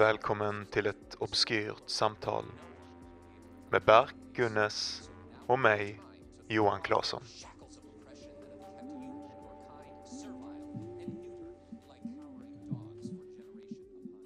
[0.00, 2.44] Välkommen till ett obskyrt samtal
[3.70, 5.02] med Berk Gunnes
[5.46, 6.00] och mig,
[6.48, 7.22] Johan Claesson.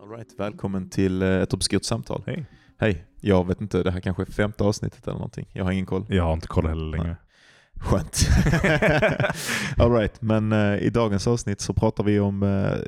[0.02, 2.22] All right, välkommen till eh, ett obskyrt samtal.
[2.26, 2.46] Hej.
[2.78, 5.50] Hej, jag vet inte, det här kanske är femte avsnittet eller någonting.
[5.52, 6.06] Jag har ingen koll.
[6.08, 7.16] Jag har inte koll heller längre.
[7.80, 8.28] Skönt.
[9.78, 12.78] All right, men eh, i dagens avsnitt så pratar vi om, eh,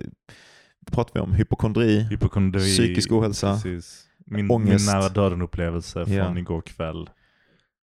[0.92, 2.60] pratar vi om hypokondri, Hypokondri.
[2.60, 4.02] psykisk ohälsa, Precis.
[4.26, 4.86] Min, ångest.
[4.86, 6.24] min nära döden upplevelse Ja.
[6.24, 7.10] från igår kväll.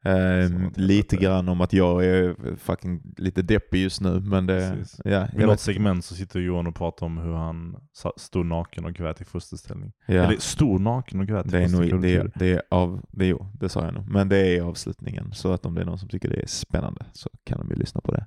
[0.04, 4.20] Så- lite grann om att jag är fucking lite deppig just nu.
[4.20, 7.76] Men det, ja, jag något segment så sitter Johan och pratar om hur han
[8.18, 9.92] stod naken och grät i fosterställning.
[10.06, 12.02] ja, Eller stod naken och grät i det är nog, fosterställning.
[12.02, 14.10] det, är- det är av, det, jo, det sa jag nog.
[14.10, 15.34] Men det är avslutningen.
[15.34, 17.76] Så att om det är någon som tycker det är spännande så kan de ju
[17.76, 18.26] lyssna på det.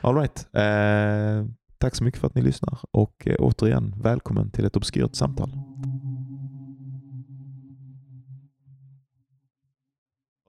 [0.00, 0.46] All right.
[0.52, 1.46] Eh,
[1.78, 5.50] tack så mycket för att ni lyssnar och eh, återigen välkommen till ett obskyrt samtal.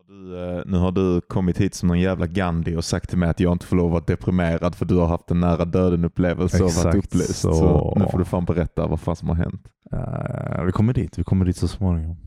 [0.08, 3.30] Du, eh, nu har du kommit hit som någon jävla Gandhi och sagt till mig
[3.30, 6.06] att jag inte får lov att vara deprimerad för du har haft en nära döden
[6.06, 7.36] upplevelse och varit upplyst.
[7.36, 7.54] Så.
[7.54, 7.94] så.
[8.00, 9.68] nu får du fan berätta vad fan som har hänt.
[9.92, 12.18] Eh, vi kommer dit, vi kommer dit så småningom.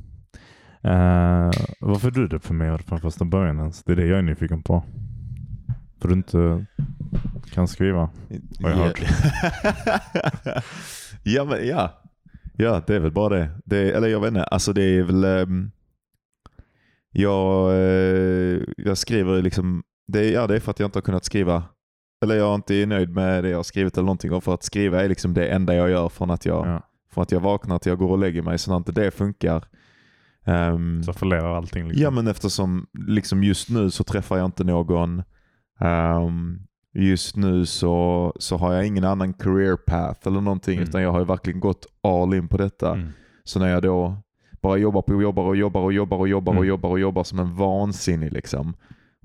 [0.84, 3.84] Uh, varför är du deprimerad från första början ens?
[3.84, 4.84] Det är det jag är nyfiken på.
[6.02, 6.66] För du inte
[7.50, 8.10] kan skriva.
[8.62, 9.00] Har jag hört.
[11.22, 11.98] ja, men ja.
[12.56, 13.50] Ja, det är väl bara det.
[13.64, 15.24] det eller jag vet inte, alltså det är väl...
[15.24, 15.70] ehm,
[17.10, 19.82] jag, eh, jag skriver liksom...
[20.06, 21.64] Det, är- ja, det är för att jag inte har kunnat skriva.
[22.24, 24.32] Eller jag är inte nöjd med det jag har skrivit eller någonting.
[24.32, 26.82] Och för att skriva är liksom det enda jag gör från att jag, Ja.
[27.12, 28.58] från att jag vaknar till jag går och lägger mig.
[28.58, 29.64] Så när inte det funkar.
[30.44, 31.84] ehm, Så förlerar allting.
[31.88, 32.02] Liksom.
[32.02, 35.22] Ja men eftersom liksom just nu så träffar jag inte någon.
[35.84, 36.58] Ehm,
[36.94, 40.88] just nu så, så har jag ingen annan career path eller någonting Mm.
[40.88, 42.92] utan jag har ju verkligen gått all in på detta.
[42.94, 43.08] Mm.
[43.44, 44.16] Så när jag då
[44.62, 46.68] bara jobbar på jobbar och jobbar och jobbar och jobbar och Mm.
[46.68, 48.74] jobbar och jobbar som en vansinnig liksom.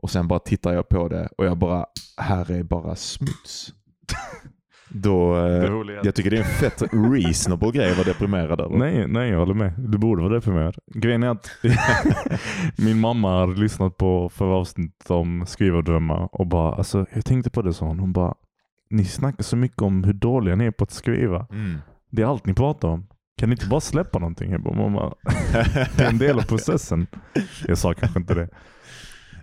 [0.01, 1.85] Och sen bara tittar jag på det och jag bara,
[2.17, 3.73] här är bara smuts.
[4.89, 5.71] då, eh,
[6.03, 8.77] jag tycker det är en fett reasonable grej att vara deprimerad över.
[8.77, 9.73] Nej, nej, jag håller med.
[9.77, 10.75] Du borde vara deprimerad.
[10.93, 11.49] Grejen är att
[12.77, 17.61] min mamma hade lyssnat på förra avsnittet om skrivardrömmar och bara, alltså jag tänkte på
[17.61, 17.99] det sa hon.
[17.99, 18.33] Hon bara,
[18.89, 21.47] ni snackar så mycket om hur dåliga ni är på att skriva.
[21.51, 21.77] Mm.
[22.09, 23.07] Det är allt ni pratar om.
[23.37, 24.51] Kan ni inte bara släppa någonting?
[24.51, 25.13] Jag bara, mamma,
[25.97, 27.07] det är en del av processen.
[27.67, 28.49] Jag sa kanske inte det.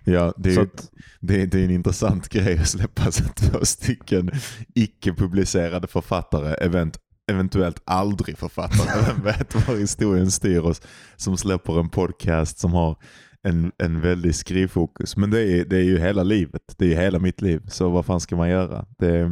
[0.04, 4.30] Ja, det är, att, det, det är en intressant grej att släppa så två stycken
[4.74, 6.98] icke-publicerade författare, event,
[7.30, 10.82] eventuellt aldrig författare, vem vet var historien styr oss,
[11.16, 12.96] som släpper en podcast som har
[13.42, 15.16] en, en väldig skrivfokus.
[15.16, 17.88] Men det är, det är ju hela livet, det är ju hela mitt liv, så
[17.88, 18.86] vad fan ska man göra?
[18.98, 19.30] Det,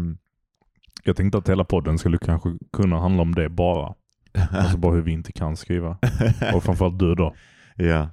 [1.05, 3.95] jag tänkte att hela podden skulle kanske kunna handla om det bara.
[4.51, 5.99] Alltså bara hur vi inte kan skriva.
[6.55, 7.35] Och framförallt du då.
[7.77, 8.11] ja.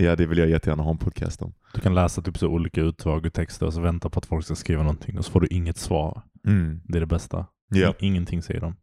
[0.00, 1.52] Ja, det vill jag jättegärna ha en podcast om.
[1.74, 4.44] Du kan läsa typ så olika utdrag ur texter och så vänta på att folk
[4.44, 6.22] ska skriva någonting och så får du inget svar.
[6.46, 6.80] Mm.
[6.84, 7.46] Det är det bästa.
[7.74, 8.76] I- Ingenting säger de.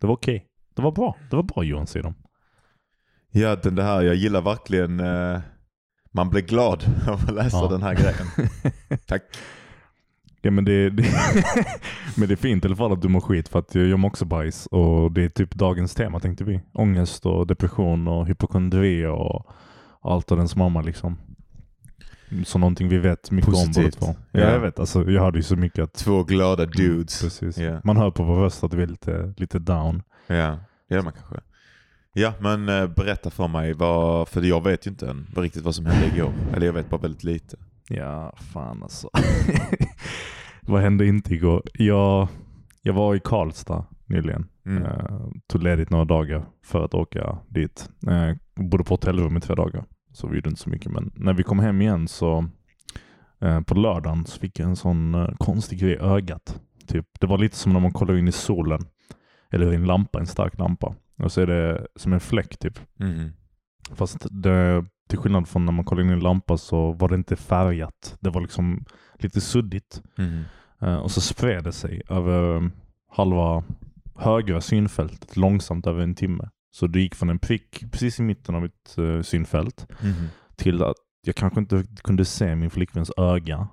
[0.00, 0.46] Det var okej.
[0.76, 1.16] Det var bra.
[1.30, 2.14] Det var bra Johan säger de.
[3.30, 5.40] ja, den det här, jag gillar verkligen, eh,
[6.12, 7.68] man blir glad av att läsa Ja.
[7.68, 8.26] den här grejen.
[9.06, 9.22] Tack.
[10.42, 11.02] Ja men det, det,
[12.16, 14.08] men det är fint i alla fall att du mår skit för att jag mår
[14.08, 16.60] också bajs och det är typ dagens tema tänkte vi.
[16.72, 19.46] Ångest och depression och hypokondri och
[20.02, 21.18] allt av dens mamma liksom.
[22.44, 24.00] Så någonting vi vet mycket om Positivt.
[24.00, 24.20] båda två.
[24.32, 24.50] Ja, Ja.
[24.50, 24.78] jag vet.
[24.78, 27.20] Alltså, jag hörde ju så mycket att Två glada dudes.
[27.22, 27.58] Precis.
[27.58, 27.80] Ja.
[27.84, 30.02] Man hör på vår röst att vi är lite, lite down.
[30.26, 31.40] Ja, ja man kanske.
[32.12, 35.62] Ja, men eh, berätta för mig, vad, för jag vet ju inte än vad riktigt
[35.64, 36.32] vad som hände igår.
[36.54, 37.56] Eller jag vet bara väldigt lite.
[37.88, 39.10] Ja, fan alltså.
[40.62, 41.62] Vad hände inte igår?
[41.74, 42.28] Jag,
[42.82, 44.46] jag var i Karlstad nyligen.
[44.66, 44.82] Mm.
[44.82, 47.90] Eh, tog ledigt några dagar för att åka dit.
[48.08, 49.84] Eh, bodde på hotellrum i två dagar.
[50.12, 50.92] Så vi gjorde inte så mycket.
[50.92, 52.48] Men när vi kom hem igen så
[53.40, 56.60] eh, på lördagen så fick jag en sån eh, konstig grej i ögat.
[56.86, 58.80] Typ, det var lite som när man kollar in i solen.
[59.50, 60.94] Eller i en lampa, en stark lampa.
[61.22, 62.78] Och så är det som en fläck typ.
[62.96, 63.32] Mhm.
[63.92, 67.14] Fast det, till skillnad från när man kollar in i en lampa så var det
[67.14, 68.16] inte färgat.
[68.20, 68.84] Det var liksom
[69.18, 70.02] lite suddigt.
[70.18, 70.44] Mhm.
[70.80, 72.68] Eh, och så spred det sig över eh,
[73.08, 73.64] halva
[74.20, 76.48] högra synfältet långsamt över en timme.
[76.72, 80.26] Så det gick från en prick precis i mitten av mitt eh, synfält Mhm.
[80.56, 80.96] till att
[81.26, 83.68] jag kanske inte kunde se min flickväns öga.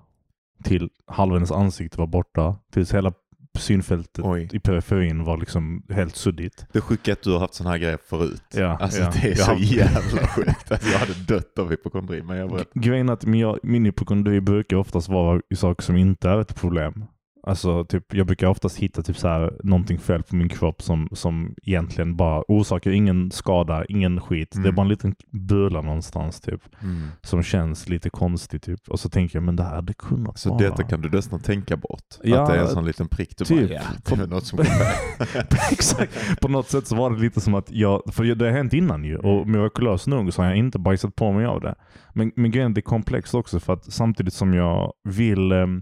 [0.64, 2.56] Till halva hennes ansikte var borta.
[2.72, 3.14] Tills hela
[3.60, 4.50] synfältet Oj.
[4.54, 6.66] i periferin var liksom helt suddigt.
[6.74, 8.44] Det sjuka är att du har haft sådana här grejer förut.
[8.54, 9.12] Ja, alltså ja.
[9.14, 10.72] det är Jag så har- jävla sjukt.
[10.72, 12.24] Alltså, jag hade dött av hypokondri.
[12.24, 12.66] Men jag var...
[12.74, 16.56] Grejen är att min, min hypokondri brukar oftast vara i saker som inte är ett
[16.56, 17.06] problem.
[17.48, 21.10] Alltså, typ, jag brukar oftast hitta typ så här, någonting fel på min kropp som,
[21.12, 24.52] som egentligen bara orsakar ingen skada, ingen skit.
[24.52, 24.76] Det är Mm.
[24.76, 26.62] bara en liten bula någonstans typ.
[26.84, 27.08] Mm.
[27.22, 28.88] Som känns lite konstigt typ.
[28.90, 30.60] Och så tänker jag, men det här hade kunnat Så vara...
[30.60, 32.04] detta kan du nästan tänka bort?
[32.24, 33.38] Ja, att det är en sån liten prick?
[33.38, 33.70] Du typ.
[33.70, 33.80] bara,
[34.10, 34.60] ja, det är något som.
[35.72, 36.40] Exakt.
[36.42, 39.04] På något sätt så var det lite som att jag, för det har hänt innan
[39.04, 41.76] ju och mirakulöst nog så har jag inte bajsat på mig av det.
[42.14, 45.82] Men, men grejen är det är komplext också för att samtidigt som jag vill, ehm,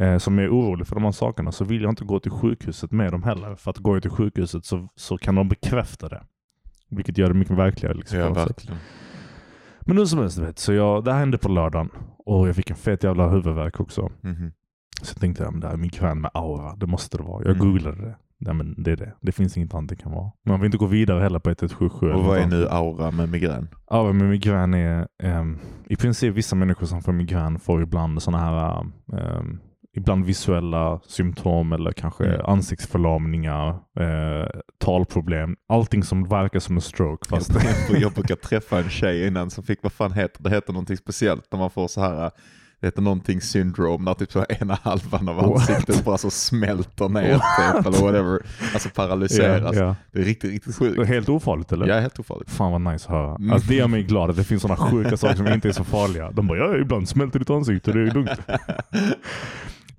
[0.00, 2.30] eh, som jag är orolig för de här sakerna så vill jag inte gå till
[2.30, 3.54] sjukhuset med dem heller.
[3.54, 6.22] För att går jag till sjukhuset så, så kan de bekräfta det.
[6.90, 7.94] Vilket gör det mycket verkligare.
[7.94, 8.76] Liksom, Ja, verkligen.
[9.80, 12.70] Men hur som helst, vet, så jag, det här hände på lördagen och jag fick
[12.70, 14.10] en fet jävla huvudvärk också.
[14.20, 14.52] Mhm.
[15.02, 17.42] Så jag tänkte, ja, men det här är migrän med aura, det måste det vara.
[17.44, 17.66] Jag Mm.
[17.72, 18.16] googlade det.
[18.40, 19.12] Nej, men det är det.
[19.20, 20.30] Det finns inget annat det kan vara.
[20.44, 22.12] Men man vill inte gå vidare heller på 1177.
[22.12, 23.68] Och vad är nu aura med migrän?
[23.86, 28.44] Aura med migrän är ehm, i princip vissa människor som får migrän får ibland sådana
[28.44, 28.80] här
[29.12, 29.58] ehm,
[29.98, 32.40] ibland visuella symptom eller kanske Mm.
[32.46, 33.68] ansiktsförlamningar,
[34.00, 34.48] eh,
[34.78, 35.56] talproblem.
[35.68, 37.28] Allting som verkar som en stroke.
[37.28, 37.50] Fast
[37.90, 40.50] Jag, jag brukar träffa en tjej innan som fick, vad fan heter det?
[40.50, 42.30] Heter någonting speciellt när man får så här
[42.80, 45.46] det heter någonting syndrom när typ så ena halvan av What?
[45.70, 48.40] ansiktet bara så smälter ner typ, eller whatever.
[48.72, 49.76] Alltså paralyseras.
[49.76, 49.96] ja, ja.
[50.12, 51.08] Det är riktigt, riktigt sjukt.
[51.08, 51.86] helt ofarligt eller?
[51.86, 52.50] Ja, helt ofarligt.
[52.50, 53.34] Fan vad nice att höra.
[53.34, 53.52] Mm.
[53.52, 55.84] Alltså, det gör mig glad att det finns sådana sjuka saker som inte är så
[55.84, 56.30] farliga.
[56.30, 58.30] De bara, ja ibland smälter ditt ansikte, det är lugnt.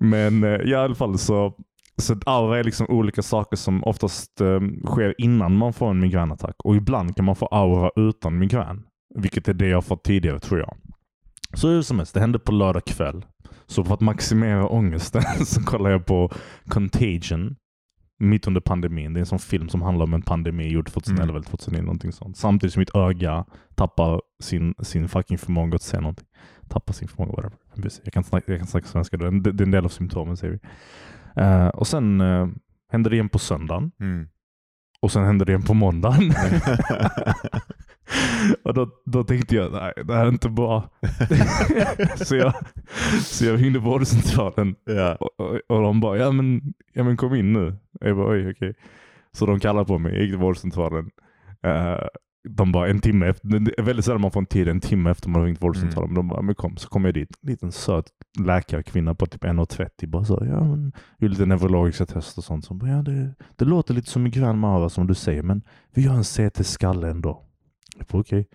[0.00, 1.54] Men ja, i alla fall så,
[1.96, 6.54] så aura är liksom olika saker som oftast eh, sker innan man får en migränattack.
[6.64, 8.82] Och ibland kan man få aura utan migrän.
[9.14, 10.76] Vilket är det jag fått tidigare tror jag.
[11.54, 13.24] Så hur som helst, det hände på lördag kväll.
[13.66, 16.30] Så för att maximera ångesten så kollar jag på
[16.68, 17.56] Contagion.
[18.22, 19.12] Mitt under pandemin.
[19.12, 21.36] Det är en sån film som handlar om en pandemi gjord 2011 Mm.
[21.36, 21.82] eller 2009.
[21.82, 22.36] Någonting sånt.
[22.36, 23.44] Samtidigt som mitt öga
[23.74, 26.26] tappar sin, sin fucking förmåga att se någonting.
[26.68, 27.58] Tappar sin förmåga, whatever.
[28.04, 29.16] Jag kan snacka, jag kan snacka svenska.
[29.16, 30.58] Det är en del av symptomen säger vi.
[31.42, 32.48] Eh, och sen uh,
[32.92, 33.90] hände det igen på söndagen.
[34.00, 34.28] Mm.
[35.02, 36.22] Och sen hände det igen på måndagen.
[38.64, 40.90] och då, då tänkte jag, nej det här är inte bra.
[42.16, 42.54] så, jag,
[43.22, 45.14] så jag ringde vårdcentralen ja.
[45.14, 47.76] och, och, och de bara, ja men, ja men kom in nu.
[48.00, 48.74] Jag bara, oj okej.
[49.32, 51.10] Så de kallade på mig, jag gick till vårdcentralen.
[51.62, 52.06] Eh,
[52.48, 55.40] de bara en timme efter, väldigt sällan man får en tid en timme efter man
[55.40, 56.08] har ringt vårdcentralen.
[56.08, 56.76] Men de bara, men kom.
[56.76, 58.06] Så kom jag dit, en liten söt
[58.38, 62.64] läkarkvinna på typ 1,30 bara så, ja men, gjorde lite neurologiska test och sånt.
[62.64, 65.62] Så bara, ja det, det låter lite som migrän med aura som du säger, men
[65.94, 67.42] vi gör en CT-skalle ändå.
[68.10, 68.48] Okej.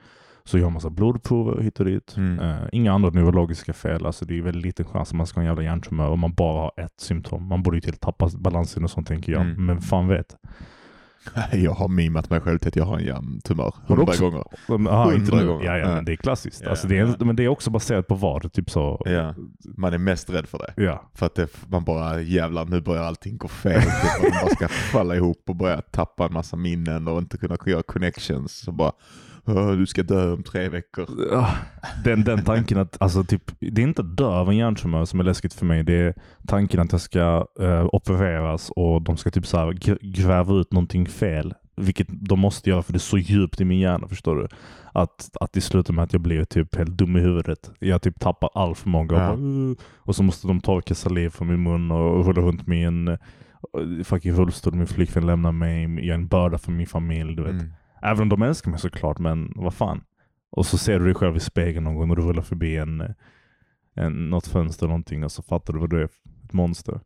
[0.48, 2.18] Så gör massa blodprover hit och dit.
[2.18, 2.40] Mm.
[2.40, 4.06] Eh, inga andra neurologiska fel.
[4.06, 6.34] Alltså det är väldigt liten chans att man ska ha en jävla hjärntumör om man
[6.34, 7.48] bara har ett symptom.
[7.48, 9.42] Man borde ju till tappa balansen och sånt tänker jag.
[9.42, 9.66] Mm.
[9.66, 10.36] Men fan vet.
[11.54, 14.44] Jag har mimat mig själv till att jag har en hjärntumör hundra gånger.
[14.90, 15.48] Aha, inte nu.
[15.48, 15.66] gånger.
[15.66, 16.62] Ja, ja, men det är klassiskt.
[16.64, 17.26] Ja, alltså det är, ja.
[17.26, 18.54] Men det är också baserat på vad?
[18.54, 19.02] Typ så.
[19.06, 19.34] Ja.
[19.78, 20.84] Man är mest rädd för det.
[20.84, 21.10] Ja.
[21.14, 23.82] För att det, man bara jävlar nu börjar allting gå fel.
[23.82, 27.58] Typ, man bara ska falla ihop och börja tappa en massa minnen och inte kunna
[27.66, 28.52] göra connections.
[28.58, 28.94] Så bara "Åh,
[29.78, 31.06] du ska dö om tre veckor.
[32.04, 35.20] Den, den tanken att, alltså typ, det är inte att dö av en hjärntumör som
[35.20, 35.84] är läskigt för mig.
[35.84, 36.14] Det är
[36.48, 40.74] tanken att jag ska eh, opereras och de ska typ så här gr- gräva ut
[40.74, 41.54] någonting fel.
[41.78, 44.48] Vilket de måste göra för det är så djupt i min hjärna, förstår du?
[44.94, 47.72] Att, att det slutar med att jag blir typ helt dum i huvudet.
[47.80, 49.18] Jag typ tappar all förmåga.
[49.18, 49.30] Ja.
[49.32, 52.80] Och, bara, och så måste de torka saliv från min mun och rulla runt mig
[52.80, 53.18] i en eh,
[54.04, 54.74] fucking rullstol.
[54.74, 55.84] Min flickvän lämnar mig.
[55.84, 57.36] Jag är en börda för min familj.
[57.36, 57.52] Du vet.
[57.52, 57.74] Mm.
[58.06, 60.04] Även om de älskar mig såklart, men vad fan.
[60.50, 63.14] Och så ser du dig själv i spegeln någon gång när du rullar förbi en,
[63.94, 67.00] en, något fönster eller någonting och så fattar du vad du är ett monster.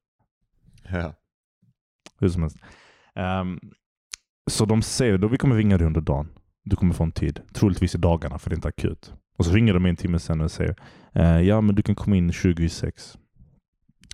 [0.92, 1.14] Ja.
[2.20, 2.58] Hur som helst.
[3.16, 3.60] Ehm,
[4.50, 6.30] så de säger då vi kommer ringa dig under dagen.
[6.64, 7.42] Du kommer få en tid.
[7.54, 9.14] Troligtvis i dagarna för det är inte akut.
[9.38, 10.76] Och så ringer de en timme sen och säger
[11.14, 13.18] eh, ja men du kan komma in 20 i sex.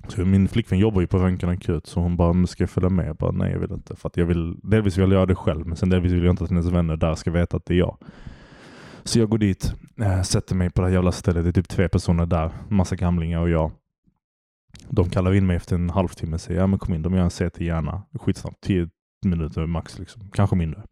[0.08, 3.08] Så min flickvän jobbar ju på röntgenakut så hon bara, men ska jag följa med?
[3.08, 3.96] Jag bara, nej jag vill inte.
[3.96, 6.34] För att jag vill, delvis vill jag göra det själv men sen delvis vill jag
[6.34, 7.98] inte att hennes vänner där ska veta att det är jag.
[9.04, 11.44] Så jag går dit, äh, sätter mig på det här jävla stället.
[11.44, 12.52] Det är typ tre personer där.
[12.70, 13.72] Massa gamlingar och jag.
[14.90, 17.24] De kallar in mig efter en halvtimme och säger ja men kom in, de gör
[17.24, 18.02] en CT gärna.
[18.20, 18.90] Skitsnabbt, 10
[19.26, 20.30] minuter max liksom.
[20.34, 20.84] Kanske mindre.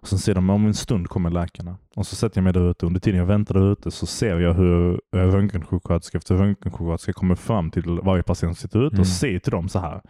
[0.00, 1.76] Och sen säger de om en stund kommer läkarna.
[1.96, 2.86] Och så sätter jag mig där ute.
[2.86, 7.70] Under tiden jag väntar där ute så ser jag hur röntgensjuksköterska efter röntgensjuksköterska kommer fram
[7.70, 9.00] till varje patient som sitter ute Mm.
[9.00, 10.00] och säger till dem så här.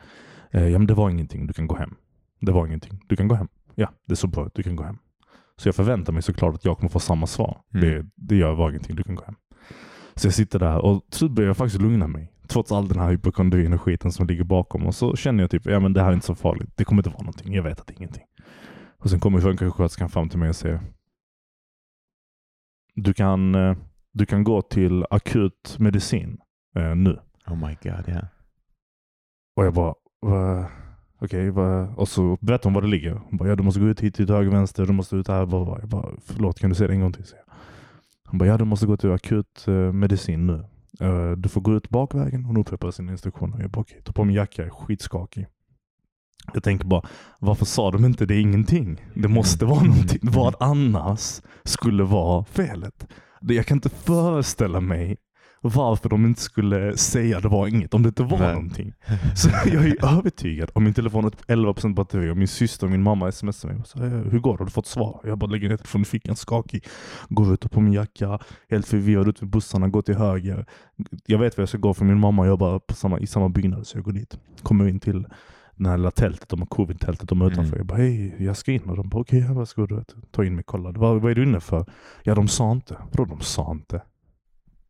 [0.51, 1.95] Eh, ja men det var ingenting, du kan gå hem.
[2.41, 3.49] Det var ingenting, du kan gå hem.
[3.75, 4.99] Ja, det är så bra ut, du kan gå hem.
[5.57, 7.59] Så jag förväntar mig såklart att jag kommer få samma svar.
[7.75, 7.87] Mm.
[7.89, 9.35] Det, det gör var ingenting, du kan gå hem.
[10.15, 12.33] Så jag sitter där och till börjar jag faktiskt lugna mig.
[12.49, 14.87] Trots all den här hypokondrin och skiten som ligger bakom.
[14.87, 16.71] Och så känner jag typ, ja men det här är inte så farligt.
[16.77, 17.55] Det kommer inte vara någonting.
[17.55, 18.23] Jag vet att det är ingenting.
[19.01, 20.81] Och sen kommer röntgensjuksköterskan fram till mig och säger
[22.95, 23.77] du kan, eh,
[24.13, 26.39] du kan gå till akut medicin
[26.77, 27.19] eh, nu.
[27.47, 28.29] Oh my god, ja.
[29.57, 30.71] Och jag bara, "Va?
[31.19, 33.13] okej, va?" och så berättade hon var det ligger.
[33.15, 35.47] Hon bara, ja du måste gå ut hit till höger, vänster, du måste ut här.
[35.47, 35.77] Bla.
[35.81, 37.25] Jag bara, förlåt kan du säga det en gång till?
[37.31, 37.55] jag.
[38.31, 40.65] Hon bara, ja du måste gå till akut eh, medicin nu.
[41.01, 42.45] Eh, du får gå ut bakvägen.
[42.45, 43.61] Hon upprepar sina instruktioner.
[43.61, 45.47] Jag bara, okej, ta på min jacka, jag är skitskakig.
[46.55, 47.03] Jag tänker bara,
[47.39, 49.01] varför sa de inte det är ingenting?
[49.15, 50.19] Det måste vara någonting.
[50.23, 53.07] Vad annars skulle vara felet?
[53.41, 55.17] Jag kan inte föreställa mig
[55.63, 58.53] varför de inte skulle säga det var inget om det inte var Nej.
[58.55, 58.93] någonting.
[59.37, 62.91] Så jag är övertygad om min telefon har typ 11% batteri och min syster och
[62.91, 63.83] min mamma smsar mig.
[63.85, 64.59] Så, "Eh, Hur går det?
[64.61, 65.21] Har du fått svar?
[65.25, 66.85] Jag bara lägger ner telefonen i fickan skakig.
[67.29, 68.39] Går ut och på min jacka,
[68.71, 70.67] helt förvirrad ut med bussarna, går till höger.
[71.27, 73.87] Jag vet vad jag ska gå för min mamma jobbar på samma, i samma byggnad
[73.87, 74.39] så jag går dit.
[74.63, 75.27] Kommer in till
[75.85, 77.77] det här lilla tältet, de har covid-tältet, de är utanför.
[77.77, 77.79] Mm.
[77.79, 78.83] Jag bara hej, jag ska in.
[78.91, 80.15] Och de bara okej, okay, du vet.
[80.31, 80.93] Ta in mig, kolla.
[80.93, 81.87] Vad, vad är du inne för?
[82.23, 82.97] Ja, de sa inte.
[83.13, 84.03] Vadå de sa inte?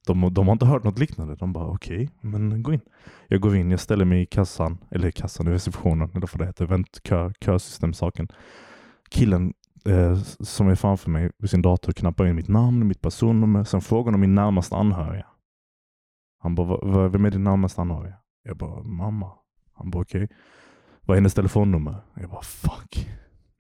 [0.06, 1.34] De, de har inte hört något liknande.
[1.36, 2.80] De bara okej, men gå in.
[3.28, 6.38] Jag går in, jag ställer mig i kassan, eller i kassan, i receptionen, eller vad
[6.38, 8.28] det heter, väntkö, kösystemsaken.
[9.10, 9.52] Killen
[9.84, 13.80] eh, som är framför mig vid sin dator knappar in mitt namn, mitt personnummer, sen
[13.80, 15.26] frågar om min närmaste anhöriga.
[16.38, 18.14] Han bara, "Va- va- vem är din närmaste anhöriga?
[18.42, 19.30] Jag bara, mamma.
[19.74, 20.20] Han bara, okej.
[20.20, 20.28] Vad
[21.08, 21.94] är hennes telefonnummer?
[22.14, 23.06] Jag bara, fuck.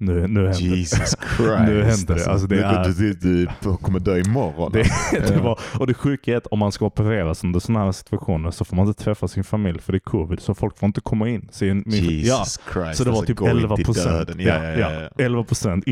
[0.02, 0.60] Nu, nu händer det.
[0.60, 1.18] Jesus Christ.
[1.66, 2.26] Nu händer det.
[2.26, 4.72] Alltså, det du, är- du, du, du kommer dö imorgon.
[4.72, 4.82] Det,
[5.28, 8.50] det var, och det sjuka är att om man ska opereras under sådana här situationer
[8.50, 10.40] så får man inte träffa sin familj för det är covid.
[10.40, 11.48] Så folk får inte komma in.
[11.52, 12.98] Så, min, Jesus ja, Christ.
[12.98, 14.30] så det var alltså, typ gå in 11 till procent.
[14.38, 15.24] Ja, ja, ja, ja.
[15.24, 15.84] 11 procent.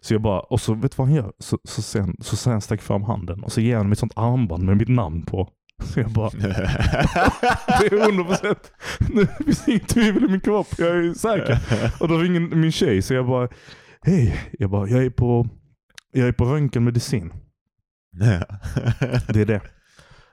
[0.00, 1.32] Så jag bara, och så vet du vad han gör?
[1.38, 4.12] Så, så, sen, så sen sträcker fram handen och så ger han mig ett sånt
[4.16, 5.48] armband med mitt namn på.
[5.82, 8.72] Så jag bara, det är 100 procent.
[8.98, 10.66] Det finns inget tvivel i min kropp.
[10.78, 11.58] Jag är säker.
[12.00, 13.48] Och då ringer min tjej så jag bara,
[14.02, 15.46] hej, jag bara, jag är på,
[16.12, 17.32] jag är på röntgenmedicin.
[19.28, 19.60] Det är det.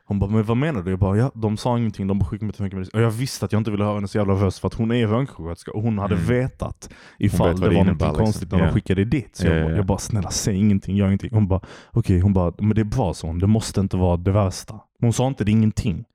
[0.05, 0.89] Hon bara, men vad menar du?
[0.89, 2.99] Jag bara, ja, de sa ingenting, de skickade mig till röntgenmedicin.
[2.99, 5.07] Och jag visste att jag inte ville höra hennes jävla röst för att hon är
[5.07, 6.27] röntgensjuksköterska och hon hade Mm.
[6.27, 6.89] vetat
[7.19, 8.57] ifall vet det det var något konstigt liksom.
[8.59, 8.71] när Ja.
[8.71, 9.35] de skickade dit.
[9.35, 9.77] Så Ja, jag, ja, bara, ja.
[9.77, 11.29] jag bara, snälla säg ingenting, gör ingenting.
[11.33, 11.61] Hon bara,
[11.91, 13.39] okej, hon bara, men det är bra så hon.
[13.39, 14.75] Det måste inte vara det värsta.
[14.99, 16.05] Men hon sa inte det ingenting.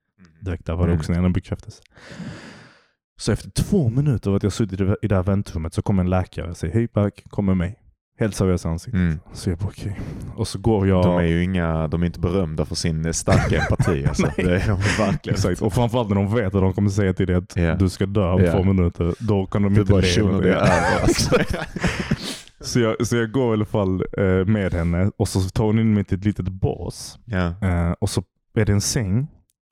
[0.41, 1.83] Direkt där var det också en bekräftelse.
[3.21, 6.11] Så efter två minuter av att jag suttit i det här väntrummet så kommer en
[6.11, 7.79] läkare och säger hej Berk, kom med mig.
[8.19, 8.95] Helt seriös i ansiktet.
[9.01, 9.19] Mm.
[9.33, 10.01] Så jag bara okej.
[10.37, 11.05] Och så går jag...
[11.05, 14.05] De är ju inga, de är inte berömda för sin starka empati.
[14.09, 14.27] Alltså.
[14.27, 14.47] Nej.
[14.47, 15.35] det är de verkligen.
[15.35, 15.63] Exakt.
[15.63, 17.75] Och framförallt när de vet att de kommer säga till dig att Ja.
[17.75, 18.53] du ska dö om Ja.
[18.53, 19.15] två minuter.
[19.19, 20.07] Då kan de Du inte bara le.
[20.07, 21.01] tjonar det över.
[21.03, 21.39] Alltså.
[22.61, 25.79] så, jag, så jag går i alla fall eh, med henne och så tar hon
[25.79, 27.19] in mig till ett litet bås.
[27.63, 28.23] Eh, och så
[28.61, 29.27] är det en säng.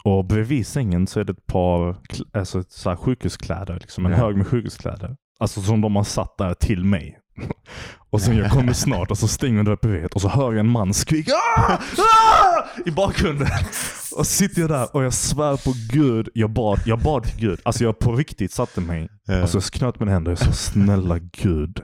[0.04, 1.96] Och bredvid sängen så är det ett par
[2.34, 3.75] alltså, så här sjukhuskläder.
[3.80, 4.18] Liksom en Ja.
[4.18, 5.16] hög med sjukhuskläder.
[5.40, 7.18] Alltså som de har satt där till mig.
[8.10, 10.70] Och sen jag kommer snart och så stänger det bredvid och så hör jag en
[10.70, 11.72] man skrika "Ah!
[11.72, 13.49] Ah!" i bakgrunden.
[14.17, 17.40] Och så sitter jag där och jag svär på gud, jag bad, jag bad till
[17.40, 17.61] gud.
[17.62, 19.09] Alltså jag på riktigt satte mig
[19.43, 21.81] och så knöt mina händer och sa snälla gud.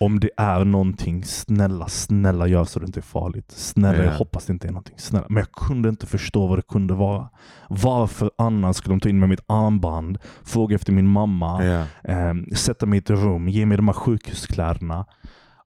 [0.00, 3.50] Om det är någonting, snälla, snälla gör så det inte är farligt.
[3.56, 4.04] Snälla, Ja.
[4.04, 4.94] jag hoppas det inte är någonting.
[4.98, 5.26] Snälla.
[5.28, 7.28] Men jag kunde inte förstå vad det kunde vara.
[7.68, 11.84] Varför annars skulle de ta in mig med mitt armband, fråga efter min mamma, Ja.
[12.04, 15.06] Ehm, sätta mig i ett rum, ge mig de här sjukhuskläderna.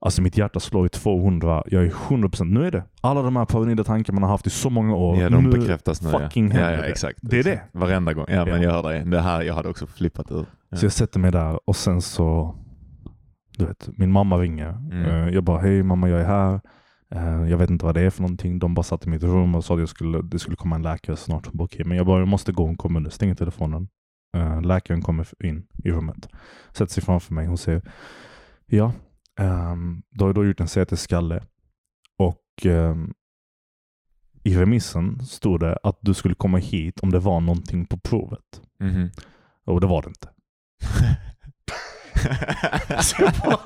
[0.05, 1.63] Alltså mitt hjärta slår i 200.
[1.67, 2.45] Jag är 100%.
[2.45, 2.85] Nu är det.
[3.01, 5.17] Alla de här paranoida tankar man har haft i så många år.
[5.17, 6.11] Ja, de nu bekräftas nu.
[6.11, 6.61] fucking ja.
[6.61, 6.87] Ja, ja, det.
[6.89, 7.19] exakt.
[7.23, 7.53] Det är det.
[7.53, 7.75] exakt.
[7.75, 8.25] Varenda gång.
[8.29, 8.63] Ja, men Ja.
[8.63, 9.05] jag hör dig.
[9.05, 10.47] Det här, jag hade också flippat ur.
[10.71, 10.77] Ja.
[10.77, 12.55] Så jag sätter mig där och sen så,
[13.59, 14.69] du vet, min mamma ringer.
[14.71, 15.05] Mm.
[15.05, 16.61] Eh, Jag bara, hej mamma jag är här.
[17.15, 18.59] Eh, Jag vet inte vad det är för någonting.
[18.59, 20.77] De bara satte mig i ett rum och sa att jag skulle, det skulle komma
[20.77, 21.49] en läkare snart.
[21.59, 22.67] Okej, men jag bara, jag måste gå.
[22.67, 23.11] Hon kommer nu.
[23.11, 23.89] Stänger telefonen.
[24.37, 26.29] Eh, Läkaren kommer in i rummet.
[26.73, 27.47] Sätter sig framför mig.
[27.47, 27.83] Hon säger,
[28.67, 28.93] ja,
[29.41, 31.43] um, då har du gjort en CT-skalle.
[32.19, 33.13] Och ehm,
[34.43, 38.63] i remissen stod det att du skulle komma hit om det var någonting på provet.
[38.81, 39.11] Mhm.
[39.65, 40.29] Och det var det inte.
[43.19, 43.61] Jag bara,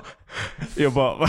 [0.77, 1.27] jag bara "Va?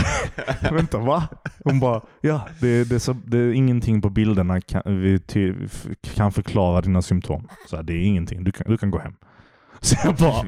[0.72, 1.28] vänta va?
[1.64, 5.20] Hon bara, ja det, det, är så, det är ingenting på bilderna kan, vi
[5.64, 7.48] f- kan förklara dina symptom.
[7.68, 9.14] Så här, det är ingenting, du kan, du kan gå hem.
[9.82, 10.46] Så jag bara,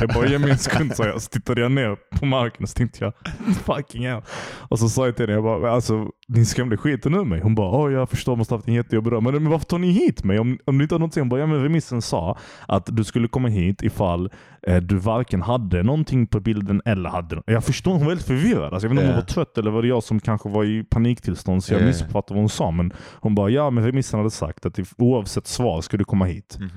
[0.00, 1.22] jag bara ge mig en sekund sa jag.
[1.22, 3.12] Så tittade jag ner på marken och så tänkte jag,
[3.64, 4.22] fucking hell.
[4.68, 7.40] Och så sa jag till henne, jag bara, alltså ni skrämde skiten ur mig.
[7.40, 9.22] Hon bara, åh jag förstår, måste ha haft en jättejobbig dag.
[9.22, 10.38] Men, men varför tar ni hit mig?
[10.38, 11.20] Om, om ni inte har någonting?
[11.20, 14.30] Hon bara, ja men remissen sa att du skulle komma hit ifall
[14.66, 18.72] eh, du varken hade någonting på bilden eller hade Jag förstår, hon var väldigt förvirrad.
[18.72, 20.64] Alltså, jag vet inte om hon var trött eller var det jag som kanske var
[20.64, 21.86] i paniktillstånd så jag Ja, ja.
[21.88, 22.70] missuppfattade vad hon sa.
[22.70, 26.24] Men hon bara, ja men remissen hade sagt att if, oavsett svar skulle du komma
[26.24, 26.56] hit.
[26.60, 26.68] Mhm.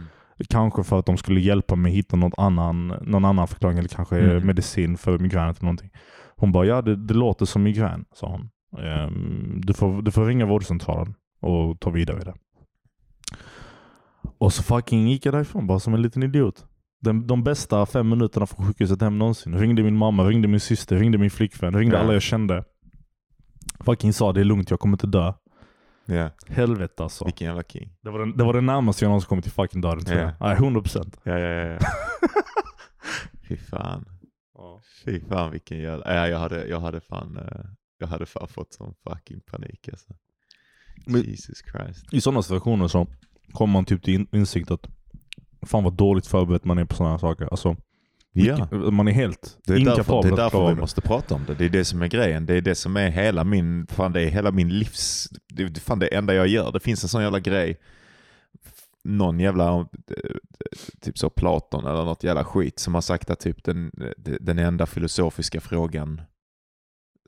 [0.49, 4.19] Kanske för att de skulle hjälpa mig hitta någon annan, någon annan förklaring eller kanske
[4.19, 4.47] Mm.
[4.47, 5.89] medicin för migränet eller någonting.
[6.35, 8.49] Hon bara, ja det, det låter som migrän, sa hon.
[8.85, 12.33] Ehm, du, får, du får ringa vårdcentralen och ta vidare det.
[14.37, 16.65] Och så fucking gick jag därifrån bara som en liten idiot.
[17.01, 19.57] Den, de bästa fem minuterna från sjukhuset hem någonsin.
[19.59, 22.63] Ringde min mamma, ringde min syster, ringde min flickvän, ringde alla jag kände.
[23.85, 25.33] Fucking sa det är lugnt, jag kommer inte dö.
[26.09, 27.25] Ja, Helvete alltså.
[27.25, 27.93] vilken jävla king.
[28.01, 30.29] Det var, den, det var det närmaste jag någonsin kommit till fucking döden tror jag.
[30.29, 30.35] Ja.
[30.39, 31.17] Nej, 100%.
[31.23, 31.65] Ja, ja, ja.
[31.73, 31.79] ja.
[33.47, 34.05] Fy fan.
[35.05, 36.15] Fy fan vilken jävla...
[36.15, 37.37] Ja, jag hade, jag hade fan...
[37.37, 37.61] eh,
[37.97, 40.13] Jag hade fan fått sån fucking panik alltså.
[41.05, 42.13] Men- Jesus Christ.
[42.13, 43.07] I sådana situationer så
[43.51, 44.87] kommer man typ till in- insikt att
[45.61, 47.45] fan vad dåligt förberedd man är på sådana här saker.
[47.51, 47.75] Alltså,
[48.45, 48.67] Ja.
[48.91, 51.53] Man är helt Det är därför, inkapabel det är därför vi måste prata om det.
[51.53, 52.45] Det är det som är grejen.
[52.45, 55.79] Det är det som är hela min, fan det är hela min livs, det är
[55.79, 56.71] fan det enda jag gör.
[56.71, 57.77] Det finns en sån jävla grej,
[59.03, 59.85] någon jävla, eh,
[61.01, 63.91] typ så Platon eller något jävla skit som har sagt att typ den,
[64.39, 66.21] den enda filosofiska frågan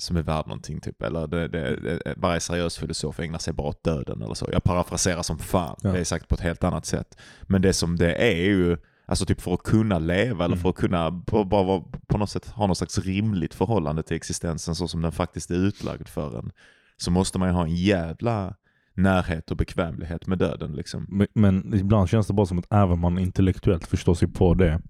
[0.02, 1.02] som är värd någonting typ.
[1.02, 4.50] Eller det, det, det, varje seriös filosof ägnar sig bara åt döden eller så.
[4.52, 5.80] Jag parafraserar som fan.
[5.84, 5.92] Ja.
[5.92, 7.18] Det är sagt på ett helt annat sätt.
[7.42, 8.78] Men det som det är ju,
[9.12, 10.60] alltså typ för att kunna leva eller Mm.
[10.60, 14.16] för att kunna bara, bara vara- på något sätt ha något slags rimligt förhållande till
[14.18, 16.52] existensen så som den faktiskt är utlagd för en.
[16.98, 18.56] Så måste man ju ha en jävla
[18.96, 21.06] närhet och bekvämlighet med döden liksom.
[21.10, 24.82] Men, men ibland känns det bara som att även man intellektuellt förstår sig på det,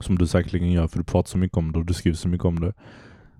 [0.00, 2.28] som du säkerligen gör för du pratar så mycket om det och du skriver så
[2.28, 2.72] mycket om det,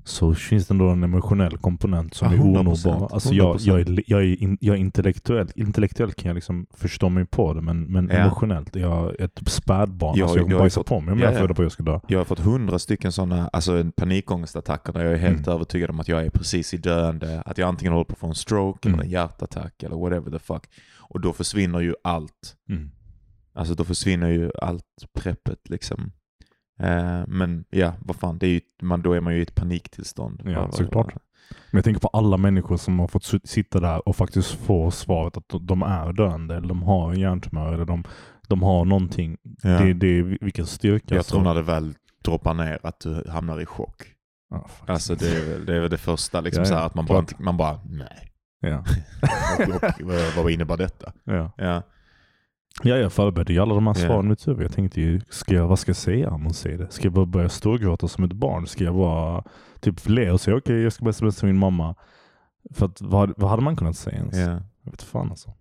[0.08, 2.58] så finns det ändå en emotionell komponent som Ja, är 100%,
[2.88, 3.08] onåbar.
[3.14, 3.60] Alltså jag, 100%.
[3.66, 7.52] jag, är, jag, är in, jag är intellektuell, intellektuellt kan jag liksom förstå mig på
[7.54, 8.16] det, men, men Ja.
[8.16, 10.18] emotionellt, jag är ett spädbarn.
[10.18, 11.38] Jag- alltså jag jag kommer har ju bajsa fått- på mig om Ja, jag ja.
[11.38, 12.00] får reda på jag ska dö.
[12.08, 15.54] Jag har fått hundra stycken sådana alltså panikångestattacker där jag är helt Mm.
[15.54, 17.42] övertygad om att jag är precis i döende.
[17.46, 18.94] Att jag antingen håller på att få en stroke Mm.
[18.98, 20.62] eller en hjärtattack eller whatever the fuck.
[20.98, 22.56] Och då försvinner ju allt.
[22.68, 22.90] Mm.
[23.54, 24.84] Alltså då försvinner ju allt
[25.18, 26.12] preppet liksom.
[26.80, 29.54] Eh, men ja, vad fan, det är ju, man, då är man ju i ett
[29.54, 30.42] paniktillstånd.
[30.44, 31.14] Ja, såklart.
[31.70, 34.90] Men jag tänker på alla människor som har fått sit- sitta där och faktiskt få
[34.90, 38.04] svaret att de är döende, eller de har en hjärntumör, eller de,
[38.48, 39.36] de har någonting.
[39.62, 39.68] Ja.
[39.78, 41.14] Det, det vilken styrka.
[41.14, 44.02] jag tror när det väl droppar ner att du hamnar i chock.
[44.68, 44.88] Fuck.
[44.90, 47.24] Alltså det är väl det, är det första liksom Ja, ja, här att man bara,
[47.38, 48.32] man bara nej.
[48.60, 48.84] ja.
[50.00, 51.12] vad, vad innebär detta?
[51.24, 51.82] Ja.
[52.82, 52.90] Ja.
[52.90, 54.64] Ja, jag förberedde ju alla de här svaren i mitt huvud.
[54.64, 56.90] Jag tänkte ju, ska jag, vad ska jag säga om hon säger det?
[56.90, 58.66] Ska jag bara börja storgråta som ett barn?
[58.66, 59.44] Ska jag bara
[59.80, 61.94] typ le och säga okej, jag ska bara sms till min mamma?
[62.74, 64.36] För att, vad, vad hade man kunnat säga ens?
[64.36, 64.60] ja.
[64.82, 65.54] Jag vet fan alltså.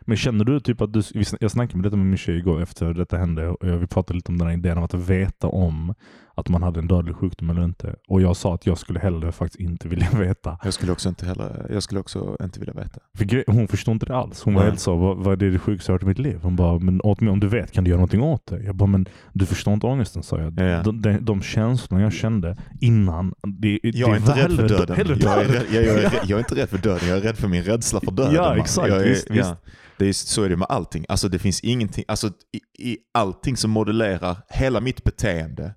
[0.00, 1.02] Men känner du typ att du,
[1.40, 4.32] jag snackade med detta med min tjej igår efter detta hände och vi pratade lite
[4.32, 5.94] om den här idén om att veta om
[6.38, 7.94] att man hade en dödlig sjukdom eller inte.
[8.08, 10.58] Och jag sa att jag skulle hellre faktiskt inte vilja veta.
[10.64, 13.00] Jag skulle också inte heller, jag skulle också inte vilja veta.
[13.18, 14.42] För hon förstod inte det alls.
[14.42, 16.38] Hon var helt så, vad, vad är det det sjukaste jag hört i mitt liv?
[16.42, 18.62] Hon bara, men åt mig, om du vet kan du göra någonting åt det?
[18.62, 20.60] Jag bara, men du förstår inte ångesten sa jag.
[20.60, 20.82] Ja, ja.
[20.82, 23.34] De, de, de känslorna jag kände innan.
[23.60, 25.18] Det, Jag är inte rädd för döden.
[25.20, 27.36] Jag är, rädd, jag, jag, är, jag är inte rädd för döden, jag är rädd
[27.36, 28.34] för min rädsla för döden.
[28.34, 28.58] Ja, man.
[28.58, 28.88] exakt.
[28.88, 29.54] Är, Visst, visst.
[29.98, 31.04] Det är, så är det med allting.
[31.08, 35.74] Alltså det finns ingenting, alltså i, i allting som modellerar hela mitt beteende.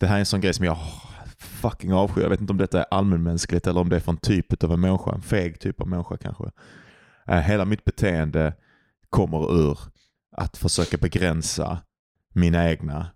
[0.00, 0.78] Det här är en sån grej som jag
[1.38, 2.22] fucking avskyr.
[2.22, 4.80] Jag vet inte om detta är allmänmänskligt eller om det är från typ av en
[4.80, 6.44] människa, en feg typ av människa kanske.
[7.28, 8.54] Eh, hela mitt beteende
[9.10, 9.78] kommer ur
[10.36, 11.78] att försöka begränsa
[12.34, 13.06] mina egna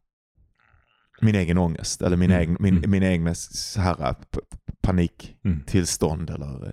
[1.20, 2.90] min egen ångest eller min, Mm, egen, min, mm.
[2.90, 4.40] min egna så här, p-
[4.83, 6.42] paniktillstånd Mm.
[6.42, 6.73] eller eh,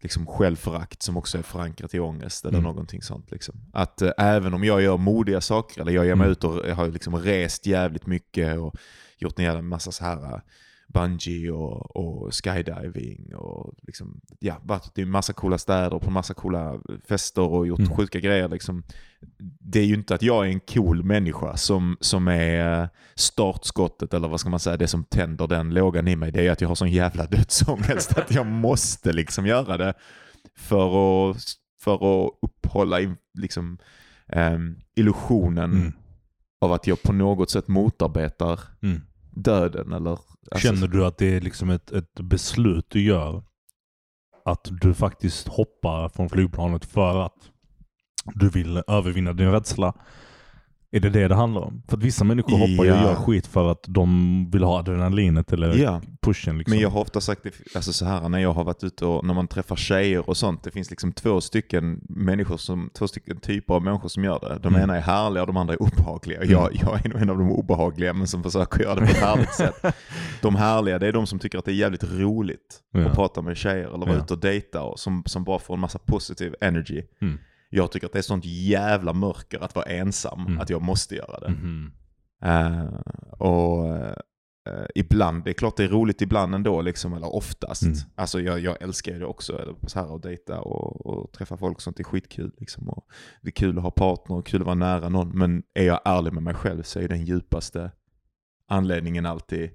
[0.00, 2.64] liksom självförakt som också är förankrat i ångest eller Mm.
[2.70, 3.30] någonting sånt.
[3.30, 3.54] Liksom.
[3.72, 6.32] Att eh, även om jag gör modiga saker eller jag ger mig Mm.
[6.32, 8.74] ut och jag har liksom rest jävligt mycket och
[9.18, 10.40] gjort en jävla massa så här eh,
[10.88, 16.80] bungee och, och skydiving och liksom, ja, varit i massa coola städer på massa coola
[17.08, 17.96] fester och gjort Mm.
[17.96, 18.48] sjuka grejer.
[18.48, 18.82] Liksom.
[19.60, 24.14] Det är ju inte att jag är en cool människa som, som är eh, startskottet
[24.14, 26.32] eller vad ska man säga, det som tänder den lågan i mig.
[26.32, 29.94] Det är att jag har sån jävla dödsångest att jag måste liksom göra det
[30.56, 31.36] för att,
[31.80, 31.94] för
[32.26, 32.98] att upphålla
[33.34, 33.78] liksom,
[34.28, 35.92] ehm, illusionen Mm.
[36.64, 39.00] Av att jag på något sätt motarbetar Mm.
[39.30, 39.92] döden.
[39.92, 43.42] Eller, alltså- Känner du att det är liksom ett, ett beslut du gör?
[44.44, 47.50] Att du faktiskt hoppar från flygplanet för att
[48.34, 49.94] du vill övervinna din rädsla?
[50.96, 51.82] Är det det det handlar om?
[51.88, 53.02] För att vissa människor hoppar ju och Ja.
[53.02, 56.58] gör skit för att de vill ha adrenalinet eller Ja, pushen.
[56.58, 56.70] Liksom.
[56.70, 59.24] men jag har ofta sagt det alltså så här när jag har varit ute och
[59.26, 60.62] när man träffar tjejer och sånt.
[60.62, 64.58] Det finns liksom två stycken människor som, två stycken typer av människor som gör det.
[64.62, 64.82] De Mm.
[64.82, 66.44] ena är härliga och de andra är obehagliga.
[66.44, 69.16] Jag, jag är nog en av de obehagliga men som försöker göra det på ett
[69.22, 69.84] härligt sätt.
[70.42, 73.00] De härliga det är de som tycker att det är jävligt roligt Ja.
[73.06, 74.22] att prata med tjejer eller vara Ja.
[74.24, 77.02] ute och dejta och som, som bara får en massa positiv energy.
[77.22, 77.38] Mm.
[77.76, 80.60] Jag tycker att det är sånt jävla mörker att vara ensam Mm.
[80.60, 81.48] att jag måste göra det.
[81.50, 81.92] Mhm.
[82.44, 82.84] Eh,
[83.38, 83.86] och,
[84.68, 87.82] eh, ibland, det är klart det är roligt ibland ändå, liksom, eller oftast.
[87.82, 87.96] Mm.
[88.14, 91.80] Alltså jag, jag älskar det också, eller så här att dejta och, och träffa folk,
[91.80, 92.52] sånt är skitkul.
[92.58, 93.06] Liksom, och
[93.42, 95.38] det är kul att ha partner och kul att vara nära någon.
[95.38, 97.90] Men är jag ärlig med mig själv så är den djupaste
[98.68, 99.70] anledningen alltid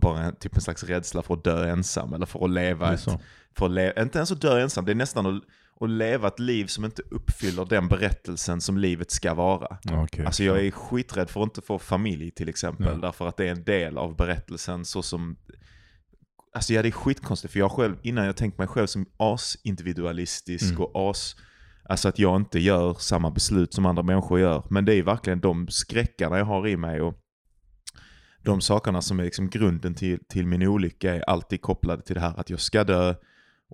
[0.00, 2.94] bara en, typ en slags rädsla för att dö ensam eller för att leva Det
[2.94, 3.20] ett,
[3.56, 5.42] för att le- inte ens att dö ensam, det är nästan att,
[5.80, 9.78] att leva ett liv som inte uppfyller den berättelsen som livet ska vara.
[9.92, 10.26] Okej.
[10.26, 12.94] Alltså jag är skiträdd för att inte få familj till exempel, Ja.
[12.94, 15.36] därför att det är en del av berättelsen så som
[16.56, 20.70] Alltså ja, det är skitkonstigt för jag själv, innan jag tänkt mig själv som as-individualistisk
[20.70, 20.82] Mm.
[20.82, 21.36] och as,
[21.88, 24.66] alltså att jag inte gör samma beslut som andra människor gör.
[24.70, 27.14] Men det är verkligen de skräckarna jag har i mig och
[28.44, 32.20] de sakerna som är liksom grunden till, till min olycka är alltid kopplade till det
[32.20, 33.14] här att jag ska dö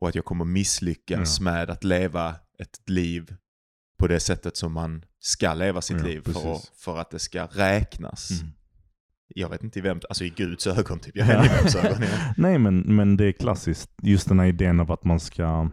[0.01, 3.35] och att jag kommer misslyckas med att leva ett liv
[3.99, 7.19] på det sättet som man ska leva sitt Ja, liv för, att, för att det
[7.19, 8.31] ska räknas.
[8.31, 8.53] Mm.
[9.35, 11.17] Jag vet inte i vem, alltså i Guds ögon typ.
[11.17, 11.99] Jag i vems ögon.
[12.03, 12.33] Ja.
[12.37, 13.91] Nej men, men det är klassiskt.
[14.03, 15.69] Just den här idén av att man ska,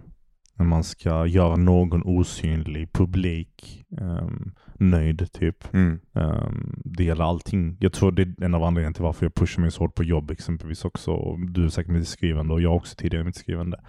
[0.60, 5.74] man ska göra någon osynlig, publik, ehm, nöjd typ.
[5.74, 6.00] Mm.
[6.16, 7.78] Ehm, det gäller allting.
[7.80, 10.04] Jag tror det är en av anledningarna till varför jag pushar mig så hårt på
[10.04, 11.36] jobb exempelvis också.
[11.38, 13.80] Du är säkert med ditt skrivande och jag också tidigare mitt skrivande.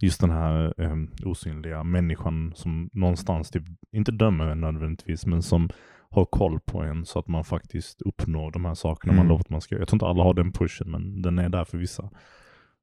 [0.00, 5.70] Just den här ehm, osynliga människan som någonstans, typ, inte dömer en nödvändigtvis, men som
[6.10, 9.28] har koll på en så att man faktiskt uppnår de här sakerna man Mm.
[9.28, 9.78] lovat att man ska.
[9.78, 12.10] Jag tror inte alla har den pushen, men den är där för vissa.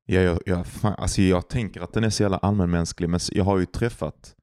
[0.05, 3.43] Ja, jag, jag, fan, alltså jag tänker att den är så jävla allmänmänsklig, men jag
[3.43, 4.35] har ju träffat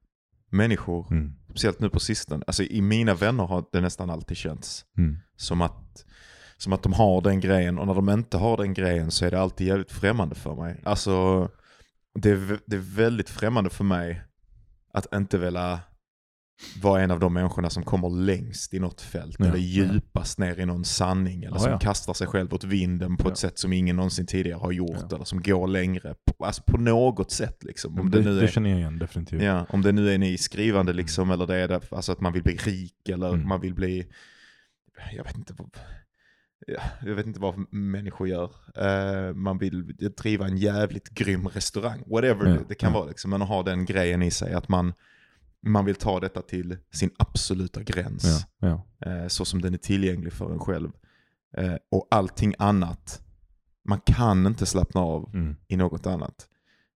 [0.51, 1.33] människor, Mm.
[1.49, 2.43] speciellt nu på sistone.
[2.47, 5.17] Alltså i mina vänner har det nästan alltid känts Mm.
[5.35, 6.05] som att,
[6.57, 9.31] som att de har den grejen och när de inte har den grejen så är
[9.31, 10.81] det alltid jävligt främmande för mig.
[10.85, 11.49] Alltså
[12.21, 14.21] det är, det är väldigt främmande för mig
[14.93, 15.79] att inte vilja
[16.81, 19.61] vara en av de människorna som kommer längst i något fält Ja, eller ja.
[19.61, 21.79] djupast ner i någon sanning eller Ja, som ja.
[21.79, 23.31] kastar sig själv åt vinden på Ja.
[23.31, 25.15] ett sätt som ingen någonsin tidigare har gjort Ja.
[25.15, 26.15] eller som går längre.
[26.37, 27.99] På, alltså på något sätt liksom.
[27.99, 29.41] Om det, det, nu det är, känner jag igen definitivt.
[29.41, 32.33] ja, om det nu är ni skrivande liksom eller det är det, alltså att man
[32.33, 33.47] vill bli rik eller Mm.
[33.47, 34.07] man vill bli,
[35.15, 35.53] jag vet inte
[36.67, 38.51] ja, jag vet inte vad människor gör.
[38.75, 43.31] Eh, man vill driva en jävligt grym restaurang, whatever Ja, det, kan vara liksom.
[43.31, 44.93] Men att ha den grejen i sig att man,
[45.67, 48.45] man vill ta detta till sin absoluta gräns.
[48.59, 49.09] Ja, ja.
[49.11, 50.91] Eh, så som den är tillgänglig för en själv.
[51.57, 53.21] Eh, och allting annat,
[53.85, 55.55] man kan inte slappna av Mm.
[55.67, 56.47] i något annat.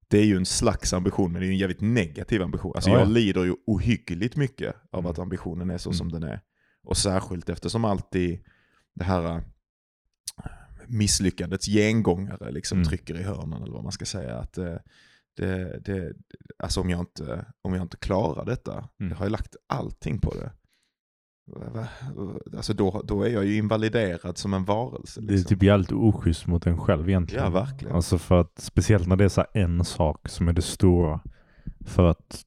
[0.08, 2.72] Det är ju en slags ambition, men det är ju en jävligt negativ ambition.
[2.76, 3.10] Alltså Ja, jag ja.
[3.12, 5.12] lider ju ohyggligt mycket av Mm.
[5.12, 5.98] att ambitionen är så Mm.
[5.98, 6.42] som den är.
[6.84, 8.40] Och särskilt eftersom alltid
[8.96, 9.44] det här
[10.88, 12.88] misslyckandets gengångare liksom Mm.
[12.90, 14.38] trycker i hörnen, eller vad man ska säga.
[14.38, 14.76] Att eh,
[15.38, 16.14] det, det,
[16.64, 19.10] alltså om jag, inte, om jag inte klarar detta, Mm.
[19.12, 20.52] jag har ju lagt allting på det.
[22.58, 25.22] Alltså då, då är jag ju invaliderad som en varelse.
[25.22, 25.50] Det är Liksom.
[25.50, 27.44] typ jävligt oschysst mot en själv egentligen.
[27.44, 27.96] Ja, verkligen.
[27.96, 31.20] Alltså för att, speciellt när det är så en sak som är det stora.
[31.86, 32.42] För att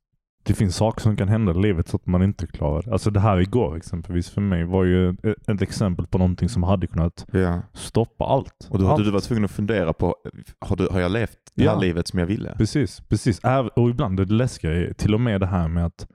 [0.47, 2.93] det finns saker som kan hända i livet så att man inte klarar det.
[2.93, 5.11] Alltså det här igår exempelvis för mig var ju
[5.47, 7.63] ett, exempel på någonting som hade kunnat Ja.
[7.73, 8.69] stoppa allt.
[8.71, 10.17] Och då hade du varit tvungen att fundera på,
[10.59, 11.81] har, du, har jag levt det här Ja.
[11.81, 12.55] livet som jag ville?
[12.57, 13.41] Precis, precis.
[13.77, 16.07] Och ibland är det läskiga, till och med det här med att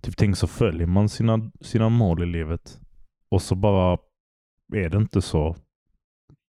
[0.00, 2.78] typ tänk så följer man sina, sina mål i livet
[3.30, 3.98] och så bara
[4.74, 5.56] är det inte så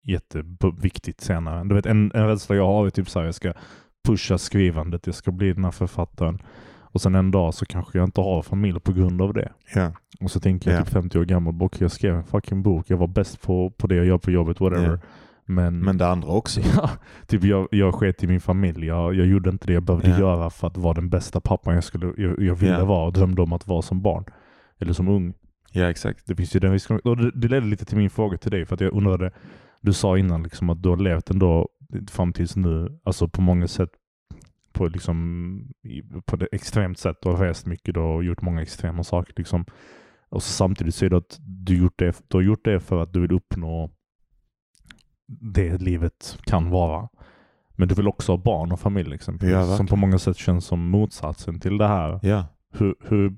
[0.02, 1.64] jätteviktigt senare.
[1.64, 3.52] Du vet en, en rädsla jag har är typ så här, jag ska
[4.08, 6.38] pusha skrivandet, jag ska bli den här författaren
[6.92, 9.52] och sen en dag så kanske jag inte har familj på grund av det.
[9.74, 9.92] Ja.
[10.20, 10.84] Och så tänker jag Ja.
[10.84, 13.86] typ 50 år gammal, okej jag skrev en fucking bok, jag var bäst på, på
[13.86, 14.90] det jag gör på jobbet, whatever.
[14.92, 14.98] Ja.
[15.50, 16.60] Men, Men det andra också.
[16.76, 16.90] Ja,
[17.26, 18.86] typ jag, jag sket i min familj.
[18.86, 20.18] Jag, jag gjorde inte det jag behövde Ja.
[20.18, 22.84] göra för att vara den bästa pappan jag, skulle, jag, jag ville Ja.
[22.84, 24.24] vara och drömde om att vara som barn.
[24.80, 25.34] Eller som ung.
[25.72, 26.26] Ja, exakt.
[26.26, 27.00] Det finns ju den risken.
[27.04, 28.66] Och det, det ledde lite till min fråga till dig.
[28.66, 29.30] För att jag undrade,
[29.80, 31.68] du sa innan liksom att du har levt ändå
[32.10, 33.90] fram tills nu, alltså på många sätt
[34.78, 35.72] på, liksom,
[36.26, 37.16] på det extremt sätt.
[37.22, 39.34] Du har rest mycket då och gjort många extrema saker.
[39.36, 39.64] Liksom.
[40.28, 43.12] Och så samtidigt säger du att du, gjort det, du har gjort det för att
[43.12, 43.90] du vill uppnå
[45.26, 47.08] det livet kan vara.
[47.70, 49.54] Men du vill också ha barn och familj exempelvis.
[49.54, 52.20] Ja, som på många sätt känns som motsatsen till det här.
[52.22, 52.46] Ja.
[52.72, 53.36] Hur, hur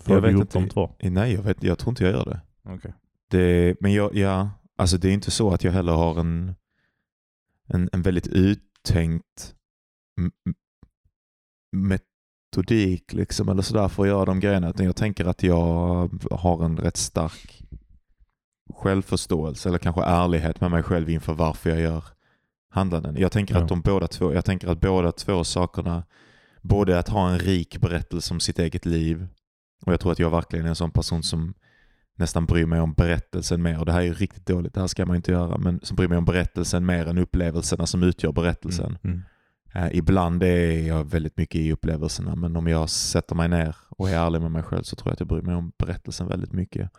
[0.00, 0.96] får du ihop de två?
[1.02, 2.40] Nej, jag, vet, jag tror inte jag gör det.
[2.74, 2.94] Okej.
[3.30, 6.54] det men jag, ja, alltså det är inte så att jag heller har en,
[7.66, 9.54] en, en väldigt uttänkt
[11.72, 14.70] metodik liksom, eller sådär för att göra de grejerna.
[14.70, 17.62] Utan jag tänker att jag har en rätt stark
[18.74, 22.04] självförståelse eller kanske ärlighet med mig själv inför varför jag gör
[22.70, 23.16] handlanden.
[23.16, 23.60] Jag tänker Ja.
[23.62, 26.04] att de båda två, jag tänker att båda två sakerna,
[26.62, 29.26] både att ha en rik berättelse om sitt eget liv
[29.86, 31.54] och jag tror att jag verkligen är en sån person som
[32.16, 33.78] nästan bryr mig om berättelsen mer.
[33.78, 35.58] Och det här är ju riktigt dåligt, det här ska man inte göra.
[35.58, 38.98] Men som bryr mig om berättelsen mer än upplevelserna som utgör berättelsen.
[39.02, 39.16] Mm.
[39.16, 39.22] Eh,
[39.92, 44.18] ibland är jag väldigt mycket i upplevelserna, men om jag sätter mig ner och är
[44.18, 46.90] ärlig med mig själv så tror jag att jag bryr mig om berättelsen väldigt mycket.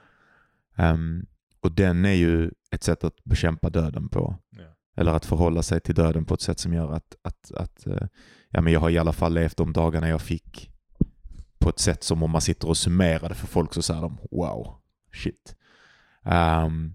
[0.75, 1.25] Ehm,
[1.59, 4.35] och den är ju ett sätt att bekämpa döden på.
[4.49, 4.75] Ja.
[4.95, 8.07] Eller att förhålla sig till döden på ett sätt som gör att, att, att eh,
[8.49, 10.69] ja, men jag har i alla fall levt de dagarna jag fick
[11.59, 14.17] på ett sätt som om man sitter och summerar det för folk så säger de
[14.31, 14.75] wow,
[15.13, 15.55] shit.
[16.23, 16.93] Ehm,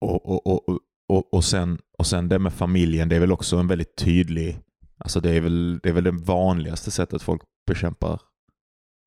[0.00, 3.32] och, och, och, och, och, och, sen, och sen det med familjen, det är väl
[3.32, 4.58] också en väldigt tydlig,
[4.98, 8.20] alltså det är väl det, är väl det vanligaste sättet folk bekämpar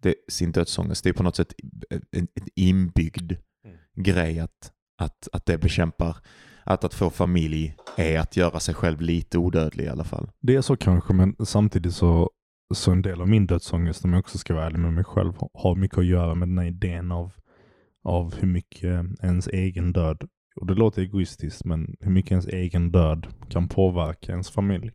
[0.01, 1.03] det, sin dödsångest.
[1.03, 1.53] Det är på något sätt
[1.89, 3.33] en, en inbyggd
[3.65, 3.77] Mm.
[3.95, 6.17] grej att, att, att det bekämpar,
[6.63, 10.31] att att få familj är att göra sig själv lite odödlig i alla fall.
[10.41, 12.29] Det är så kanske, men samtidigt så,
[12.73, 15.33] så en del av min dödsångest, om jag också ska vara ärlig med mig själv,
[15.53, 17.31] har mycket att göra med den här idén av,
[18.03, 22.91] av hur mycket ens egen död, och det låter egoistiskt, men hur mycket ens egen
[22.91, 24.91] död kan påverka ens familj.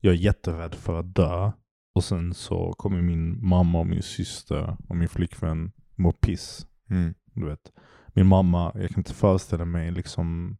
[0.00, 1.50] Jag är jätterädd för att dö
[1.94, 6.66] och sen så kommer min mamma och min syster och min flickvän må piss.
[6.90, 7.14] Mm.
[7.32, 7.72] Du vet.
[8.14, 10.56] Min mamma, jag kan inte föreställa mig liksom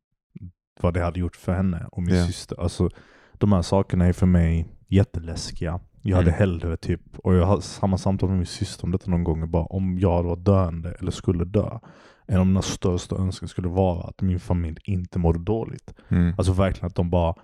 [0.80, 2.26] vad det hade gjort för henne och min Ja.
[2.26, 2.60] syster.
[2.60, 2.90] Alltså,
[3.32, 5.80] de här sakerna är för mig jätteläskiga.
[6.02, 6.38] Jag hade Mm.
[6.38, 9.64] hellre typ, och jag har samma samtal med min syster om detta någon gång, bara
[9.64, 11.78] om jag var döende eller skulle dö.
[12.26, 15.94] En av mina största önskan skulle vara att min familj inte mådde dåligt.
[16.08, 16.34] Mm.
[16.38, 17.34] Alltså verkligen att de bara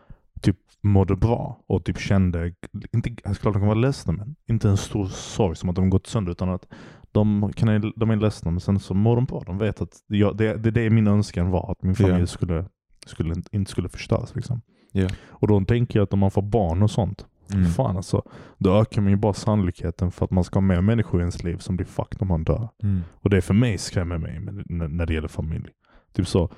[0.40, 2.55] typ mådde bra och typ kände,
[2.92, 5.90] inte, alltså klart de kan vara ledsna men inte en stor sorg som att de
[5.90, 6.66] gått sönder utan att
[7.12, 9.42] de, kan, de är ledsna men sen så mår de bra.
[9.47, 12.27] De vet att jag, det, det, det är min önskan var att min familj Ja.
[12.27, 12.64] skulle,
[13.07, 14.35] skulle, inte skulle förstöras.
[14.35, 14.61] Liksom.
[14.92, 15.09] Ja.
[15.29, 17.70] Och då tänker jag att om man får barn och sånt, Mm.
[17.70, 18.22] fan alltså,
[18.58, 21.42] då ökar man ju bara sannolikheten för att man ska ha mer människor i ens
[21.44, 22.68] liv som blir fucked om man dör.
[22.82, 23.00] Mm.
[23.14, 25.68] Och det för mig skrämmer mig med- när, när det gäller familj.
[26.12, 26.50] Typ så.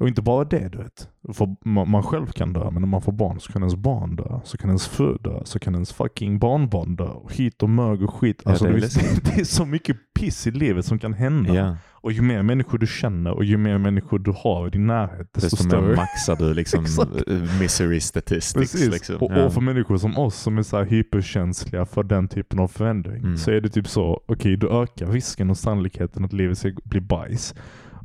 [0.00, 1.08] Och inte bara det, du vet.
[1.32, 1.56] För
[1.88, 4.40] man, själv kan dö, men när man får barn så kan ens barn dö.
[4.44, 5.40] Så kan ens fru dö.
[5.44, 7.04] Så kan ens fucking barnbarn dö.
[7.04, 8.42] Och hit och mög och skit.
[8.44, 11.54] Ja, Alltså, det är det, det är så mycket piss i livet som kan hända.
[11.54, 11.76] Ja.
[11.92, 15.28] Och ju mer människor du känner och ju mer människor du har i din närhet,
[15.34, 15.96] desto Desto mer större.
[15.96, 16.84] maxar du liksom
[17.26, 18.74] eh, misery statistics.
[18.88, 19.16] Liksom.
[19.16, 19.44] Och, Ja.
[19.44, 23.36] och för människor som oss som är så hyperkänsliga för den typen av förändring Mm.
[23.36, 27.00] så är det typ så, okej du ökar risken och sannolikheten att livet ska bli
[27.00, 27.54] bajs.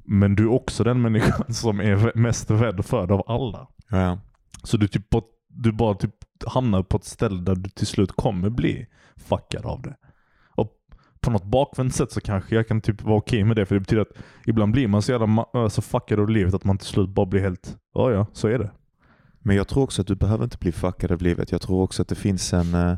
[0.08, 3.68] Men du är också den människan som är mest rädd för det av alla.
[3.90, 4.20] Ja.
[4.64, 6.16] Så du, typ, på- du bara typ
[6.48, 9.96] hamnar på ett ställe där du till slut kommer bli fuckad av det.
[10.56, 10.72] Och
[11.22, 13.80] på något bakvänt sätt så kanske jag kan typ vara okej med det för det
[13.82, 16.88] betyder att ibland blir man så jävla ma- så fuckad av livet att man till
[16.88, 18.72] slut bara blir helt, ja ja, så är det.
[19.40, 21.52] Men jag tror också att du behöver inte bli fuckad av livet.
[21.52, 22.74] Jag tror också att det finns en...
[22.74, 22.98] eh,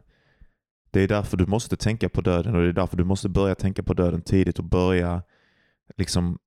[0.91, 3.55] Det är därför du måste tänka på döden och det är därför du måste börja
[3.55, 5.21] tänka på döden tidigt och börja
[5.97, 6.37] liksom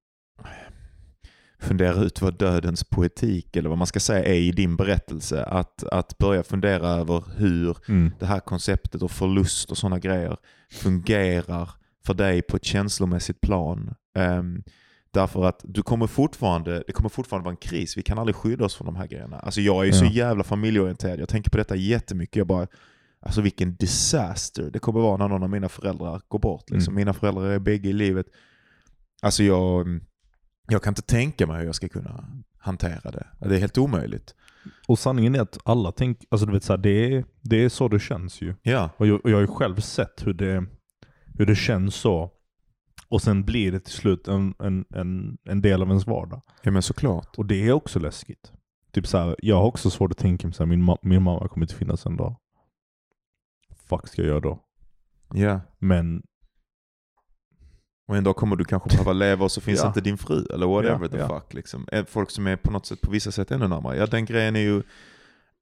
[1.61, 5.45] fundera ut vad dödens poetik eller vad man ska säga är i din berättelse.
[5.45, 8.11] Att, att börja fundera över hur Mm.
[8.19, 10.37] det här konceptet och förlust och sådana grejer
[10.73, 11.71] fungerar
[12.07, 13.95] för dig på ett känslomässigt plan.
[14.17, 14.63] Ehm,
[15.11, 17.97] därför att du kommer fortfarande, det kommer fortfarande vara en kris.
[17.97, 19.39] Vi kan aldrig skydda oss från de här grejerna.
[19.39, 20.11] Alltså jag är ju så Ja.
[20.11, 21.21] jävla familjeorienterad.
[21.21, 22.37] Jag tänker på detta jättemycket.
[22.37, 22.67] Jag bara,
[23.21, 26.71] alltså vilken disaster det kommer vara när någon av mina föräldrar går bort.
[26.71, 26.95] Liksom.
[26.95, 28.27] Mina föräldrar är bägge i livet.
[29.23, 30.01] Alltså jag,
[30.71, 32.25] jag kan inte tänka mig hur jag ska kunna
[32.59, 33.27] hantera det.
[33.39, 34.35] Det är helt omöjligt.
[34.89, 37.69] Och sanningen är att alla tänker, alltså du vet så här, det, är, det är
[37.69, 38.55] så det känns ju.
[38.63, 40.65] Ja, Och jag, och jag har ju själv sett hur det,
[41.39, 42.31] hur det känns så.
[43.09, 46.43] Och sen blir det till slut en, en, en, en del av ens vardag.
[46.63, 47.39] ja men såklart.
[47.39, 48.53] Och det är också läskigt.
[48.93, 51.49] Typ så här, jag har också svårt att tänka mig här, min, ma- min mamma
[51.49, 52.37] kommer inte finnas en dag.
[53.89, 54.59] Fuck ska jag göra då?
[55.35, 55.61] Ja.
[55.79, 56.23] Men
[58.11, 59.87] Och en dag kommer du kanske behöva leva och så finns Ja.
[59.87, 61.29] inte din fru eller whatever Ja, the ja.
[61.29, 61.55] fuck.
[61.55, 61.87] Liksom.
[61.93, 63.97] Eh, Folk som är på något sätt på vissa sätt ännu närmare.
[63.97, 64.83] Ja den grejen är ju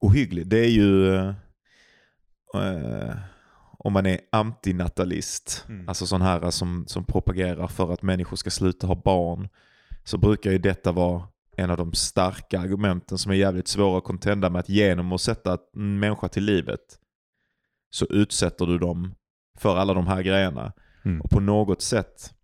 [0.00, 0.46] ohygglig.
[0.46, 1.34] Det är ju eh,
[2.54, 3.14] eh,
[3.78, 5.88] om man är antinatalist, Mm.
[5.88, 9.48] alltså sån här som, som propagerar för att människor ska sluta ha barn,
[10.04, 11.22] så brukar ju detta vara
[11.56, 15.20] en av de starka argumenten som är jävligt svåra att contenda med att genom att
[15.20, 16.80] sätta en människa till livet
[17.90, 19.14] så utsätter du dem
[19.58, 20.72] för alla de här grejerna.
[21.04, 21.20] mm.
[21.20, 22.34] Och på något sätt,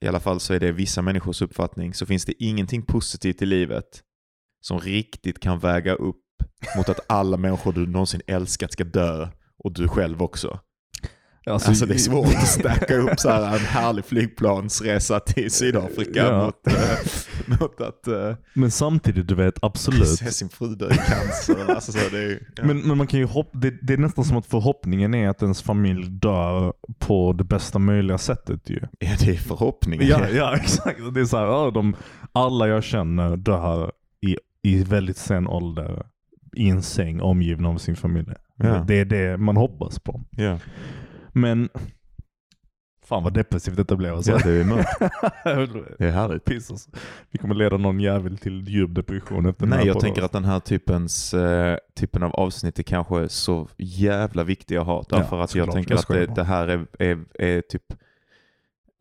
[0.00, 3.46] i alla fall så är det vissa människors uppfattning, så finns det ingenting positivt i
[3.46, 4.02] livet
[4.60, 6.24] som riktigt kan väga upp
[6.76, 9.28] mot att alla människor du någonsin älskat ska dö
[9.64, 10.60] och du själv också.
[11.52, 16.44] Alltså, det är svårt att stacka upp så här en härlig flygplansresa till Sydafrika Ja.
[16.44, 20.08] mot, äh, mot att äh, Men samtidigt, du vet, absolut.
[20.08, 21.74] se sin fru dö i cancer.
[21.74, 22.64] Alltså, så det är, ja.
[22.64, 25.42] Men, men man kan ju hopp, det, det är nästan som att förhoppningen är att
[25.42, 28.80] ens familj dör på det bästa möjliga sättet ju.
[28.98, 30.06] ja, det är förhoppningen.
[30.06, 31.00] Ja, ja exakt.
[31.14, 31.96] Det är så här, de,
[32.32, 33.92] alla jag känner dör
[34.26, 36.06] i, i väldigt sen ålder
[36.56, 38.32] i en säng omgivna av sin familj.
[38.56, 38.84] Ja.
[38.86, 40.20] Det är det man hoppas på.
[40.30, 40.58] Ja.
[41.32, 41.68] Men
[43.04, 44.14] fan vad depressivt detta blev.
[44.14, 44.30] Alltså.
[44.32, 44.98] Ja, det är mörkt.
[45.98, 46.44] Det är härligt.
[46.44, 46.90] Piss, alltså.
[47.30, 50.32] Vi kommer leda någon jävel till djup depression efter den Nej, här jag tänker att
[50.32, 55.04] den här typens, eh, typen av avsnitt är kanske så jävla viktiga att ha.
[55.08, 55.74] Därför att jag såklart.
[55.74, 57.82] tänker Jag att det, det här är, är, är typ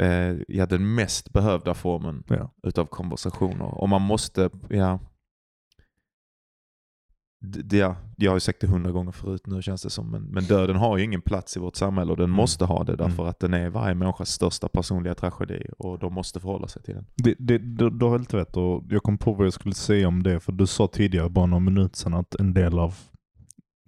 [0.01, 2.51] eh, ja, den mest behövda formen Ja.
[2.63, 3.65] utav konversationer.
[3.81, 4.99] Och man måste, ja,
[7.39, 10.23] det, ja, jag har ju sagt det hundra gånger förut nu känns det som, men,
[10.23, 13.13] men döden har ju ingen plats i vårt samhälle och den måste ha det därför
[13.23, 13.27] Mm.
[13.29, 17.05] att den är varje människas största personliga tragedi och de måste förhålla sig till den.
[17.15, 20.07] Det, det, du, du har helt rätt och jag kom på vad jag skulle säga
[20.07, 20.39] om det.
[20.39, 22.95] För du sa tidigare, bara några minuter sedan, att en del av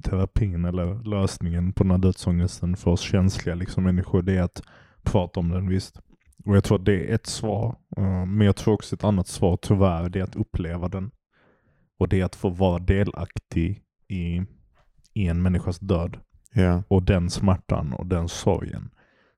[0.04, 4.62] terapin eller lösningen på den här dödsångesten för oss känsliga liksom, människor, det är att
[5.04, 6.00] prata om den visst.
[6.46, 7.76] Och jag tror att det är ett svar.
[7.98, 11.12] eh, Men jag tror också ett annat svar tyvärr, det är att uppleva den.
[12.00, 14.42] Och det är att få vara delaktig i,
[15.14, 16.18] i en människas död.
[16.54, 16.84] Ja.
[16.88, 18.90] Och den smärtan och den sorgen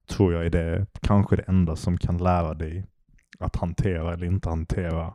[0.10, 2.86] tror jag är det kanske det enda som kan lära dig
[3.40, 5.14] att hantera eller inte hantera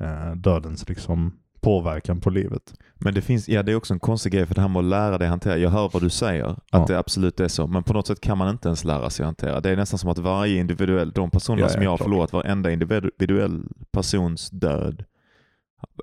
[0.00, 2.74] eh, dödens liksom påverkan på livet.
[2.94, 4.84] Men det finns, ja det är också en konstig grej för det här med att
[4.84, 5.56] lära dig hantera.
[5.56, 6.84] Jag hör vad du säger, att Ja.
[6.88, 7.66] det absolut är så.
[7.66, 9.60] Men på något sätt kan man inte ens lära sig hantera.
[9.60, 12.32] Det är nästan som att varje individuell, de personerna Ja, som ja, jag har förlorat,
[12.32, 15.04] varenda individuell persons död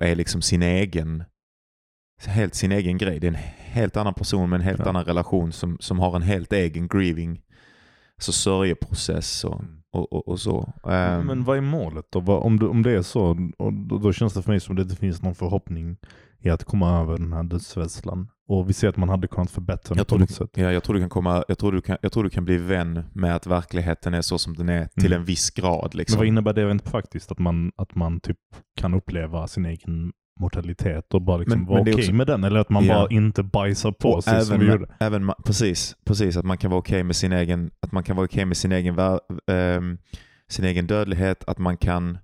[0.01, 1.23] är liksom sin egen,
[2.25, 3.19] helt sin egen grej.
[3.19, 4.89] Det är en helt annan person med en helt Ja.
[4.89, 7.41] annan relation som, som har en helt egen grieving,
[8.15, 9.61] alltså sörjeprocess och,
[9.93, 10.73] och, och, och så.
[10.89, 12.19] Ehm, Men vad är målet då?
[12.37, 14.77] Om, det, om det är så, och då, då känns det för mig som att
[14.77, 15.97] det inte finns någon förhoppning
[16.39, 18.27] i att komma över den här dödsrädslan.
[18.49, 20.49] Och vi ser att man hade kunnat förbättra den på något du, sätt.
[20.53, 22.57] ja, jag, tror du kan komma, jag, tror du kan, jag tror du kan bli
[22.57, 25.19] vän med att verkligheten är så som den är till Mm.
[25.19, 25.89] en viss grad.
[25.93, 26.17] Men Liksom.
[26.17, 27.31] vad innebär det rent praktiskt?
[27.31, 28.37] Att man, att man typ
[28.79, 32.43] kan uppleva sin egen mortalitet och bara liksom Men- vara okej också- med den?
[32.43, 32.93] Eller att man Ja.
[32.93, 34.93] bara inte bajsar på Och sig som även, vi med, gjorde?
[34.99, 38.25] även precis, precis, att man kan vara okej med sin egen, att man kan vara
[38.25, 38.95] okej med sin egen,
[39.51, 39.97] ehm,
[40.49, 42.17] sin egen dödlighet, att man kan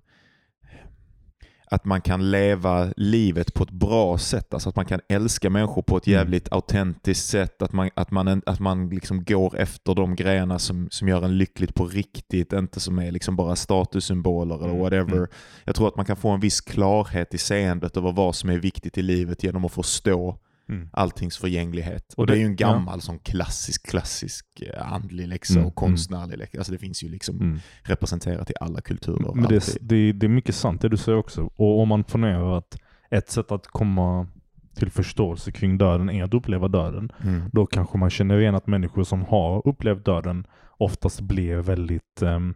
[1.74, 5.82] att man kan leva livet på ett bra sätt, alltså att man kan älska människor
[5.82, 6.18] på ett Mm.
[6.18, 10.88] jävligt autentiskt sätt, att man, att man, att man liksom går efter de grejerna som,
[10.90, 14.78] som gör en lyckligt på riktigt, inte som är liksom bara statussymboler eller Mm.
[14.78, 15.16] whatever.
[15.16, 15.28] Mm.
[15.64, 18.58] Jag tror att man kan få en viss klarhet i seendet över vad som är
[18.58, 20.88] viktigt i livet genom att förstå Mm.
[20.92, 22.12] alltings förgänglighet.
[22.12, 25.66] Och, Och det, det- är ju en gammal sån klassisk, klassisk eh, andlig läxa Mm,
[25.66, 26.58] och konstnärlig läxa.
[26.58, 27.58] Alltså det finns ju liksom Mm.
[27.82, 29.34] representerat i alla kulturer.
[29.34, 29.76] Men det, alltid.
[29.80, 31.50] det, det är mycket sant det du säger också.
[31.56, 32.78] Och om man ponerar att
[33.10, 34.26] ett sätt att komma
[34.74, 37.12] till förståelse kring döden är att uppleva döden.
[37.24, 37.42] Mm.
[37.52, 40.46] Då kanske man känner igen att människor som har upplevt döden
[40.78, 42.54] oftast blir väldigt ehm,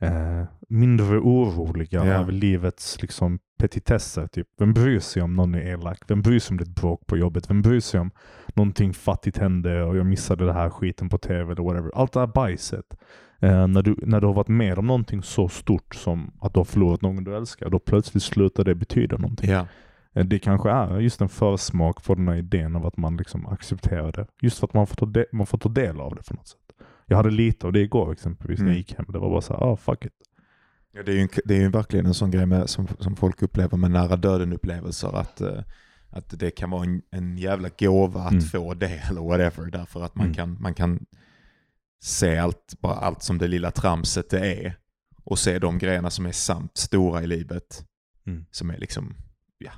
[0.00, 2.12] eh, mindre oroliga Ja.
[2.12, 4.26] över livets liksom, petitesser.
[4.26, 4.46] Typ.
[4.58, 5.98] Vem bryr sig om någon är elak?
[6.08, 7.50] Vem bryr sig om ett bråk på jobbet?
[7.50, 8.10] Vem bryr sig om
[8.54, 11.90] någonting fattigt hände och jag missade det här skiten på tv eller whatever.
[11.94, 12.96] Allt det här bajset.
[13.40, 16.60] Eh, när, du, när du har varit med om någonting så stort som att du
[16.60, 19.50] har förlorat någon du älskar, då plötsligt slutar det betyda någonting.
[20.12, 23.46] Eh, Det kanske är just en försmak på den här idén av att man liksom
[23.46, 24.26] accepterar det.
[24.42, 26.48] Just för att man får ta, de- man får ta del av det på något
[26.48, 26.58] sätt.
[27.06, 28.72] Jag hade lite av det igår exempelvis när Mm.
[28.72, 29.06] jag gick hem.
[29.08, 30.12] Det var bara så här, ah fuck it.
[30.92, 33.16] Ja, det, är ju en, det är ju verkligen en sån grej med, som, som
[33.16, 35.12] folk upplever med nära döden-upplevelser.
[35.16, 35.62] Att, eh,
[36.10, 38.44] att det kan vara en, en jävla gåva att Mm.
[38.44, 39.70] få det eller whatever.
[39.70, 40.34] Därför att man, Mm.
[40.34, 41.06] kan, man kan
[42.02, 44.76] se allt, bara allt som det lilla tramset det är.
[45.24, 47.84] Och se de grejerna som är samt stora i livet.
[48.26, 48.44] Mm.
[48.50, 49.14] Som är liksom,
[49.58, 49.70] ja,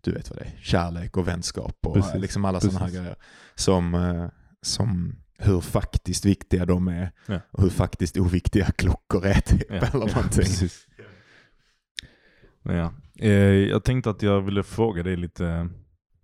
[0.00, 0.58] du vet vad det är.
[0.62, 3.00] Kärlek och vänskap och Precis, eh, liksom alla sådana här precis.
[3.00, 3.16] grejer.
[3.54, 4.28] Som, eh,
[4.62, 7.10] som hur faktiskt viktiga de är.
[7.26, 7.40] Ja.
[7.50, 9.62] Och hur faktiskt oviktiga klockor är typ.
[9.68, 10.30] Ja, eller ja, någonting.
[10.30, 10.86] precis.
[12.62, 12.92] Ja.
[13.18, 15.68] Eh, jag tänkte att jag ville fråga dig lite,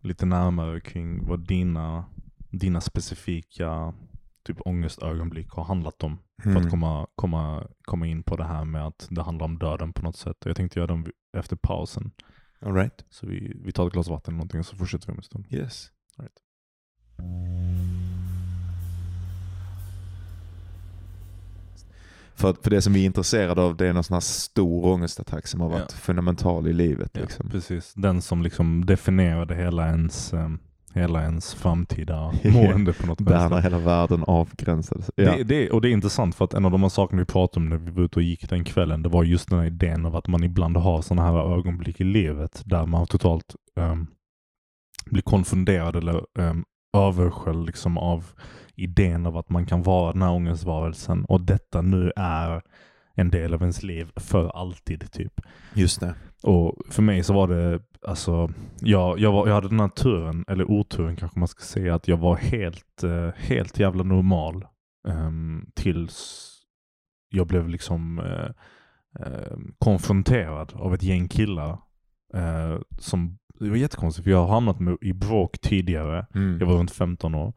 [0.02, 2.05] lite närmare kring vad dina,
[2.50, 3.94] dina specifika
[4.44, 6.18] typ ångestögonblick har handlat om.
[6.42, 6.64] För Mm.
[6.64, 10.02] att komma, komma, komma in på det här med att det handlar om döden på
[10.02, 10.37] något sätt.
[10.44, 12.11] Jag tänkte göra dem efter pausen.
[12.61, 13.05] All right.
[13.11, 15.22] Så vi, vi tar ett glas vatten eller någonting och så fortsätter vi om en
[15.22, 15.46] stund.
[15.50, 15.90] Yes.
[16.18, 16.33] Right.
[22.37, 25.46] För, för det som vi är intresserade av det är någon sån här stor ångestattack
[25.46, 25.96] som har varit Ja.
[25.98, 27.10] fundamental i livet.
[27.14, 27.50] Ja, Liksom.
[27.50, 27.92] precis.
[27.94, 30.58] Den som liksom definierade hela ens, um,
[30.94, 33.60] hela ens framtida mående på något Där när vänster.
[33.60, 35.10] hela världen avgränsades.
[35.16, 35.37] Ja.
[35.37, 37.64] Det, det, och det är intressant för att en av de här sakerna vi pratade
[37.64, 40.06] om när vi var ute och gick den kvällen, det var just den här idén
[40.06, 44.06] av att man ibland har sådana här ögonblick i livet där man totalt um,
[45.06, 46.64] blir konfunderad eller um,
[46.97, 48.25] översköljd liksom av
[48.75, 52.63] idén av att man kan vara den här ångestvarelsen och detta nu är
[53.15, 55.40] en del av ens liv för alltid typ.
[55.75, 56.15] Just det.
[56.42, 60.44] Och för mig så var det, alltså, jag, jag, var, jag hade den här turen,
[60.49, 64.67] eller oturen kanske man ska säga, att jag var helt, eh, helt jävla normal
[65.09, 66.53] um, tills
[67.29, 68.51] jag blev liksom eh,
[69.27, 71.79] eh, konfronterad av ett gäng killar.
[72.35, 76.27] Eh, som, det var jättekonstigt för jag har hamnat i bråk tidigare.
[76.35, 76.58] Mm.
[76.60, 77.52] Jag var runt 15 år.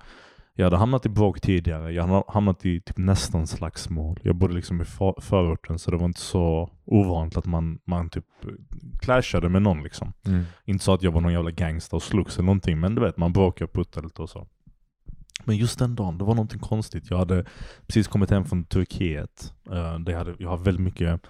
[0.53, 1.91] Jag hade hamnat i bråk tidigare.
[1.91, 4.20] Jag hade hamnat i typ nästan slagsmål.
[4.24, 8.09] Jag bodde liksom i för- förorten så det var inte så ovanligt att man, man
[8.09, 8.26] typ
[8.99, 10.13] clashade med någon liksom.
[10.26, 10.43] Mm.
[10.65, 13.17] Inte så att jag var någon jävla gangster och slogs eller någonting, men du vet,
[13.17, 14.47] man bråkade och puttade lite och så.
[15.43, 17.09] Men just den dagen, det var någonting konstigt.
[17.09, 17.45] Jag hade
[17.88, 19.53] precis kommit hem från Turkiet.
[19.72, 21.22] Uh, det hade, jag har väldigt mycket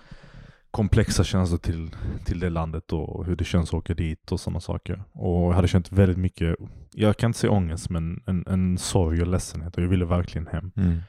[0.71, 1.95] komplexa känslor till,
[2.25, 5.03] till det landet och hur det känns att åka dit och sådana saker.
[5.11, 6.55] Och jag hade känt väldigt mycket,
[6.91, 10.47] jag kan inte säga ångest, men en, en sorg och ledsenhet och jag ville verkligen
[10.47, 10.71] hem.
[10.75, 10.99] Mm.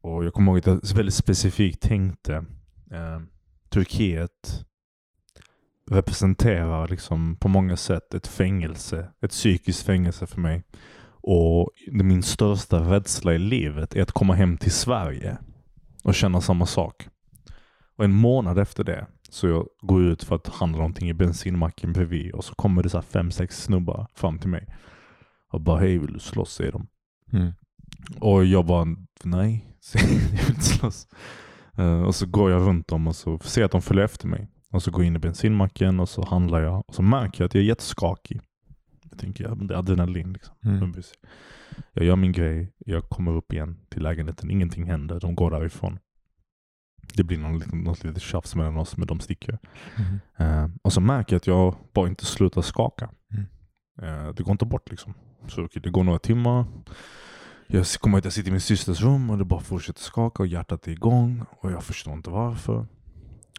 [0.00, 2.34] Och jag kommer ihåg att jag väldigt specifikt tänkte
[2.90, 3.20] eh,
[3.68, 4.64] Turkiet
[5.90, 10.62] representerar liksom på många sätt ett fängelse, ett psykiskt fängelse för mig.
[11.20, 15.38] Och min största rädsla i livet är att komma hem till Sverige
[16.04, 17.08] och känna samma sak.
[17.98, 21.92] Och en månad efter det så jag går ut för att handla någonting i bensinmacken
[21.92, 24.66] bredvid och så kommer det så här fem, sex snubbar fram till mig.
[25.52, 26.86] Och bara hej vill du slåss säger de.
[27.32, 27.52] Mm.
[28.20, 28.84] Och jag bara,
[29.22, 31.08] nej, jag vill inte slåss.
[31.78, 34.48] Eh, och så går jag runt dem och så ser att de följer efter mig.
[34.70, 36.84] Och så går jag in i bensinmacken och så handlar jag.
[36.88, 38.40] Och så märker jag att jag är jätteskakig.
[39.10, 40.54] Jag tänker, ja, men det är adrenalin liksom.
[40.64, 40.94] Mm.
[41.92, 44.50] Jag gör min grej, jag kommer upp igen till lägenheten.
[44.50, 45.98] Ingenting händer, de går därifrån.
[47.14, 49.58] Det blir någon, något litet tjafs mellan oss, men de sticker.
[49.96, 50.18] Mm.
[50.64, 53.10] Eh, och så märker jag att jag bara inte slutar skaka.
[53.32, 53.46] Mm.
[54.02, 55.14] Eh, det går inte bort liksom.
[55.48, 56.64] Så okej, det går några timmar.
[57.66, 60.46] Jag kommer att jag sitter i min systers rum och det bara fortsätter skaka och
[60.46, 61.44] hjärtat är igång.
[61.60, 62.86] Och jag förstår inte varför.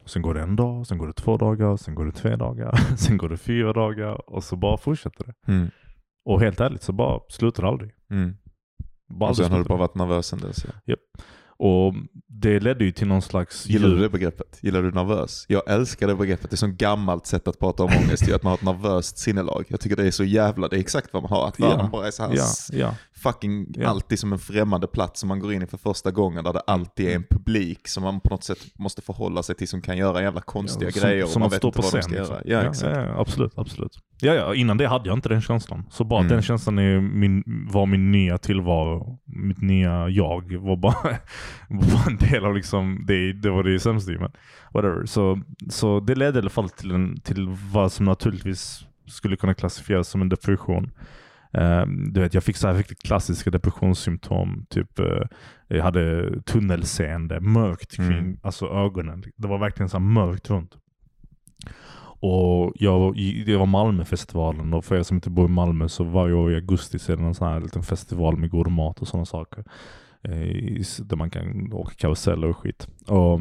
[0.06, 2.76] Sen går det en dag, sen går det två dagar, sen går det tre dagar,
[2.98, 5.52] sen går det fyra dagar och så bara fortsätter det.
[5.52, 5.70] Mm.
[6.26, 7.92] Och helt ärligt så bara slutar det aldrig.
[8.10, 8.38] Mm.
[9.10, 10.66] Bara Och sen har du bara varit nervös sen dess.
[10.66, 10.72] Ja.
[10.86, 10.96] det.
[11.60, 11.94] Och
[12.28, 13.66] det ledde ju till någon slags...
[13.68, 14.58] Gillar du det begreppet?
[14.62, 15.46] Gillar du nervös?
[15.48, 16.50] Jag älskar det begreppet.
[16.50, 19.66] Det är så gammalt sätt att prata om ångest, att man har ett nervöst sinnelag.
[19.68, 21.48] Jag tycker det är så jävla, det är exakt vad man har.
[21.48, 21.90] Att Ja.
[21.92, 22.96] bara är så här Ja, ja.
[23.20, 23.88] Fucking Ja.
[23.90, 26.60] alltid som en främmande plats som man går in i för första gången där det
[26.60, 29.98] alltid är en publik som man på något sätt måste förhålla sig till som kan
[29.98, 32.04] göra jävla konstiga Ja, grejer och som man att vet stå inte de scen.
[32.04, 32.36] ska liksom.
[32.36, 32.64] göra.
[32.64, 32.96] Ja, exakt.
[32.96, 33.98] Ja, ja, absolut, absolut.
[34.22, 35.86] Ja, ja, innan det hade jag inte den känslan.
[35.90, 36.32] Så bara Mm.
[36.32, 39.20] den känslan är min, var min nya tillvaro.
[39.26, 40.94] Mitt nya jag var bara,
[41.70, 44.32] var en del av liksom, det, det var det sämsta men
[44.74, 45.06] whatever.
[45.06, 45.40] Så,
[45.70, 50.08] så det ledde i alla fall till, en, till vad som naturligtvis skulle kunna klassifieras
[50.08, 50.92] som en depression.
[51.54, 54.66] Ehm, du vet, jag fick så här riktigt klassiska depressionssymptom.
[54.70, 55.06] Typ, eh,
[55.68, 58.38] jag hade tunnelseende, mörkt kring Mm.
[58.44, 59.24] alltså ögonen.
[59.36, 60.78] Det var verkligen så mörkt runt.
[62.22, 66.34] Och jag, det var Malmöfestivalen och för er som inte bor i Malmö så varje
[66.34, 69.08] år i augusti så är det en sån här liten festival med god mat och
[69.08, 69.64] sådana saker.
[70.24, 72.88] Eh, där man kan åka karuseller och skit.
[73.08, 73.40] Och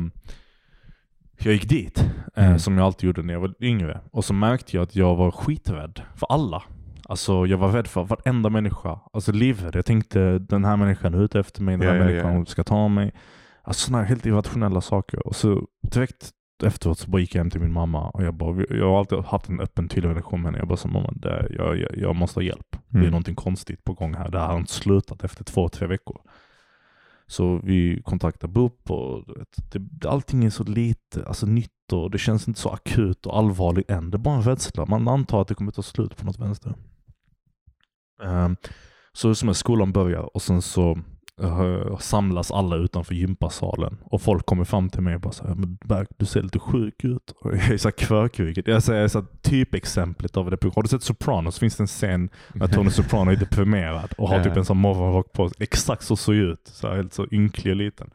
[1.43, 1.99] jag gick dit,
[2.37, 2.59] eh, Mm.
[2.59, 4.01] som jag alltid gjorde när jag var yngre.
[4.13, 6.63] Och så märkte jag att jag var skiträdd för alla.
[7.09, 9.01] Alltså jag var rädd för varenda människa.
[9.13, 9.75] Alltså livrädd.
[9.77, 12.45] Jag tänkte den här människan är ute efter mig, den här Ja, människan ja.
[12.45, 13.13] ska ta mig.
[13.63, 15.27] Alltså sådana helt irrationella saker.
[15.27, 16.31] Och så direkt
[16.65, 19.19] efteråt så bara gick jag hem till min mamma och jag bara, jag har alltid
[19.19, 20.59] haft en öppen tydlig relation med henne.
[20.59, 22.67] Jag bara sa mamma, det, jag, jag, jag måste ha hjälp.
[22.89, 23.11] Det är Mm.
[23.11, 24.29] någonting konstigt på gång här.
[24.31, 26.21] Det här har inte slutat efter två, tre veckor.
[27.27, 29.25] Så vi kontaktade BUP och
[29.73, 33.91] det, allting är så lite alltså, nytt och det känns inte så akut och allvarligt
[33.91, 34.11] än.
[34.11, 34.87] Det är bara en rädsla.
[34.87, 36.75] Man antar att det kommer ta slut på något vänster.
[38.23, 38.57] Ehm,
[39.13, 40.99] så som är skolan börjar och sen så
[41.41, 45.79] eh, samlas alla utanför gympasalen och folk kommer fram till mig och bara såhär, men
[45.85, 47.31] Berg, du ser lite sjuk ut.
[47.41, 48.69] Och jag är såhär kvörkryggad.
[48.69, 50.65] Jag säger så här, typexemplet av det.
[50.75, 51.59] Har du sett Sopranos?
[51.59, 55.33] Finns det en scen när Tony Soprano är deprimerad och har typ en sån morgonrock
[55.33, 55.57] på sig.
[55.61, 56.67] Exakt så såg jag ut.
[56.73, 58.11] Så här, helt så ynklig och liten.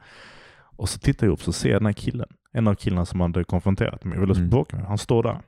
[0.78, 2.28] Och så tittar jag upp så ser jag den här killen.
[2.54, 4.16] En av killarna som hade konfronterat mig.
[4.18, 4.50] Jag ville Mm.
[4.50, 4.86] bråka med.
[4.86, 5.42] Han står där.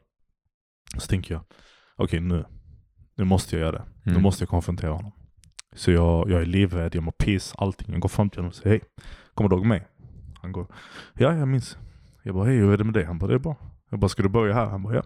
[0.98, 1.44] Så tänker jag,
[1.96, 2.46] okej nu.
[3.16, 3.86] Nu måste jag göra det.
[4.04, 4.24] Nu Mm.
[4.24, 5.12] måste jag konfrontera honom.
[5.74, 7.92] Så jag, jag är livrädd, jag mår piss, allting.
[7.92, 8.82] Jag går fram till honom och säger hej,
[9.34, 9.88] kommer du ihåg mig?
[10.42, 10.68] Han går,
[11.14, 11.78] ja jag minns.
[12.24, 13.04] Jag bara, hej hur är det med dig?
[13.06, 13.56] Han bara, det är bra.
[13.90, 14.66] Jag bara, ska du börja här?
[14.66, 15.04] Han bara, ja.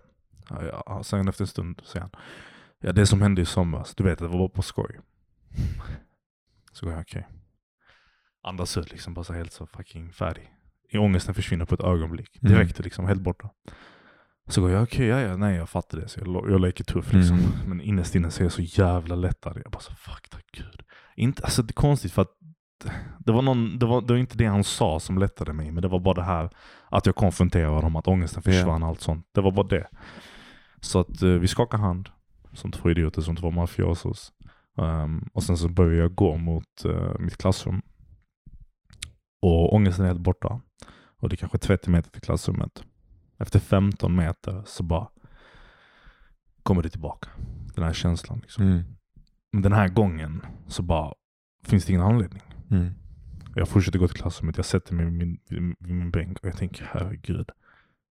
[0.50, 1.04] ja, ja.
[1.04, 2.12] Sen efter en stund säger han,
[2.82, 5.00] Ja, det som hände i somras, du vet, det var bara på skoj.
[6.72, 7.28] Så går jag, okej.
[8.44, 10.54] Andas ut liksom, bara så helt så fucking färdig.
[10.90, 12.40] I ångesten försvinner på ett ögonblick.
[12.42, 12.54] Mm.
[12.54, 13.50] Direkt liksom, helt borta.
[14.50, 16.08] Så går jag, okej, ja, ja, nej jag fattar det.
[16.08, 17.40] Så jag, jag leker tuff liksom.
[17.40, 17.52] Mm.
[17.68, 19.62] Men innerst inne så är jag så jävla lättad.
[19.64, 20.82] Jag bara så, fuck tack gud.
[21.16, 22.32] Inte, alltså det är konstigt för att
[23.20, 25.82] det var, någon, det, var, det var inte det han sa som lättade mig, men
[25.82, 26.50] det var bara det här
[26.90, 29.26] att jag konfronterade honom, att ångesten försvann och allt sånt.
[29.32, 29.88] Det var bara det.
[30.82, 32.10] Så att eh, vi skakar hand,
[32.54, 34.32] som två idioter, som två mafiosos.
[34.78, 37.82] Ehm, och sen så började jag gå mot eh, mitt klassrum.
[39.42, 40.62] Och ångesten är helt borta.
[41.22, 42.84] Och det är kanske 30 meter till klassrummet.
[43.40, 45.08] Efter 15 meter så bara
[46.64, 47.30] kommer det tillbaka.
[47.76, 48.40] Den här känslan.
[48.40, 48.64] Liksom.
[48.64, 48.84] Mm.
[49.52, 51.14] Men den här gången så bara
[51.64, 52.42] finns det ingen anledning.
[52.72, 52.94] Mm.
[53.56, 55.40] Jag fortsätter gå till klassrummet, jag sätter mig vid min,
[55.80, 57.50] vid min bänk och jag tänker herregud.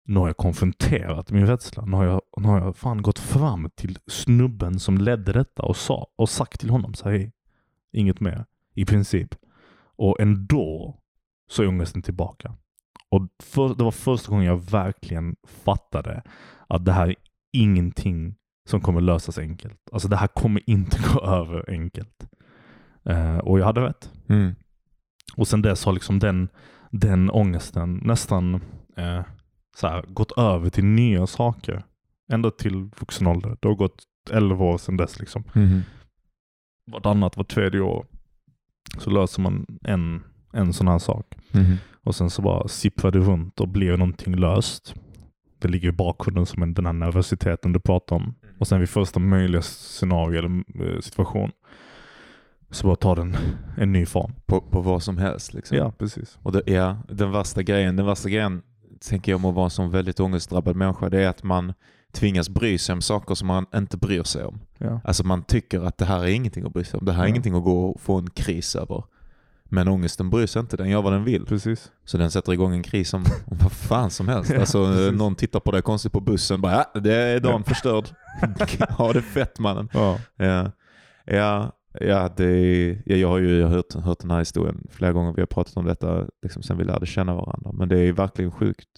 [0.05, 1.85] Nu har jag konfronterat min rädsla.
[1.85, 5.77] Nu har jag, nu har jag fan gått fram till snubben som ledde detta och,
[5.77, 7.33] sa, och sagt till honom så hej,
[7.93, 8.45] inget mer.
[8.75, 9.35] I princip.
[9.97, 10.99] Och ändå
[11.49, 12.57] så är ångesten tillbaka.
[13.13, 16.23] Och för, det var första gången jag verkligen fattade
[16.69, 17.15] att det här är
[17.53, 18.35] ingenting
[18.69, 19.81] som kommer lösas enkelt.
[19.93, 22.27] Alltså det här kommer inte gå över enkelt.
[23.05, 24.13] Eh, och jag hade rätt.
[24.29, 24.55] Mm.
[25.37, 26.49] Och sen dess har liksom den,
[26.91, 28.55] den ångesten nästan
[28.97, 29.23] eh,
[29.77, 31.85] så här, gått över till nya saker.
[32.33, 33.57] Ända till vuxen ålder.
[33.61, 35.21] Det har gått 11 år sedan dess.
[35.21, 35.45] Liksom.
[35.55, 35.81] Mm.
[36.93, 38.07] Vartannat, var tredje år
[38.99, 41.35] så löser man en, en sån här sak.
[41.53, 41.77] Mm.
[42.05, 44.94] Och sen så bara sipprar det runt och blir någonting löst.
[45.59, 48.34] Det ligger i bakgrunden som en, den här nervositeten du pratar om.
[48.59, 50.62] Och sen vid första möjliga scenario eller
[50.94, 51.50] eh, situation
[52.70, 53.36] så bara tar den
[53.76, 54.32] en ny form.
[54.46, 55.76] På, på vad som helst liksom.
[55.76, 56.38] Ja, precis.
[56.42, 58.62] Och det, ja, den värsta grejen, den värsta grejen
[59.09, 61.72] tänker jag om att vara en sån väldigt ångestdrabbad människa, det är att man
[62.12, 64.61] tvingas bry sig om saker som man inte bryr sig om.
[64.78, 65.00] Ja.
[65.05, 67.07] Alltså man tycker att det här är ingenting att bry sig om.
[67.07, 67.28] Det här är Ja.
[67.30, 69.05] ingenting att gå och få en kris över.
[69.75, 71.47] Men ångesten bryr sig inte, den gör vad den vill.
[71.47, 71.93] Precis.
[72.05, 74.51] Så den sätter igång en kris om, om vad fan som helst.
[74.51, 75.12] Ja, Alltså precis.
[75.18, 78.05] någon tittar på dig konstigt på bussen, bara ja, det är dagen förstörd.
[78.89, 79.89] ha det fett mannen.
[79.93, 80.18] Ja.
[80.37, 80.70] Ja,
[81.25, 85.33] ja, ja, det, ja jag har ju hört, hört den här historien flera gånger.
[85.33, 87.73] Vi har pratat om detta liksom, sen vi lärde känna varandra.
[87.73, 88.89] Men det är verkligen sjukt.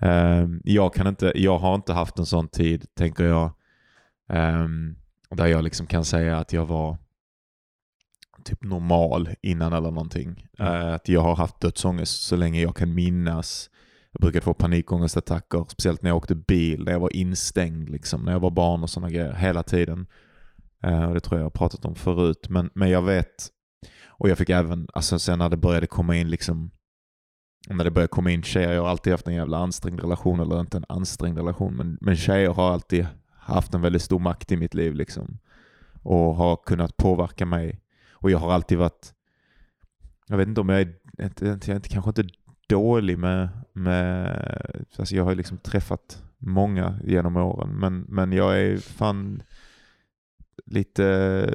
[0.00, 3.50] Ehm, jag, kan inte, jag har inte haft en sån tid, tänker jag,
[4.32, 4.96] ehm,
[5.30, 6.98] där jag liksom kan säga att jag var
[8.46, 10.46] typ normal innan eller någonting.
[10.58, 13.70] Eh, att jag har haft dödsångest så länge jag kan minnas.
[14.12, 18.32] Jag brukade få panikångestattacker, speciellt när jag åkte bil, när jag var instängd, liksom, när
[18.32, 20.06] jag var barn och sådana grejer, hela tiden.
[20.82, 22.48] Eh, och det tror jag jag har pratat om förut.
[22.48, 23.48] Men, men jag vet,
[24.08, 26.70] och jag fick även, alltså sen när det började komma in liksom,
[27.68, 30.60] när det började komma in tjejer, jag har alltid haft en jävla ansträngd relation, eller
[30.60, 33.06] inte en ansträngd relation, men, men tjejer har alltid
[33.46, 35.38] haft en väldigt stor makt i mitt liv liksom.
[36.02, 37.80] Och har kunnat påverka mig.
[38.26, 39.14] Och jag har alltid varit,
[40.26, 42.26] jag vet inte om jag är, jag är kanske inte
[42.68, 48.76] dålig med, med alltså jag har liksom träffat många genom åren, men, men jag är
[48.76, 49.42] fan
[50.64, 51.48] lite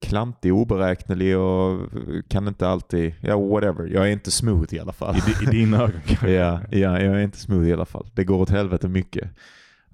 [0.00, 1.90] klantig, oberäknelig och
[2.28, 3.86] kan inte alltid, ja whatever.
[3.86, 5.16] Jag är inte smooth i alla fall.
[5.16, 6.30] I, I dina ögon kanske.
[6.30, 8.10] ja, ja, jag är inte smooth i alla fall.
[8.14, 9.30] Det går åt helvete mycket.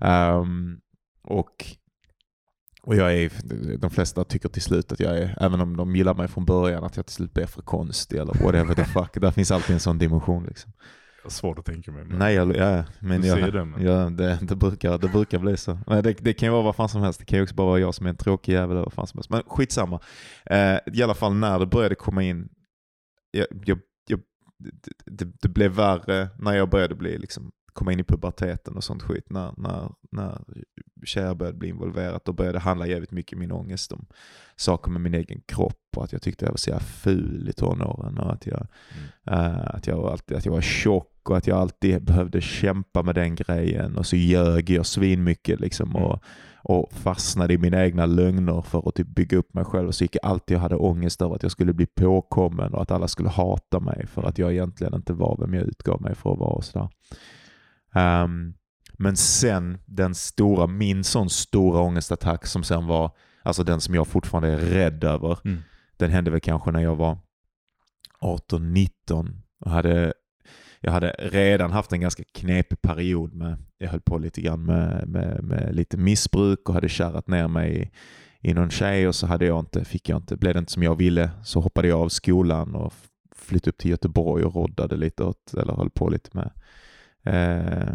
[0.00, 0.80] Ehm,
[1.22, 1.76] och,
[2.86, 3.32] och jag är,
[3.78, 6.84] de flesta tycker till slut att jag är, även om de gillar mig från början,
[6.84, 9.14] att jag till slut blir för konstig eller whatever the fuck.
[9.20, 10.72] Där finns alltid en sån dimension liksom.
[11.28, 12.04] Svårt att tänka mig.
[12.04, 15.38] men- Nej, jag, ja, men Du jag, det, men- ja, det, det, brukar, det brukar
[15.38, 15.78] bli så.
[15.86, 17.18] Men det, det kan ju vara vad fan som helst.
[17.20, 19.06] Det kan ju också bara vara jag som är en tråkig jävel eller vad fan
[19.06, 19.30] som helst.
[19.30, 20.00] Men skitsamma.
[20.46, 22.48] Eh, I alla fall när det började komma in,
[23.30, 24.20] jag, jag, jag,
[24.58, 28.84] det, det, det blev värre när jag började bli liksom, komma in i puberteten och
[28.84, 29.30] sånt skit.
[29.30, 30.40] När, när, när
[31.04, 34.06] tjejer började bli involverat, då började det handla jävligt mycket min ångest om
[34.56, 37.52] saker med min egen kropp och att jag tyckte jag var så jävla ful i
[37.52, 38.66] tonåren och att jag,
[39.26, 43.02] eh, att jag, var alltid, att jag var tjock och att jag alltid behövde kämpa
[43.02, 46.22] med den grejen och så ljög jag svinmycket liksom och,
[46.56, 50.04] och fastnade i mina egna lögner för att typ bygga upp mig själv och så
[50.04, 53.08] gick jag alltid och hade ångest över att jag skulle bli påkommen och att alla
[53.08, 56.38] skulle hata mig för att jag egentligen inte var vem jag utgav mig för att
[56.38, 56.88] vara och sådär.
[57.94, 58.54] Ehm,
[58.92, 63.10] men sen den stora, min sån stora ångestattack som sen var,
[63.42, 65.62] alltså den som jag fortfarande är rädd över, Mm.
[65.96, 67.18] den hände väl kanske när jag var
[68.20, 70.12] 18-19 och hade
[70.80, 75.08] jag hade redan haft en ganska knepig period med, jag höll på lite grann med,
[75.08, 77.90] med, med lite missbruk och hade kärrat ner mig i,
[78.50, 80.82] i någon tjej och så hade jag inte, fick jag inte, blev det inte som
[80.82, 82.92] jag ville så hoppade jag av skolan och
[83.36, 86.50] flyttade upp till Göteborg och roddade lite åt, eller höll på lite med
[87.24, 87.94] eh,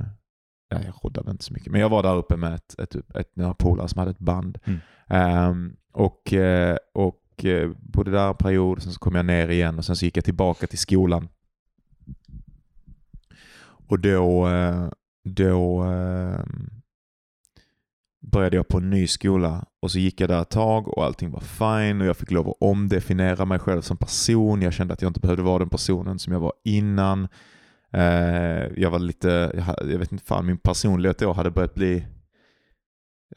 [0.69, 3.15] ja, jag roddade inte så mycket, men jag var där uppe med ett, ett, ett,
[3.15, 4.57] ett några polare som hade ett band.
[4.63, 4.80] Mm.
[5.07, 9.77] Ehm, och, eh, och eh, bodde där en period, sen så kom jag ner igen
[9.77, 11.27] och sen så gick jag tillbaka till skolan.
[13.89, 14.89] Och då, eh,
[15.23, 16.45] då eh,
[18.21, 21.32] började jag på en ny skola och så gick jag där ett tag och allting
[21.32, 24.61] var fine och jag fick lov att omdefiniera mig själv som person.
[24.61, 27.27] Jag kände att jag inte behövde vara den personen som jag var innan.
[27.93, 29.51] Eh, jag var lite,
[29.91, 32.05] jag, vet inte fan, min personlighet då hade börjat bli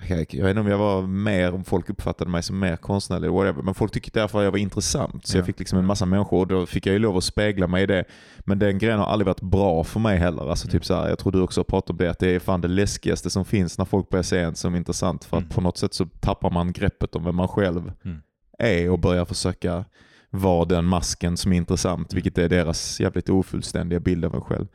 [0.08, 3.62] jag, vet inte om jag var mer, om folk uppfattade mig som mer konstnärlig whatever,
[3.62, 5.26] men folk tyckte därför att jag var intressant.
[5.26, 5.38] Så Ja.
[5.38, 7.82] jag fick liksom en massa människor och då fick jag ju lov att spegla mig
[7.82, 8.04] i det.
[8.40, 10.50] Men den grejen har aldrig varit bra för mig heller.
[10.50, 12.38] Alltså typ så här, jag tror du också har pratat om det, att det är
[12.38, 15.24] fan det läskigaste som finns när folk börjar se en som intressant.
[15.24, 15.50] För att Mm.
[15.54, 18.18] på något sätt så tappar man greppet om vem man själv Mm.
[18.58, 19.84] är och börjar försöka
[20.32, 22.22] vara den masken som är intressant, Mm.
[22.22, 24.66] vilket är deras jävligt ofullständiga bild av en själv.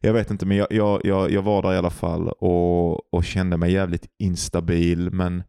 [0.00, 3.24] Jag vet inte, men jag, jag, jag, jag var där i alla fall och, och
[3.24, 5.10] kände mig jävligt instabil.
[5.10, 5.42] Men,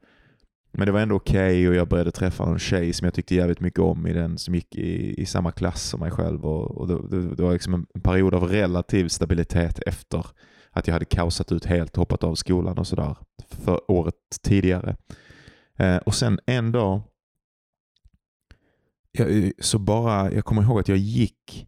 [0.72, 3.59] men det var ändå okej och jag började träffa en tjej som jag tyckte jävligt
[3.59, 6.45] mycket om i den som gick i, i samma klass som mig själv.
[6.45, 10.26] Och, och det, det, det var liksom en period av relativ stabilitet efter
[10.72, 13.18] att jag hade kaosat ut helt, hoppat av skolan och sådär
[13.49, 14.95] för året tidigare.
[15.78, 17.01] Eh, och sen en dag
[19.18, 21.68] jag, så bara, jag kommer ihåg att jag gick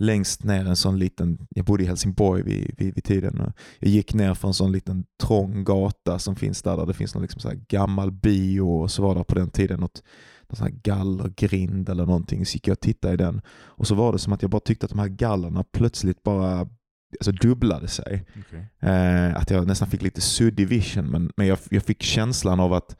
[0.00, 3.40] längst ner en sån liten, jag bodde i Helsingborg vid, vid, vid tiden.
[3.40, 6.94] och Jag gick ner för en sån liten trång gata som finns där, där det
[6.94, 10.02] finns någon liksom så här gammal bio och så var det på den tiden något,
[10.48, 12.46] någon sån här gallergrind eller någonting.
[12.46, 14.60] Så gick jag och tittade i den och så var det som att jag bara
[14.60, 16.68] tyckte att de här gallerna plötsligt bara
[17.18, 18.26] alltså, dubblade sig.
[18.80, 22.72] Eh, att jag nästan fick lite suddig vision men, men jag, jag fick känslan av
[22.72, 22.96] att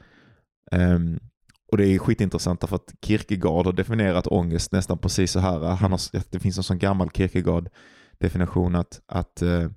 [0.72, 1.20] ehm,
[1.70, 5.58] och det är skitintressant för att Kierkegaard har definierat ångest nästan precis så här.
[5.60, 6.00] Han har,
[6.30, 9.68] det finns en sån gammal Kierkegaard-definition att, att eh,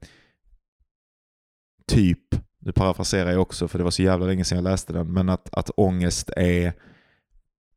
[1.88, 2.20] typ,
[2.60, 5.30] nu parafraserar jag också för det var så jävla länge sedan jag läste den, men
[5.30, 6.74] att, att ångest är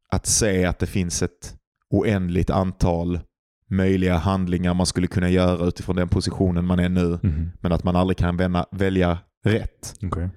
[0.08, 1.56] att se att det finns ett
[1.90, 3.20] oändligt antal
[3.70, 7.50] möjliga handlingar man skulle kunna göra utifrån den positionen man är nu, Mhm.
[7.60, 9.94] men att man aldrig kan vända, välja rätt.
[10.02, 10.28] Okej.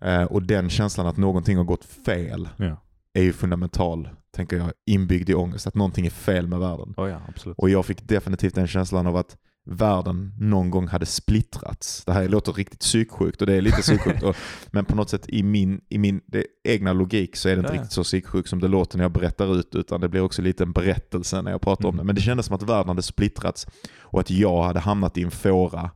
[0.00, 2.82] Eh, och den känslan att någonting har gått fel Ja.
[3.14, 5.66] Är ju fundamental, tänker jag, inbyggd i ångest.
[5.66, 6.94] Att någonting är fel med världen.
[6.96, 7.20] Oh, ja.
[7.56, 9.36] Och jag fick definitivt den känslan av att
[9.70, 12.04] världen någon gång hade splittrats.
[12.04, 14.22] Det här låter riktigt psyksjukt och det är lite psyksjukt.
[14.22, 14.36] och,
[14.70, 16.20] men på något sätt i min, i min
[16.68, 19.12] egna logik så är det inte Ja, riktigt så psyksjukt som det låter när jag
[19.12, 19.74] berättar ut.
[19.74, 21.98] Utan det blir också lite en berättelse när jag pratar om Mm.
[21.98, 22.06] det.
[22.06, 23.66] Men det kändes som att världen hade splittrats
[24.00, 25.90] och att jag hade hamnat i en fåra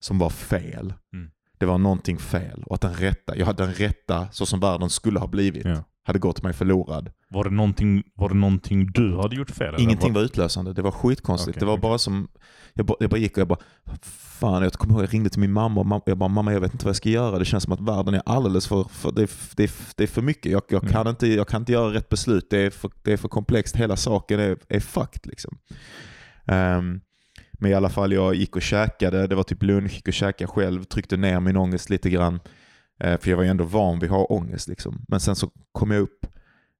[0.00, 0.94] som var fel.
[1.14, 1.30] Mm.
[1.58, 4.90] Det var någonting fel och att den rätta, jag hade den rätta så som världen
[4.90, 5.84] skulle ha blivit, Ja.
[6.06, 7.10] Hade gått mig förlorad.
[7.28, 9.68] Var, det någonting, var det någonting du hade gjort fel?
[9.68, 10.22] eller Ingenting var...
[10.22, 10.72] utlösande.
[10.72, 11.48] Det var skitkonstigt.
[11.56, 11.82] Okej, det var okej.
[11.82, 12.28] bara som...
[12.74, 13.58] Jag bara, jag bara gick och jag bara...
[14.02, 16.60] Fan, jag kommer ihåg jag ringde till min mamma och mamma, jag bara mamma jag
[16.60, 17.38] vet inte vad jag ska göra.
[17.38, 18.84] Det känns som att världen är alldeles för...
[18.84, 20.52] för det, är, det, det är för mycket.
[20.52, 20.92] Jag, jag, Mm.
[20.92, 22.46] kan inte, jag kan inte göra rätt beslut.
[22.50, 23.76] Det är för, det är för komplext.
[23.76, 25.58] Hela saken är, är fucked liksom.
[26.46, 27.00] Ehm,
[27.52, 29.26] men i alla fall, jag gick och käkade.
[29.26, 29.92] Det var typ lunch.
[29.94, 30.84] Gick och käkade själv.
[30.84, 32.40] Tryckte ner min ångest lite grann.
[33.00, 34.68] Eh, för jag var ju ändå van vid att ha ångest.
[34.68, 35.04] Liksom.
[35.08, 36.26] Men sen så kom jag upp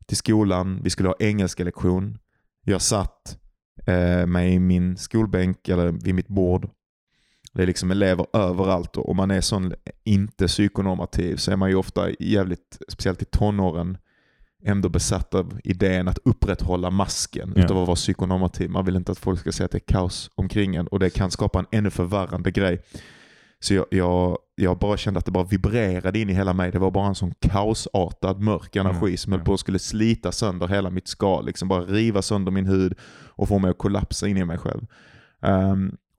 [0.06, 0.80] till skolan.
[0.82, 2.18] Vi skulle ha engelska lektion.
[2.64, 3.38] Jag satt
[3.86, 6.68] eh, mig i min skolbänk eller vid mitt bord.
[7.52, 9.72] Det är liksom elever överallt och om man är sån
[10.04, 13.98] inte psykonormativ så är man ju ofta jävligt, speciellt i tonåren,
[14.64, 17.64] ändå besatt av idén att upprätthålla masken Ja.
[17.64, 18.70] utav att vara psykonormativ.
[18.70, 21.10] Man vill inte att folk ska säga att det är kaos omkring en och det
[21.10, 22.82] kan skapa en ännu förvärrande grej.
[23.66, 26.70] Så jag, jag, jag bara kände att det bara vibrerade in i hela mig.
[26.70, 29.44] Det var bara en sån kaosartad mörk energi Mm, som höll ja.
[29.44, 31.46] på att skulle slita sönder hela mitt skal.
[31.46, 32.94] Liksom bara riva sönder min hud
[33.26, 34.86] och få mig att kollapsa in i mig själv.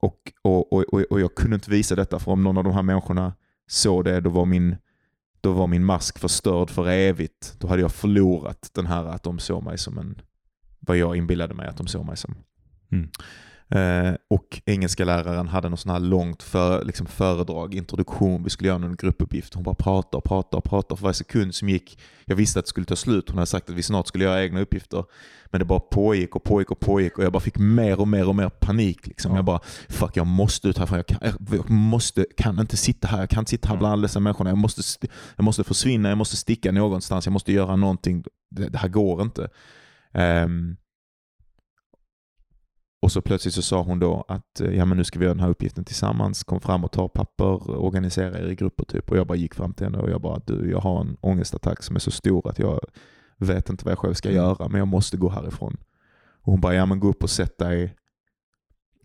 [0.00, 2.72] Och, och, och, och, och jag kunde inte visa detta för om någon av de
[2.72, 3.32] här människorna
[3.66, 4.76] såg det då var min,
[5.40, 7.54] då var min mask förstörd för evigt.
[7.58, 10.20] Då hade jag förlorat den här att de såg mig som en,
[10.80, 12.34] vad jag inbillade mig att de såg mig som.
[12.92, 13.08] Mm.
[13.70, 18.68] Eh, och engelska läraren hade något sån här långt för, liksom föredrag, introduktion, vi skulle
[18.68, 19.54] göra någon gruppuppgift.
[19.54, 21.98] Hon bara pratade och pratade och pratade för varje sekund som gick.
[22.24, 23.28] Jag visste att det skulle ta slut.
[23.28, 25.04] Hon hade sagt att vi snart skulle göra egna uppgifter.
[25.46, 28.28] Men det bara pågick och pågick och pågick och jag bara fick mer och mer
[28.28, 29.06] och mer panik.
[29.06, 29.30] Liksom.
[29.32, 29.38] Ja.
[29.38, 30.96] Jag bara, fuck jag måste ut härifrån.
[30.98, 31.18] Jag kan,
[31.50, 33.18] jag, måste, kan inte sitta här.
[33.18, 34.50] Jag kan inte sitta här bland alla dessa människorna.
[34.50, 37.26] Jag måste, st- jag måste försvinna, jag måste sticka någonstans.
[37.26, 38.24] Jag måste göra någonting.
[38.50, 39.48] Det, det här går inte.
[40.14, 40.76] Ehm,
[43.02, 45.34] och så plötsligt så sa hon då att eh, ja, men nu ska vi göra
[45.34, 46.44] den här uppgiften tillsammans.
[46.44, 49.10] Kom fram och ta papper, organisera er i grupper typ.
[49.10, 51.82] Och jag bara gick fram till henne och jag bara du, jag har en ångestattack
[51.82, 52.80] som är så stor att jag
[53.36, 54.42] vet inte vad jag själv ska Mm.
[54.42, 55.76] göra men jag måste gå härifrån.
[56.42, 57.94] Och hon bara ja men gå upp och sätt dig.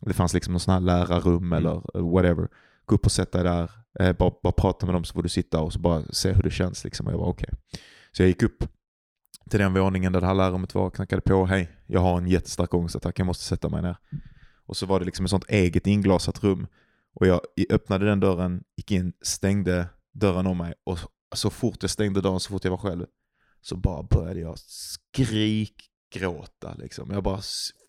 [0.02, 1.54] Det fanns liksom någon sån här lärarrum Mm.
[1.54, 2.48] eller whatever.
[2.86, 5.30] Gå upp och sätt dig där Eh, bara, bara prata med dem så får du
[5.30, 6.84] sitta och så bara se hur det känns.
[6.84, 7.08] Liksom.
[7.08, 7.50] Och jag var okej.
[8.12, 8.64] Så jag gick upp
[9.50, 11.46] till den våningen där det här lärarrummet var, och knackade på.
[11.46, 13.98] Hej, jag har en jättestark ångestattack, jag måste sätta mig ner.
[14.66, 16.68] Och så var det liksom ett sånt eget inglasat rum.
[17.16, 21.00] Och jag öppnade den dörren, gick in, stängde dörren om mig och
[21.36, 23.06] så fort jag stängde dörren, så fort jag var själv,
[23.62, 26.74] så bara började jag skrikgråta.
[26.78, 27.12] Liksom.
[27.12, 27.42] Jag bara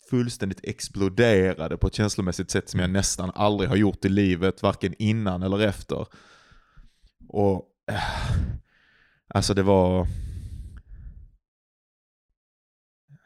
[0.09, 4.93] fullständigt exploderade på ett känslomässigt sätt som jag nästan aldrig har gjort i livet, varken
[4.99, 6.07] innan eller efter.
[7.27, 7.99] Och eh,
[9.27, 10.07] Alltså det var...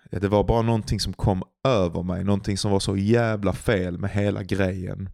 [0.10, 4.10] Det var bara någonting som kom över mig, någonting som var så jävla fel med
[4.10, 5.10] hela grejen.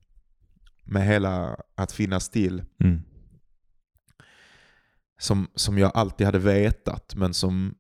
[0.84, 2.64] Med hela att finnas till.
[2.84, 3.02] Mm.
[5.20, 7.76] Som, som jag alltid hade vetat men som,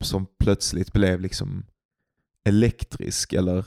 [0.00, 1.66] som plötsligt blev liksom
[2.44, 3.66] elektrisk eller,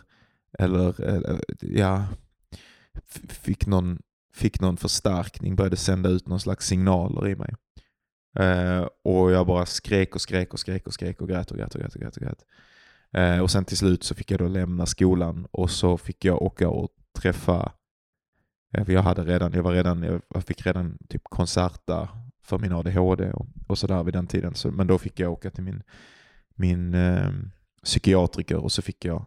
[0.59, 2.05] eller, eller ja,
[3.29, 4.01] fick någon,
[4.33, 7.55] fick någon förstärkning, började sända ut någon slags signaler i mig.
[8.39, 11.75] Uh, och jag bara skrek och skrek och skrek och skrek och grät och grät
[11.75, 11.95] och grät.
[11.95, 12.45] Och, grät och, grät.
[13.13, 16.41] Eh, och sen till slut så fick jag då lämna skolan och så fick jag
[16.41, 16.89] åka och
[17.19, 17.71] träffa,
[18.85, 22.09] för jag hade redan, jag var redan, jag fick redan typ konserta
[22.43, 24.55] för min ADHD och, och sådär vid den tiden.
[24.55, 25.83] Så, men då fick jag åka till min,
[26.55, 27.51] min ehm,
[27.83, 29.25] psykiatriker och så fick jag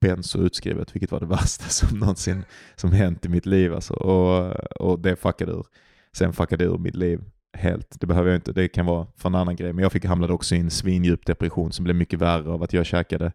[0.00, 2.44] benzo utskrivet, vilket var det värsta som någonsin
[2.76, 3.74] som hänt i mitt liv.
[3.74, 3.94] Alltså.
[3.94, 5.66] Och, och det fuckade ur.
[6.12, 7.20] Sen fuckade det ur mitt liv
[7.52, 8.00] helt.
[8.00, 9.72] Det behöver jag inte, det kan vara för en annan grej.
[9.72, 12.72] Men jag fick hamnade också i en svindjup depression som blev mycket värre av att
[12.72, 13.32] jag käkade.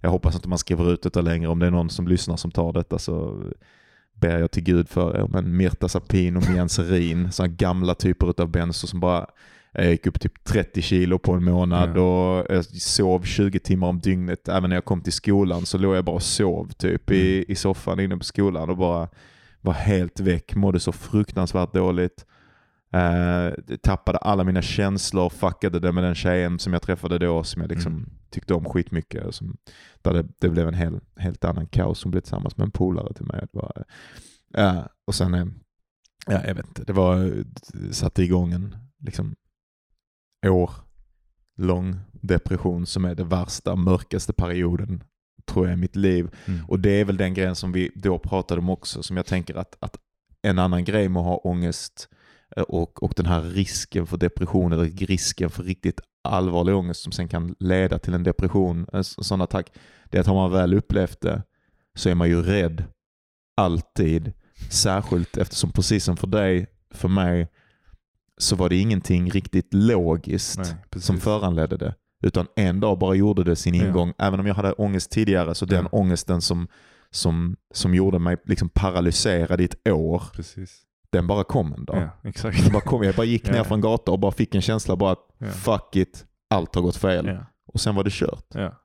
[0.00, 1.48] Jag hoppas inte man skriver ut detta längre.
[1.48, 3.44] Om det är någon som lyssnar som tar detta så
[4.14, 5.26] ber jag till gud för er.
[5.28, 9.26] Men Mirtazapin och Mianserin, sådana gamla typer av benzo som bara
[9.74, 14.00] jag gick upp typ 30 kilo på en månad och jag sov 20 timmar om
[14.00, 14.48] dygnet.
[14.48, 17.22] Även när jag kom till skolan så låg jag bara och sov typ mm.
[17.22, 19.08] i, i soffan inne på skolan och bara
[19.60, 20.54] var helt väck.
[20.54, 22.26] Mådde så fruktansvärt dåligt.
[22.94, 27.62] Uh, tappade alla mina känslor, fuckade det med den tjejen som jag träffade då som
[27.62, 28.10] jag liksom mm.
[28.30, 29.34] tyckte om skitmycket.
[29.34, 29.56] Som,
[30.02, 32.04] där det, det, blev en hel, helt annan kaos.
[32.04, 33.46] Hon blev tillsammans med en polare till mig.
[33.52, 33.84] Var,
[34.58, 35.46] uh, och sen, uh,
[36.26, 37.44] ja, jag vet inte, det var,
[37.92, 39.34] satte igång en liksom,
[40.46, 40.70] år
[41.56, 45.04] lång depression som är det värsta, mörkaste perioden
[45.46, 46.30] tror jag i mitt liv.
[46.44, 46.64] Mm.
[46.68, 49.54] Och det är väl den grejen som vi då pratade om också, som jag tänker
[49.54, 49.96] att, att
[50.42, 52.21] en annan grej med att ha ångest Eh,
[52.56, 57.28] och, och den här risken för depression eller risken för riktigt allvarlig ångest som sen
[57.28, 59.72] kan leda till en depression, en sån attack,
[60.10, 61.42] det är att har man väl upplevt det
[61.94, 62.84] så är man ju rädd.
[63.56, 64.32] Alltid.
[64.70, 67.48] Särskilt eftersom precis som för dig, för mig,
[68.38, 71.94] så var det ingenting riktigt logiskt Nej, som föranledde det.
[72.24, 74.12] Utan en dag bara gjorde det sin ingång.
[74.18, 74.26] Ja.
[74.26, 75.98] Även om jag hade ångest tidigare, så den ja.
[75.98, 76.68] ångesten som,
[77.10, 80.82] som, som gjorde mig liksom paralyserad i ett år, precis
[81.12, 81.96] den bara kom en dag.
[82.02, 82.62] Ja, exakt.
[82.62, 83.02] Den bara kom.
[83.02, 83.64] Jag bara gick ner ja.
[83.64, 85.46] från gatan och bara fick en känsla bara att ja.
[85.46, 87.26] fuck it, allt har gått fel.
[87.26, 87.46] Ja.
[87.66, 88.46] Och sen var det kört.
[88.54, 88.82] Ja.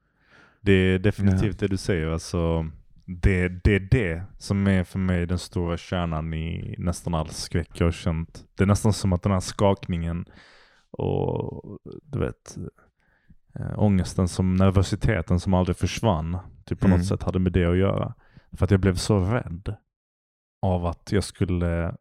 [0.62, 2.08] Det är definitivt det du säger.
[2.08, 2.66] Alltså,
[3.06, 7.70] det, det är det som är för mig den stora kärnan i nästan all skräck
[7.74, 8.46] jag har känt.
[8.56, 10.26] Det är nästan som att den här skakningen
[10.92, 12.58] och du vet
[13.60, 16.98] äh, ångesten, som nervositeten som aldrig försvann, typ på mm.
[16.98, 18.14] något sätt hade med det att göra.
[18.52, 19.76] För att jag blev så rädd
[20.62, 21.96] av att jag skulle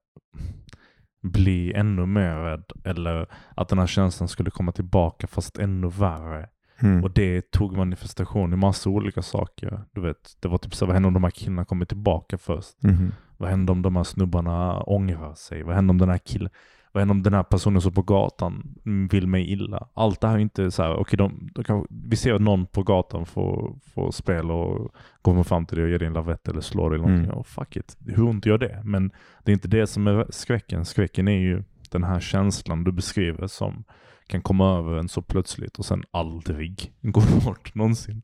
[1.23, 6.49] bli ännu mer rädd eller att den här känslan skulle komma tillbaka fast ännu värre.
[6.79, 7.05] Mm.
[7.05, 9.85] Och det tog manifestation i massa olika saker.
[9.93, 12.85] Du vet, det var typ så vad händer om de här killarna kommer tillbaka först?
[12.85, 13.13] Mm.
[13.37, 15.63] Vad händer om de här snubbarna ångrar sig?
[15.63, 16.51] Vad händer om den här killen
[16.97, 18.75] vad händer om den här personen som på gatan
[19.11, 19.89] vill mig illa?
[19.95, 22.41] Allt det här är inte så här, okej, okay, de, de kan, vi ser att
[22.41, 26.15] någon på gatan får, får spel och kommer fram till dig och ger dig en
[26.15, 27.31] lavett eller slår dig eller någonting.
[27.31, 27.39] Mm.
[27.39, 28.83] Och fuck it, hur ont gör det?
[28.85, 29.11] Men
[29.45, 30.85] det är inte det som är skräcken.
[30.85, 33.85] Skräcken är ju den här känslan du beskriver som
[34.27, 38.23] kan komma över en så plötsligt och sen aldrig gå bort någonsin.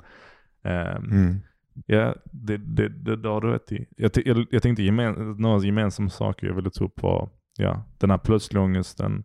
[0.63, 1.41] Um, mm.
[1.87, 3.87] Ja, det, det, det, det har du rätt i.
[3.97, 8.11] Jag, jag, jag tänkte gemen, några gemensamma saker jag ville ta upp var ja, den
[8.11, 9.25] här plötsliga ångesten,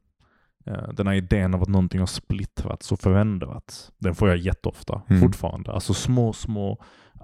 [0.93, 3.91] den här idén av att någonting har splittrats och förändrats.
[3.97, 5.21] Den får jag jätteofta mm.
[5.21, 5.71] fortfarande.
[5.71, 6.84] Alltså små, små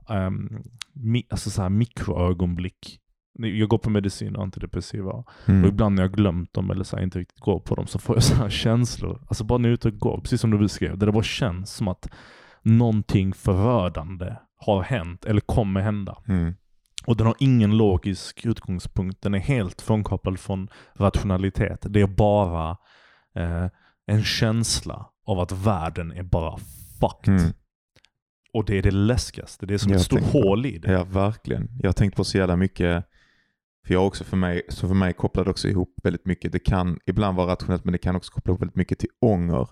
[0.09, 2.99] um, mi, alltså så här mikroögonblick.
[3.39, 5.23] Jag går på medicin och antidepressiva.
[5.45, 5.63] Mm.
[5.63, 8.15] Och ibland när jag glömt dem eller så inte riktigt går på dem så får
[8.15, 9.21] jag så här känslor.
[9.27, 10.97] Alltså bara när jag är ute och går, precis som du beskrev.
[10.97, 12.09] Där det bara känns som att
[12.61, 16.17] någonting förödande har hänt eller kommer hända.
[16.27, 16.53] Mm.
[17.05, 19.21] Och den har ingen logisk utgångspunkt.
[19.21, 21.85] Den är helt frånkopplad från rationalitet.
[21.89, 22.77] Det är bara
[23.35, 23.67] eh,
[24.05, 26.57] en känsla av att världen är bara
[26.99, 27.39] fucked.
[27.39, 27.53] Mm.
[28.53, 29.65] Och det är det läskigaste.
[29.65, 30.91] Det är som jag ett stort hål i det.
[30.91, 31.69] Ja, verkligen.
[31.79, 33.05] Jag har tänkt på så jävla mycket
[33.87, 36.51] För jag också för mig, så för mig kopplar det också ihop väldigt mycket.
[36.51, 39.67] Det kan ibland vara rationellt men det kan också koppla ihop väldigt mycket till ånger.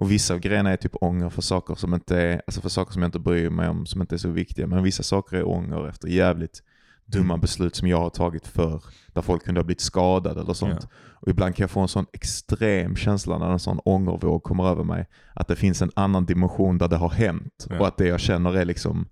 [0.00, 2.92] Och vissa av grejerna är typ ånger för saker som inte är, alltså för saker
[2.92, 4.66] som jag inte bryr mig om, som inte är så viktiga.
[4.66, 6.62] Men vissa saker är ånger efter jävligt
[7.06, 8.82] dumma beslut som jag har tagit för
[9.12, 10.78] där folk kunde ha blivit skadade eller sånt.
[10.82, 10.88] Ja.
[11.20, 14.84] Och ibland kan jag få en sån extrem känsla när en sån ångervåg kommer över
[14.84, 15.06] mig.
[15.34, 17.66] Att det finns en annan dimension där det har hänt.
[17.70, 17.78] Ja.
[17.78, 19.08] Och att det jag känner är liksom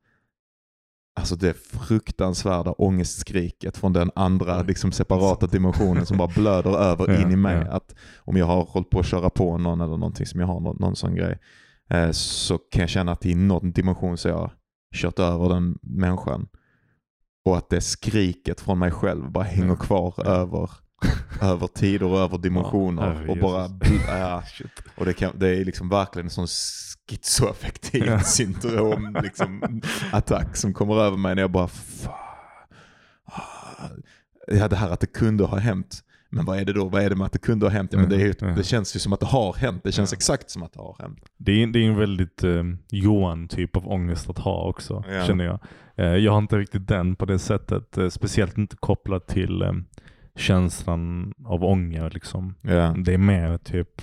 [1.19, 4.67] Alltså det fruktansvärda ångestskriket från den andra Mm.
[4.67, 7.57] liksom separata dimensionen som bara blöder över Ja, in i mig.
[7.67, 7.73] ja.
[7.73, 10.61] Att om jag har hållit på att köra på någon eller någonting som jag har
[10.61, 11.39] någon, någon sån grej.
[11.91, 14.51] Eh, så kan jag känna att i någon dimension så har jag
[14.95, 16.49] kört över den människan.
[17.45, 19.77] Och att det skriket från mig själv bara hänger Ja.
[19.77, 20.25] kvar Ja.
[20.25, 20.71] över,
[21.43, 23.03] över tider och över dimensioner.
[23.03, 23.69] herre och bara,
[24.19, 24.43] ja,
[24.97, 26.49] och det, kan, det är liksom verkligen en sån
[27.11, 28.21] schizoaffektiv Ja.
[28.25, 29.81] syndrom, liksom,
[30.13, 32.15] attack som kommer över mig när jag bara "Fan,
[33.25, 33.89] ah."
[34.51, 36.05] Ja, det här att det kunde ha hänt.
[36.31, 36.89] Men vad är det då?
[36.89, 37.93] Vad är det med att det kunde ha hänt?
[37.93, 38.47] Ja, men det, är, Ja.
[38.47, 39.81] det känns ju som att det har hänt.
[39.85, 40.17] Det känns Ja.
[40.17, 41.19] exakt som att det har hänt.
[41.37, 45.25] Det är, det är en väldigt eh, Johan-typ av ångest att ha också, Ja.
[45.27, 45.59] känner jag.
[45.97, 47.99] Eh, jag har inte riktigt den på det sättet.
[47.99, 49.73] Eh, speciellt inte kopplat till eh,
[50.37, 52.11] känslan av ånger.
[52.15, 52.55] Liksom.
[53.05, 54.03] Det är mer typ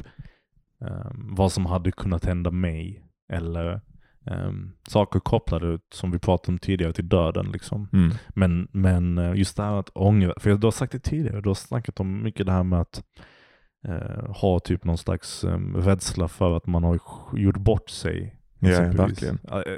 [0.81, 3.01] eh, vad som hade kunnat hända mig.
[3.33, 3.81] Eller
[4.25, 4.51] eh,
[4.87, 7.51] saker kopplade, som vi pratade om tidigare, till döden.
[7.51, 7.89] Liksom.
[7.93, 8.11] Mm.
[8.29, 11.49] Men, men eh, just det här att ångra, för du har sagt det tidigare, du
[11.49, 13.03] har snackat om mycket det här med att
[13.87, 16.99] eh, ha typ någon slags eh, rädsla för att man har
[17.33, 18.35] gjort bort sig.
[18.59, 18.99] Ja, exempelvis.
[19.23, 19.39] verkligen.
[19.43, 19.77] Eh,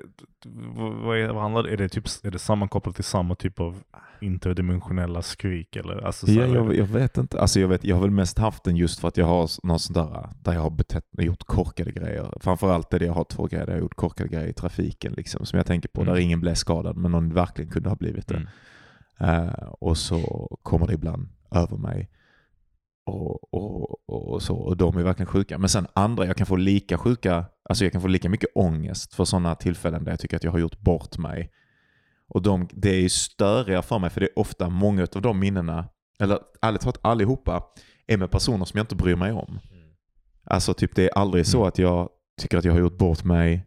[0.75, 1.89] vad, vad, är, vad handlar det är det?
[1.89, 3.83] Typ, är det sammankopplat till samma typ av
[4.21, 5.75] interdimensionella skrik?
[5.75, 6.05] Eller?
[6.05, 7.39] Alltså, så Ja, jag, jag vet inte.
[7.41, 9.79] Alltså jag, vet, jag har väl mest haft den just för att jag har någon
[9.79, 12.33] sån där, där jag har betett, gjort korkade grejer.
[12.39, 15.13] Framförallt är det jag har två grejer där jag har gjort korkade grejer i trafiken.
[15.17, 16.13] Liksom, som jag tänker på, Mm.
[16.13, 18.35] där ingen blev skadad men någon verkligen kunde ha blivit det.
[18.35, 19.47] Mm.
[19.47, 22.09] Eh, och så kommer det ibland över mig.
[23.05, 24.55] Och, och, och, och så.
[24.55, 25.57] Och de är verkligen sjuka.
[25.57, 29.13] Men sen andra, jag kan få lika sjuka, alltså jag kan få lika mycket ångest
[29.13, 31.51] för sådana tillfällen där jag tycker att jag har gjort bort mig.
[32.29, 35.39] Och de, det är ju störiga för mig för det är ofta många av de
[35.39, 35.89] minnena,
[36.19, 37.63] eller ärligt talat allihopa,
[38.07, 39.59] är med personer som jag inte bryr mig om.
[40.43, 41.67] Alltså typ det är aldrig så Mm.
[41.67, 42.09] att jag
[42.41, 43.65] tycker att jag har gjort bort mig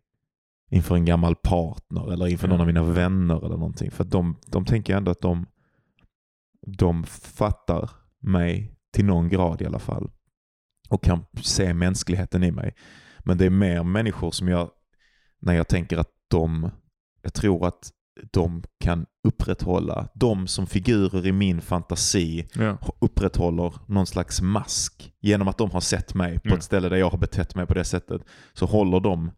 [0.71, 3.91] inför en gammal partner eller inför någon av mina vänner eller någonting.
[3.91, 5.47] För de, de tänker ändå att de,
[6.67, 7.91] de fattar
[8.21, 10.11] mig till någon grad i alla fall.
[10.89, 12.75] Och kan se mänskligheten i mig.
[13.25, 14.71] Men det är mer människor som jag,
[15.41, 16.71] när jag tänker att de,
[17.23, 17.91] jag tror att
[18.33, 22.79] de kan upprätthålla, de som figurer i min fantasi Ja.
[22.99, 25.13] upprätthåller någon slags mask.
[25.21, 26.55] Genom att de har sett mig på Ja.
[26.57, 28.23] ett ställe där jag har betett mig på det sättet.
[28.53, 29.31] Så håller de,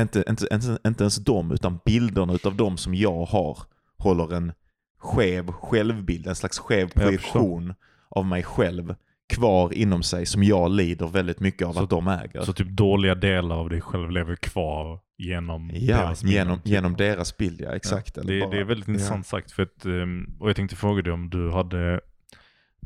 [0.00, 3.58] inte, inte, inte, inte ens de, utan bilderna utav de som jag har,
[3.98, 4.52] håller en
[4.98, 7.74] skev självbild, en slags skev projektion
[8.08, 8.94] av mig själv
[9.34, 12.40] kvar inom sig som jag lider väldigt mycket av Så- att de äger.
[12.40, 16.66] Så typ dåliga delar av dig själv lever kvar genom ja, deras minnen, genom, typ.
[16.66, 18.16] genom deras bild, ja exakt.
[18.16, 19.52] Ja, det, bara- det är väldigt intressant sagt.
[19.52, 22.00] För att, ehm, och jag tänkte fråga dig om du hade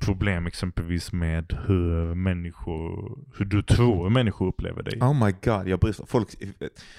[0.01, 4.99] problem exempelvis med hur människor, hur du tror människor upplever dig.
[5.01, 6.29] Oh my god, jag bryr folk,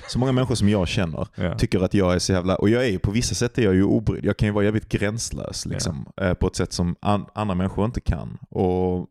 [0.07, 1.57] så många människor som jag känner Ja.
[1.57, 3.75] tycker att jag är så jävla, och jag är ju på vissa sätt är jag
[3.75, 4.25] ju obrydd.
[4.25, 7.85] Jag kan ju vara jävligt gränslös liksom, eh, på ett sätt som an, andra människor
[7.85, 8.37] inte kan.
[8.49, 9.09] Och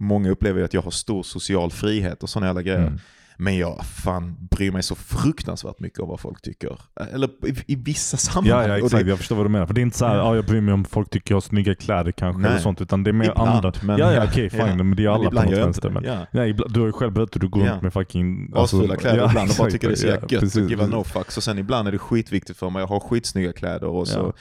[0.00, 2.86] Många upplever ju att jag har stor social frihet och sådana jävla grejer.
[2.86, 2.98] Mm.
[3.36, 6.78] Men jag fan bryr mig så fruktansvärt mycket om vad folk tycker.
[7.12, 8.68] Eller i, i vissa Ja, sammanhang.
[8.68, 9.04] ja Och exakt.
[9.04, 9.66] det, Jag förstår vad du menar.
[9.66, 10.22] För det är inte så här, Ja.
[10.24, 10.34] ja.
[10.36, 12.50] jag bryr mig om folk tycker jag har snygga kläder kanske Nej.
[12.50, 12.80] eller sånt.
[12.80, 13.72] Utan det är mer Ibland, andra.
[13.82, 14.60] men- ja, ja ja, okej fine.
[14.60, 14.74] ja.
[14.76, 15.90] Men det är alla på något jag vänster.
[15.90, 16.04] Men.
[16.04, 16.26] Ja.
[16.32, 17.72] nej, ibland, du har ju själv berättat att du går Ja.
[17.72, 18.52] runt med fucking...
[18.54, 20.64] Asfulla kläder ja, ibland och bara tycker det är så Ja, jävla gött precis.
[20.64, 21.36] och give no fucks.
[21.36, 23.86] Och sen ibland är det skitviktigt för mig att ha skitsnygga kläder.
[23.88, 24.18] Och så.
[24.18, 24.32] Ja.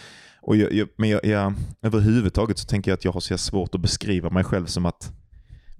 [0.46, 3.76] Och jag, jag, men jag, jag, överhuvudtaget så tänker jag att jag har så svårt
[3.76, 5.12] att beskriva mig själv som att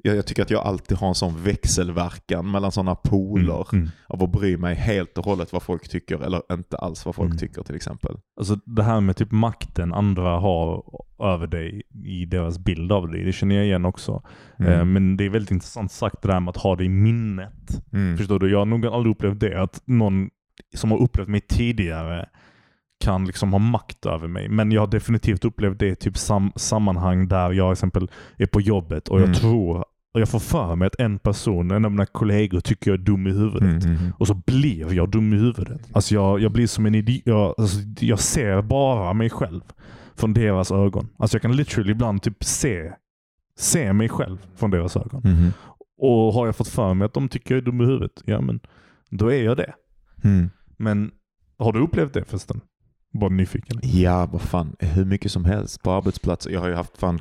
[0.06, 3.90] jag, jag tycker att jag alltid har en sån växelverkan mellan sådana poler Mm, mm.
[4.08, 7.28] av att bry mig helt och hållet vad folk tycker eller inte alls vad folk
[7.30, 7.38] Mm.
[7.38, 8.18] tycker till exempel.
[8.40, 10.84] Alltså det här med typ makten andra har
[11.20, 14.24] över dig i deras bild av dig, det känner jag igen också.
[14.60, 17.84] Eh, Men det är väldigt intressant sagt det där med att ha det i minnet.
[17.94, 18.18] Mm.
[18.18, 18.52] Förstår du?
[18.52, 20.30] Jag har nog aldrig upplevt det, att någon
[20.76, 22.30] som har upplevt mig tidigare
[23.04, 24.50] kan liksom ha makt över mig.
[24.50, 28.62] Men jag har definitivt upplevt det i typ sam sammanhang där jag exempel är på
[28.62, 29.36] jobbet och jag Mm.
[29.36, 33.00] tror, och jag får för mig att en person, en av mina kollegor tycker jag
[33.00, 33.84] är dum i huvudet.
[33.86, 35.82] Mm, mm, Och så blir jag dum i huvudet.
[35.92, 37.22] Alltså jag, jag blir som en idiot.
[37.26, 39.62] Jag, alltså jag ser bara mig själv
[40.16, 41.10] från deras ögon.
[41.18, 42.92] Alltså jag kan literally ibland typ se,
[43.60, 45.22] se mig själv från deras ögon.
[45.26, 45.52] mm.
[45.98, 48.42] Och har jag fått för mig att de tycker jag är dum i huvudet, ja
[48.42, 48.60] men
[49.10, 49.74] då är jag det.
[50.24, 50.50] Mm.
[50.78, 51.12] Men
[51.58, 52.62] har du upplevt det förresten?
[53.20, 53.80] Bara nyfiken.
[53.84, 54.76] Ja, vad fan.
[54.80, 56.52] Hur mycket som helst på arbetsplatser.
[56.52, 57.20] Jag har ju haft fan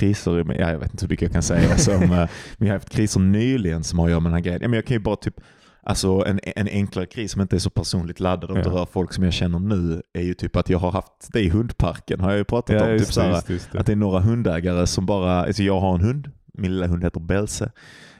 [0.00, 1.76] kriser, ja, jag vet inte hur mycket jag kan säga.
[1.78, 2.28] Som, eh, men
[2.58, 4.62] jag har haft kriser nyligen som har att göra med den här grejen.
[4.62, 5.34] Ja, men jag kan ju bara typ,
[5.82, 8.62] alltså en, en enklare kris som inte är så personligt laddad och Ja.
[8.62, 11.48] rör folk som jag känner nu är ju typ att jag har haft det i
[11.48, 12.20] hundparken.
[12.20, 12.88] Har jag ju pratat om.
[12.88, 13.80] Typ just så det, här, just just det.
[13.80, 17.04] Att det är några hundägare som bara, alltså jag har en hund, min lilla hund
[17.04, 17.72] heter Belse.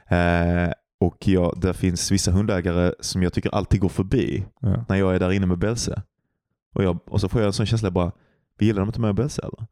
[0.07, 4.85] Eh, och jag, där finns vissa hundägare som jag tycker alltid går förbi Ja.
[4.89, 6.01] när jag är där inne med Belse.
[6.75, 8.11] Och, jag, och så får jag en sån känsla bara,
[8.57, 9.67] vi gillar de inte och Belse eller?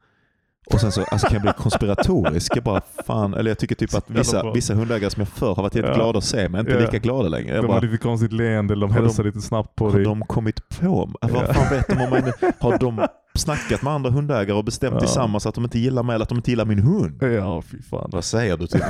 [0.73, 2.51] Och sen så alltså, kan jag bli konspiratorisk.
[2.55, 5.63] Jag bara, fan, eller jag tycker typ att vissa, vissa hundägare som jag förr har
[5.63, 5.95] varit jävligt Ja.
[5.95, 6.79] glada att se mig, inte Ja.
[6.79, 7.55] lika glada längre.
[7.55, 9.95] Jag De bara, har lite konstigt leende, de Har de- hälsar lite snabbt på har
[9.95, 10.03] dig.
[10.03, 11.31] de kommit på mig?
[11.33, 12.51] Vad fan vet de om mig nu?
[12.59, 14.99] Har de snackat med andra hundägare och bestämt Ja.
[14.99, 17.23] tillsammans att de inte gillar mig eller att de inte gillar min hund?
[17.23, 18.09] Ja, fy fan.
[18.13, 18.89] Vad säger du till mig?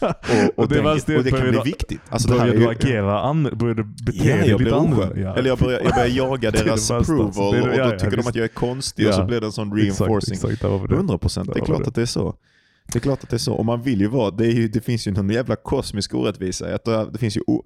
[0.56, 2.00] och, och, det värsta är och det kan bli viktigt.
[2.08, 5.20] Alltså, Börjar du agera, an, börjar du bete Ja, dig jag lite annorlunda?
[5.20, 5.36] Ja.
[5.36, 6.94] Eller jag börjar, jag börjar jaga deras alltså.
[7.14, 8.28] approval Det det- och då ja, tycker de visst.
[8.28, 10.34] att jag är konstig och så blir det en sån Exakt, reinforcing.
[10.34, 10.62] exakt.
[10.88, 10.94] Det.
[10.94, 11.50] 100 procent.
[11.54, 12.34] Det är klart att det är så.
[12.92, 13.54] Det är klart att det är så.
[13.54, 16.74] Och man vill ju vara, det, ju, det finns ju någon jävla kosmisk orättvisa.
[16.74, 17.62] Att det, det finns ju o,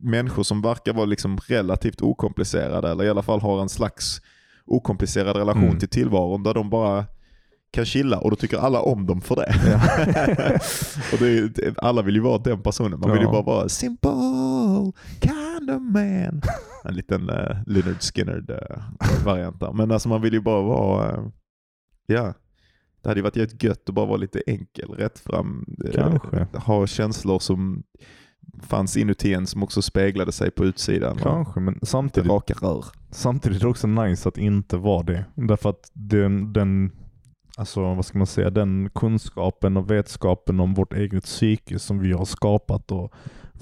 [0.00, 4.20] människor som verkar vara liksom relativt okomplicerade eller i alla fall har en slags
[4.72, 5.78] okomplicerad relation Mm.
[5.78, 7.04] till tillvaron där de bara
[7.70, 9.54] kan chilla och då tycker alla om dem för det.
[11.12, 13.00] och det är, alla vill ju vara den personen.
[13.00, 13.32] Man vill ju Ja.
[13.32, 14.10] bara vara simple
[15.20, 16.42] kind of man.
[16.84, 19.72] En liten uh, Leonard Skinner-variant där.
[19.72, 21.22] Men alltså man vill ju bara vara, eh,
[22.06, 22.34] ja.
[23.02, 25.64] Det hade ju varit jävligt gött att bara vara lite enkel, rätt fram.
[25.84, 26.46] eh, Kanske.
[26.58, 27.82] Ha känslor som
[28.62, 31.18] fanns inuti en som också speglade sig på utsidan.
[31.22, 35.24] Kanske, men samtidigt, raka rör samtidigt är det också nice att inte vara det.
[35.34, 36.92] Därför att den, den,
[37.56, 42.12] alltså vad ska man säga, den kunskapen och vetskapen om vårt eget psyke som vi
[42.12, 43.12] har skapat och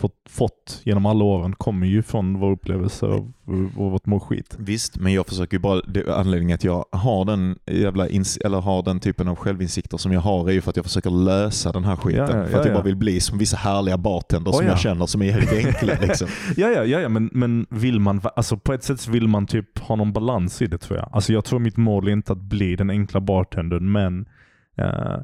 [0.00, 3.32] fått, fått genom alla åren kommer ju från vår upplevelse av,
[3.78, 4.56] av vårt må skit.
[4.58, 8.60] Visst, men jag försöker ju bara, det, anledningen att jag har den jävla ins, eller
[8.60, 11.72] har den typen av självinsikter som jag har är ju för att jag försöker lösa
[11.72, 12.26] den här skiten.
[12.30, 14.66] Ja, ja, för att ja, jag bara vill bli som vissa härliga bartenders Oh, som
[14.66, 14.72] ja.
[14.72, 15.94] jag känner som är helt enkla.
[16.00, 16.28] Liksom.
[16.56, 19.96] Ja, ja, ja, men, men vill man, alltså på ett sätt vill man typ ha
[19.96, 21.08] någon balans i det tror jag.
[21.12, 24.28] Alltså jag tror mitt mål är inte att bli den enkla bartendern, men,
[24.76, 25.18] eh,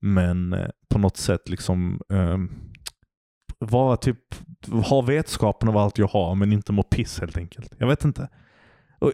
[0.00, 2.38] men eh, på något sätt liksom eh,
[3.62, 4.18] vara typ,
[4.88, 7.74] ha vetskapen av allt jag har, men inte må piss helt enkelt.
[7.78, 8.28] Jag vet inte.
[8.98, 9.12] Och,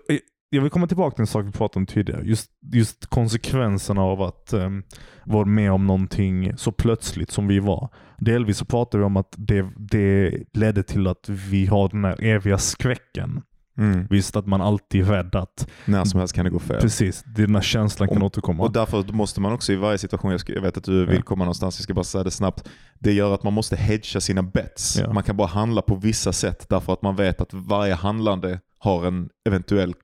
[0.50, 2.22] jag vill komma tillbaka till en sak vi pratade om tidigare.
[2.24, 4.82] Just, just konsekvenserna av att um,
[5.24, 7.88] vara med om någonting så plötsligt som vi var.
[8.18, 12.24] Delvis så pratade vi om att det, det ledde till att vi har den här
[12.24, 13.42] eviga skräcken.
[13.78, 14.06] Mm.
[14.10, 16.80] Visst att man alltid är rädd att, När som helst kan det gå fel.
[16.80, 18.62] precis, den här känslan kan Och- återkomma.
[18.64, 21.16] Och därför måste man också i varje situation, jag, ska, jag vet att du vill
[21.16, 21.22] Ja.
[21.22, 22.68] komma någonstans, jag ska bara säga det snabbt.
[22.98, 24.98] Det gör att man måste hedga sina bets.
[24.98, 25.12] Ja.
[25.12, 29.06] Man kan bara handla på vissa sätt därför att man vet att varje handlande har
[29.06, 29.94] en eventuell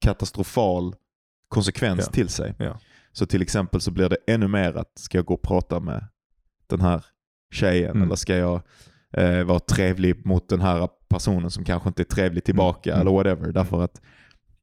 [0.00, 0.94] katastrofal
[1.48, 2.12] konsekvens Ja.
[2.12, 2.54] till sig.
[3.12, 6.04] Så till exempel så blir det ännu mer att ska jag gå och prata med
[6.66, 7.04] den här
[7.54, 8.02] tjejen Mm.
[8.02, 8.62] eller ska jag
[9.12, 13.00] eh, vara trevlig mot den här personen som kanske inte är trevlig tillbaka Mm.
[13.00, 13.52] eller whatever.
[13.52, 14.00] Därför att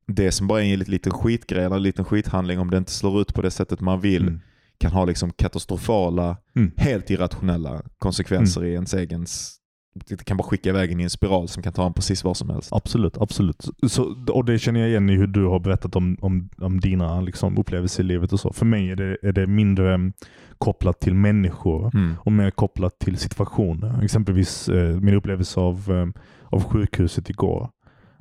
[0.08, 3.22] det som bara är en liten skitgrej eller en liten skithandling om det inte slår
[3.22, 4.40] ut på det sättet man vill Mm.
[4.78, 6.72] kan ha liksom katastrofala, Mm.
[6.78, 9.26] helt irrationella konsekvenser i ens egen...
[10.10, 12.34] Det kan bara skicka iväg en i en spiral som kan ta en precis var
[12.34, 12.74] som helst.
[12.74, 13.66] Absolut, absolut.
[13.88, 17.22] Så, och det känner jag igen i hur du har berättat om, om, om dina
[17.22, 18.54] liksom, upplevelser i livet och så.
[18.54, 20.14] För mig är det, är det mindre mm,
[20.64, 22.16] kopplat till människor Mm.
[22.20, 24.04] och mer kopplat till situationer.
[24.04, 26.22] Exempelvis eh, min upplevelse av, eh,
[26.56, 27.70] av sjukhuset igår.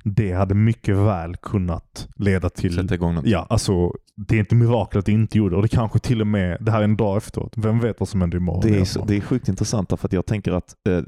[0.03, 2.75] Det hade mycket väl kunnat leda till...
[2.75, 3.25] Sätta igång något.
[3.25, 6.27] Ja, alltså det är inte mirakel att det inte gjorde och det kanske till och
[6.27, 7.53] med, det här är en dag efteråt.
[7.57, 8.61] Vem vet vad som händer imorgon?
[8.61, 11.03] Det är, så, det är sjukt intressant därför att jag tänker att eh, eh,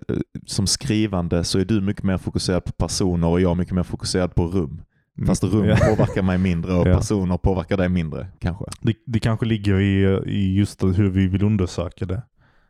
[0.46, 4.36] som skrivande så är du mycket mer fokuserad på personer och jag mycket mer fokuserad
[4.36, 4.82] på rum.
[5.18, 5.28] Mm.
[5.28, 5.78] Fast rum Ja.
[5.90, 6.98] påverkar mig mindre och Ja.
[6.98, 8.66] personer påverkar dig mindre kanske.
[8.82, 12.22] Det, det kanske ligger i, i just hur vi vill undersöka det.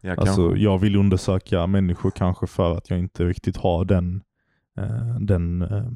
[0.01, 4.21] Ja, Alltså, jag vill undersöka människor kanske för att jag inte riktigt har den,
[4.77, 5.89] eh, den eh,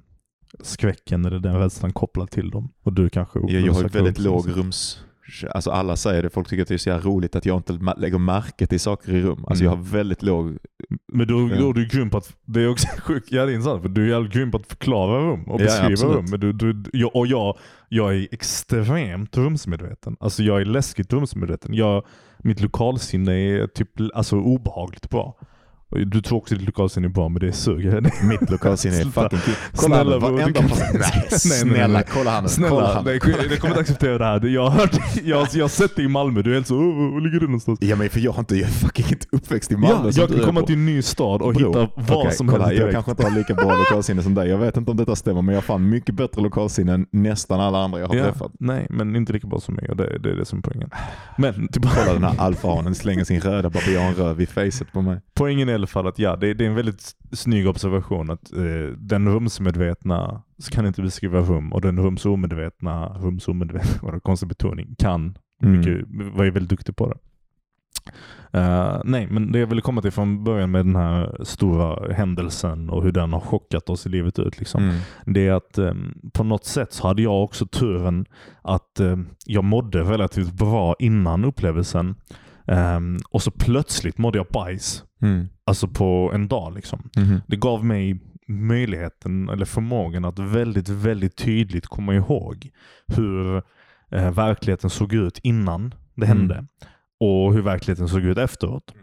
[0.60, 2.72] skräcken eller den rädslan kopplad till dem.
[2.84, 5.04] Och du kanske jag, jag har väldigt låg rums...
[5.52, 7.80] Alltså alla säger det, folk tycker att det är så jävla roligt att jag inte
[7.98, 9.46] lägger märke till saker i rum.
[9.48, 9.72] Alltså Mm.
[9.72, 10.58] jag har väldigt låg...
[11.14, 11.60] Men då, Ja.
[11.60, 13.90] då är du grym på att, det är också sjukt, ja det är intressant, för
[13.90, 16.16] du är jävligt grym på att förklara rum och Ja, beskriva absolut.
[16.16, 16.26] rum.
[16.30, 17.58] Men du, du, jag, och jag,
[17.90, 20.16] jag är extremt rumsmedveten.
[20.20, 21.74] Alltså jag är läskigt rumsmedveten.
[21.74, 22.04] Jag,
[22.38, 25.36] mitt lokalsinne är typ alltså obehagligt bra.
[25.92, 28.02] Du tror också ditt lokalsinne är bra men det suger.
[28.24, 29.40] Mitt lokalsinne är fucking.
[29.76, 30.70] Kolla Snälla, bror, varenda kan-.
[30.94, 32.04] Nej, Nej, snälla nej.
[32.14, 32.50] kolla han nu.
[32.50, 33.04] Kolla Snälla, han.
[33.06, 33.14] nej,
[33.50, 34.46] jag kommer inte acceptera det här.
[34.48, 37.14] Jag har, hört, jag, jag har sett dig i Malmö, du är helt så "Åh,
[37.14, 37.80] var ligger du någonstans?
[37.82, 40.30] Ja men för jag har inte, jag är fucking inte uppväxt i Malmö Ja, jag
[40.30, 42.80] kan komma till en ny stad och Bror, hitta vad okej, som helst här, Jag
[42.82, 42.94] direkt.
[42.94, 44.50] kanske inte har lika bra lokalsinne som dig.
[44.50, 47.60] Jag vet inte om detta stämmer men jag har fan mycket bättre lokalsinne än nästan
[47.60, 48.52] alla andra jag har Ja, träffat.
[48.60, 50.90] nej, men inte lika bra som mig det, det är det som är poängen.
[51.38, 51.96] Men tillbaka.
[52.00, 55.20] Kolla den här alfahanen slänger sin röda babianröv i facet på mig.
[55.34, 58.54] Poängen är i alla fall att ja, det, det är en väldigt snygg observation att
[58.54, 65.78] eh, den rumsmedvetna kan inte beskriva rum och den rumsomedvetna, rumsomedvetna, konstig betoning, kan Mm.
[65.78, 66.06] mycket,
[66.36, 67.18] var ju väldigt duktig på det.
[68.60, 72.90] Eh, nej, men det jag ville komma till från början med den här stora händelsen
[72.90, 74.60] och hur den har chockat oss i livet ut.
[74.60, 74.84] Liksom.
[74.84, 74.96] Mm.
[75.26, 75.94] Det är att eh,
[76.34, 78.26] på något sätt så hade jag också turen
[78.62, 82.16] att eh, jag mådde relativt bra innan upplevelsen.
[82.68, 85.04] Ehm, och så plötsligt mådde jag bajs.
[85.22, 85.48] Mm.
[85.70, 87.10] Alltså på en dag liksom.
[87.18, 87.42] Mhm.
[87.48, 92.70] Det gav mig möjligheten eller förmågan att väldigt, väldigt tydligt komma ihåg
[93.08, 93.56] hur
[94.12, 96.38] eh, verkligheten såg ut innan det Mm.
[96.38, 96.66] hände.
[97.20, 98.94] Och hur verkligheten såg ut efteråt.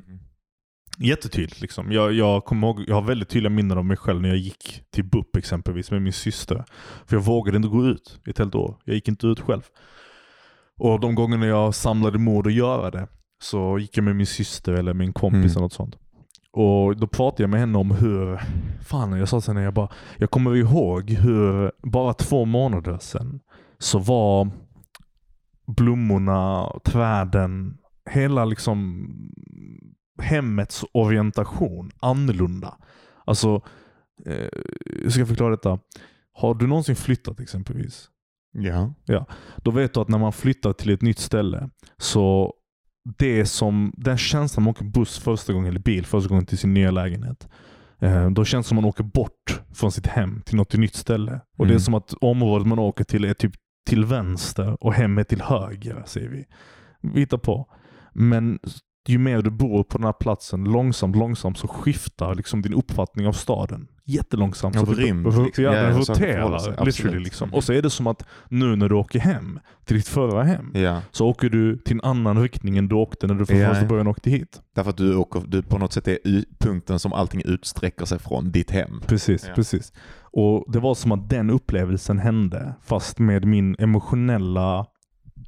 [0.99, 1.61] Jättetydligt.
[1.61, 1.93] Liksom.
[1.93, 4.83] Jag, jag, kommer ihåg, jag har väldigt tydliga minnen av mig själv när jag gick
[4.91, 6.64] till BUP exempelvis med min syster.
[7.07, 8.77] För jag vågade inte gå ut i ett helt år.
[8.85, 9.62] Jag gick inte ut själv.
[10.79, 13.09] Och de gångerna jag samlade mod att göra det
[13.43, 15.51] så gick jag med min syster eller min kompis Mm.
[15.51, 15.97] eller något sånt.
[16.57, 18.41] Och då pratade jag med henne om hur,
[18.83, 19.89] fan jag sa till henne, jag bara,
[20.19, 23.41] jag kommer ihåg hur bara två månader sedan
[23.79, 24.51] så var
[25.67, 27.79] blommorna, träden,
[28.11, 29.07] hela liksom
[30.23, 32.75] hemmets orientation annorlunda.
[33.25, 33.55] Alltså,
[34.27, 34.49] eh,
[34.87, 35.79] hur ska jag förklara detta?
[36.33, 38.09] Har du någonsin flyttat exempelvis?
[39.05, 39.27] Ja.
[39.57, 42.55] Då vet du att när man flyttar till ett nytt ställe så
[43.19, 46.75] det som den känslan man åker buss första gången eller bil första gången till sin
[46.75, 47.49] nya lägenhet.
[47.99, 51.41] Eh, då känns det som man åker bort från sitt hem till något nytt ställe.
[51.59, 51.81] Och Det är Mm.
[51.81, 53.53] som att området man åker till är typ
[53.89, 56.45] till vänster och hemmet till höger, säger vi.
[57.03, 57.69] Vi hittar på.
[58.13, 58.59] Men
[59.09, 63.27] ju mer du bor på den här platsen, långsamt, långsamt så skiftar liksom din uppfattning
[63.27, 63.89] av staden.
[64.09, 64.75] Jättelångsamt.
[64.79, 65.65] Så rymd, ro- liksom.
[65.65, 67.19] Ja, Ja, den roterar literally.
[67.19, 67.55] Liksom.
[67.55, 70.71] Och så är det som att nu när du åker hem till ditt förra hem
[70.75, 71.03] ja.
[71.11, 73.83] så åker du till en annan riktning än du åkte när du från Ja, första
[73.83, 73.89] ja.
[73.89, 74.61] början åkte hit.
[74.75, 76.19] Därför att du, åker, du på något sätt är
[76.59, 79.01] punkten som allting utsträcker sig från, ditt hem.
[79.07, 79.93] Precis, precis.
[80.33, 84.87] Och Det var som att den upplevelsen hände fast med min emotionella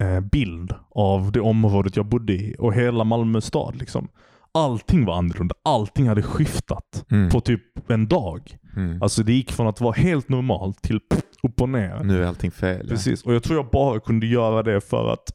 [0.00, 3.76] eh, bild av det området jag bodde i och hela Malmö stad.
[3.76, 4.08] Liksom.
[4.52, 5.54] Allting var annorlunda.
[5.64, 7.30] Allting hade skiftat Mm.
[7.30, 8.56] på typ en dag.
[8.76, 9.02] Mm.
[9.02, 11.00] Alltså Det gick från att vara helt normalt till
[11.42, 12.00] upp och ner.
[12.04, 12.88] Nu är allting fel.
[12.88, 13.22] Precis.
[13.22, 15.32] Och Jag tror jag bara kunde göra det för att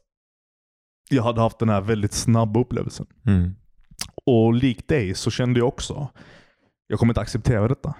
[1.10, 3.06] jag hade haft den här väldigt snabba upplevelsen.
[3.26, 3.54] Mm.
[4.26, 6.08] Och likt dig så kände jag också,
[6.86, 7.94] jag kommer inte acceptera detta.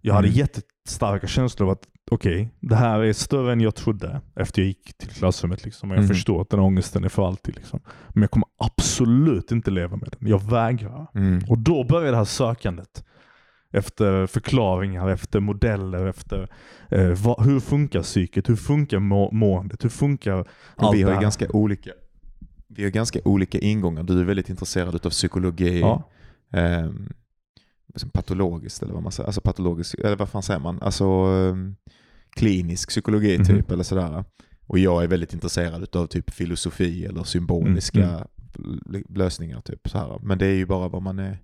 [0.00, 0.38] Jag hade Mm.
[0.38, 4.98] jättestarka känslor av att okej, det här är större än jag trodde efter jag gick
[4.98, 5.64] till klassrummet.
[5.64, 5.90] Liksom.
[5.90, 6.08] Och jag Mm.
[6.14, 7.56] förstår att den ångesten är för alltid.
[7.56, 7.80] Liksom.
[8.08, 10.28] Men jag kommer absolut inte leva med den.
[10.30, 11.06] Jag vägrar.
[11.14, 11.42] Mm.
[11.48, 13.04] Och då börjar det här sökandet.
[13.72, 16.48] Efter förklaringar, efter modeller, efter
[16.88, 18.48] eh, vad, hur funkar psyket?
[18.48, 19.84] Hur funkar må, måendet?
[19.84, 21.22] Hur funkar allt vi har det här?
[21.22, 21.90] ganska olika
[22.68, 24.02] vi har ganska olika ingångar.
[24.02, 25.80] Du är väldigt intresserad av psykologi.
[25.80, 26.10] Ja.
[27.96, 29.26] som patologiskt eller vad man säger.
[29.26, 30.82] Alltså patologisk, eller vad fan säger man?
[30.82, 31.76] Alltså ehm,
[32.40, 33.44] klinisk psykologi Mhm.
[33.46, 34.24] typ eller sådär.
[34.66, 38.26] Och jag är väldigt intresserad av typ filosofi eller symboliska
[38.58, 39.60] Mm, lösningar.
[39.60, 40.18] typ så här.
[40.22, 41.38] Men det är ju bara vad man är.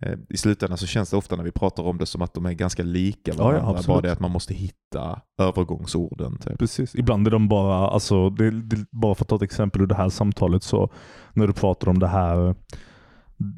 [0.00, 2.46] eh, I slutändan så känns det ofta när vi pratar om det som att de
[2.46, 3.68] är ganska lika ja, varandra.
[3.70, 3.86] absolut.
[3.86, 6.36] bara det att man måste hitta övergångsorden.
[6.38, 6.58] Typ.
[6.58, 6.94] Precis.
[6.94, 9.94] Ibland är de bara, alltså, det, det, bara för att ta ett exempel ur det
[9.94, 10.90] här samtalet, så
[11.32, 12.54] när du pratar om det här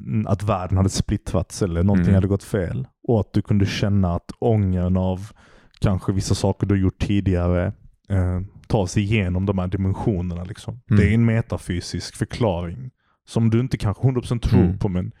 [0.05, 2.15] mm, att världen hade splittrats eller någonting Mm.
[2.15, 5.31] hade gått fel och att du kunde känna att ångern av
[5.79, 7.65] kanske vissa saker du gjort tidigare
[8.09, 10.43] eh, tar sig igenom de här dimensionerna.
[10.43, 10.79] Liksom.
[10.89, 10.99] Mm.
[11.01, 12.91] Det är en metafysisk förklaring
[13.27, 14.77] som du inte kanske 100% tror Mm.
[14.79, 15.11] på, men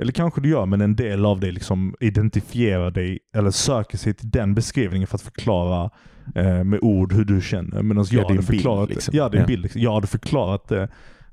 [0.00, 4.14] eller kanske du gör, men en del av dig liksom identifierar dig eller söker sig
[4.14, 5.90] till den beskrivningen för att förklara
[6.34, 7.82] eh, med ord hur du känner.
[7.82, 9.16] Medan jag, Ja, din hade förklarat bild, liksom.
[9.16, 9.46] ja, en Ja.
[9.46, 9.62] bild.
[9.62, 9.80] Liksom.
[9.80, 10.88] Jag hade förklarat det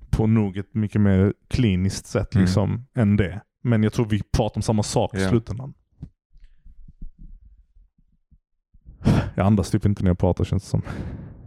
[0.10, 2.46] på nog ett mycket mer kliniskt sätt Mm.
[2.46, 3.42] liksom, än det.
[3.64, 5.30] Men jag tror vi pratar om samma sak i Ja.
[5.30, 5.74] slutändan.
[9.36, 10.82] Jag andas typ inte när jag pratar känns det som.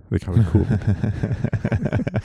[0.08, 0.68] Det kanske är coolt.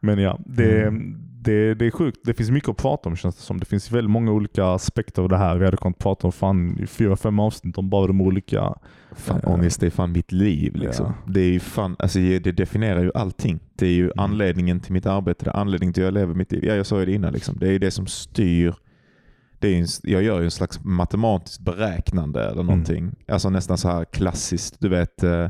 [0.00, 1.16] Men ja, det, Mm.
[1.42, 2.18] det, det är sjukt.
[2.24, 3.60] Det finns mycket att prata om känns det som.
[3.60, 5.56] Det finns väldigt många olika aspekter av det här.
[5.56, 8.74] Vi hade kunnat prata om fan i fyra, fem avsnitt om bara de olika.
[9.12, 10.76] Fan, Eh, ångest är fan mitt liv.
[10.76, 11.06] Liksom.
[11.06, 11.32] ja.
[11.32, 13.60] Det, är fan, alltså, det definierar ju allting.
[13.76, 14.18] Det är ju Mm.
[14.18, 16.64] anledningen till mitt arbete, det är anledningen till att jag lever mitt liv.
[16.64, 17.32] Ja, jag sa ju det innan.
[17.32, 17.56] Liksom.
[17.58, 18.74] Det är det som styr
[19.60, 23.14] det är en, jag gör ju en slags matematiskt beräknande eller någonting.
[23.28, 25.48] Alltså nästan så här klassiskt, du vet, eh,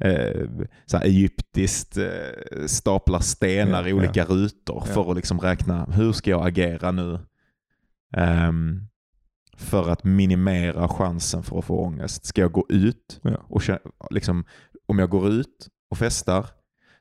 [0.00, 0.48] eh,
[0.86, 4.92] så här egyptiskt eh, staplar stenar Ja, i olika rutor Ja.
[4.94, 7.18] för att liksom räkna hur ska jag agera nu
[8.16, 8.80] Ehm,
[9.56, 12.26] för att minimera chansen för att få ångest.
[12.26, 13.46] Ska jag gå ut Ja.
[13.48, 13.62] och
[14.10, 14.44] liksom,
[14.86, 16.46] om jag går ut och festar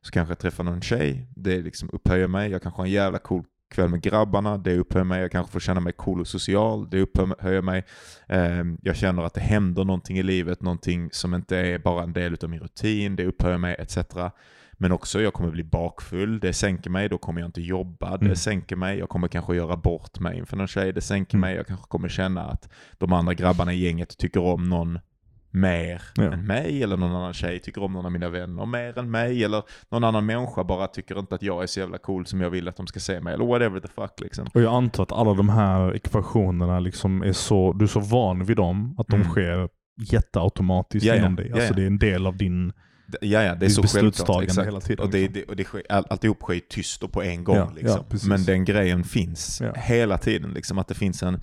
[0.02, 1.28] så kanske jag träffar någon tjej.
[1.36, 2.52] Det liksom upphöjer mig.
[2.52, 4.58] Jag kanske har en jävla cool kväll med grabbarna.
[4.58, 5.22] Det upphöjer mig.
[5.22, 6.90] Jag kanske får känna mig cool och social.
[6.90, 7.84] Det upphöjer mig.
[8.28, 10.62] Ehm, jag känner att det händer någonting i livet.
[10.62, 13.16] Någonting som inte är bara en del av min rutin.
[13.16, 13.98] Det upphöjer mig etc.
[14.74, 16.40] Men också jag kommer bli bakfull.
[16.40, 17.10] Det sänker mig.
[17.10, 18.18] Då kommer jag inte jobba.
[18.18, 18.36] Det Mm.
[18.36, 18.98] sänker mig.
[19.00, 20.94] Jag kommer kanske göra bort mig inför någon tjej.
[20.94, 21.42] Det sänker Mm.
[21.50, 21.56] mig.
[21.56, 25.00] Jag kanske kommer känna att de andra grabbarna i gänget tycker om någon
[25.56, 26.24] mer Ja.
[26.24, 29.44] än mig eller någon annan tjej tycker om någon av mina vänner mer än mig
[29.44, 32.50] eller någon annan människa bara tycker inte att jag är så jävla cool som jag
[32.50, 34.48] vill att de ska se mig eller whatever the fuck liksom.
[34.54, 38.46] Och jag antar att alla de här ekvationerna liksom är så, du är så van
[38.46, 39.30] vid dem att de Mm.
[39.32, 39.70] sker
[40.12, 41.52] jätteautomatiskt Ja, inom dig.
[41.52, 41.74] Alltså ja.
[41.76, 42.74] det är en del av din...
[43.22, 44.44] Ja, ja, det är så självklart.
[44.44, 44.68] Exakt.
[44.68, 45.34] hela tiden, Och, det, liksom.
[45.34, 47.56] det, och det sker, all, alltihop sker tyst och på en gång.
[47.56, 48.04] Ja, liksom.
[48.10, 48.18] ja.
[48.28, 49.74] Men den grejen finns Ja.
[49.76, 50.52] hela tiden.
[50.54, 51.42] Liksom, att det finns en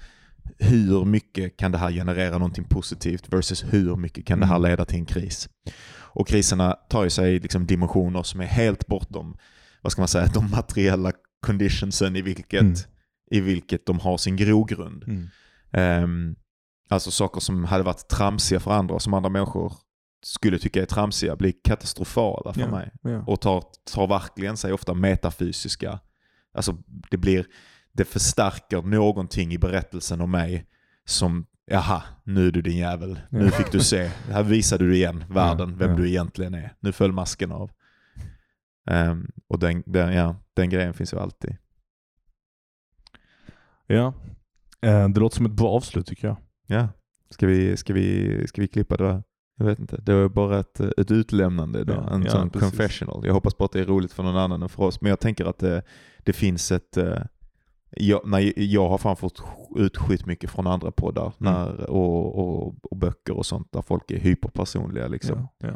[0.59, 4.71] hur mycket kan det här generera någonting positivt versus hur mycket kan det här Mm.
[4.71, 5.49] leda till en kris.
[6.13, 9.37] Och kriserna tar ju sig liksom dimensioner som är helt bortom,
[9.83, 11.13] vad ska man säga, de materiella
[11.47, 12.75] conditionsen i vilket, Mm.
[13.31, 15.05] i vilket de har sin grogrund.
[15.73, 16.37] Ehm,
[16.89, 19.73] alltså saker som hade varit tramsiga för andra som andra människor
[20.23, 22.71] skulle tycka är tramsiga blir katastrofala för Ja.
[22.71, 22.91] mig.
[23.03, 23.25] Ja.
[23.27, 23.65] Och tar,
[23.95, 26.01] tar verkligen sig ofta metafysiska,
[26.55, 26.77] alltså
[27.11, 27.47] det blir,
[28.01, 30.67] det förstärker någonting i berättelsen om mig
[31.05, 35.25] som, jaha, nu är du din jävel, nu fick du se, här visade du igen
[35.31, 36.75] världen, vem du egentligen är.
[36.81, 37.71] Nu föll masken av.
[38.91, 41.57] Ehm, och den, den, ja, den grejen finns ju alltid.
[43.87, 44.15] ja.
[44.83, 46.37] Eh, Det låter som ett bra avslut tycker jag.
[46.67, 46.89] Ja,
[47.31, 49.23] ska vi, ska vi, ska vi klippa det där?
[49.57, 52.71] Jag vet inte, det var bara ett, ett utlämnande idag, Ja, en ja, sån precis.
[52.71, 53.27] confessional.
[53.27, 55.21] Jag hoppas på att det är roligt för någon annan än för oss, men jag
[55.21, 55.83] tänker att det,
[56.25, 57.23] det finns ett, eh,
[57.91, 59.43] jag, när jag har fan fått
[59.77, 61.53] ut skitmycket från andra poddar Mm.
[61.53, 65.49] när, och, och, och böcker och sånt där folk är hyperpersonliga liksom.
[65.59, 65.75] Ja, ja.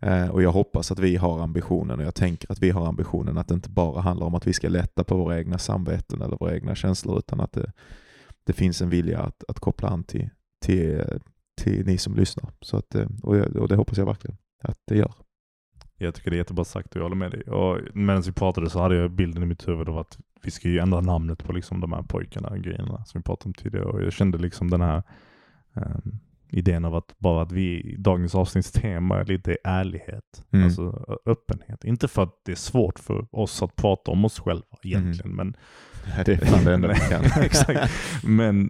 [0.00, 3.38] Eh, och jag hoppas att vi har ambitionen och jag tänker att vi har ambitionen
[3.38, 6.36] att det inte bara handlar om att vi ska lätta på våra egna samveten eller
[6.36, 7.72] våra egna känslor utan att det,
[8.44, 10.28] det finns en vilja att, att koppla an till,
[10.64, 11.02] till,
[11.62, 12.50] till ni som lyssnar.
[12.60, 15.12] Så att, eh, och, jag, och det hoppas jag verkligen att det gör.
[15.98, 17.42] Jag tycker det är jättebra sagt och jag håller med dig.
[17.42, 20.68] Och medan vi pratade så hade jag bilden i mitt huvud av att vi ska
[20.68, 23.84] ju ändra namnet på liksom de här pojkarna, grejerna som vi pratade om tidigare.
[23.84, 25.02] Och jag kände liksom den här
[25.74, 26.18] ehm,
[26.50, 30.46] idén av att bara att vi, dagens avsnitts tema är lite ärlighet.
[30.50, 30.64] Mm.
[30.64, 31.84] Alltså öppenhet.
[31.84, 35.56] Inte för att det är svårt för oss att prata om oss själva egentligen, men
[36.16, 37.24] Ja, Det är fan det enda vi kan.
[37.44, 37.92] Exakt.
[38.24, 38.68] Men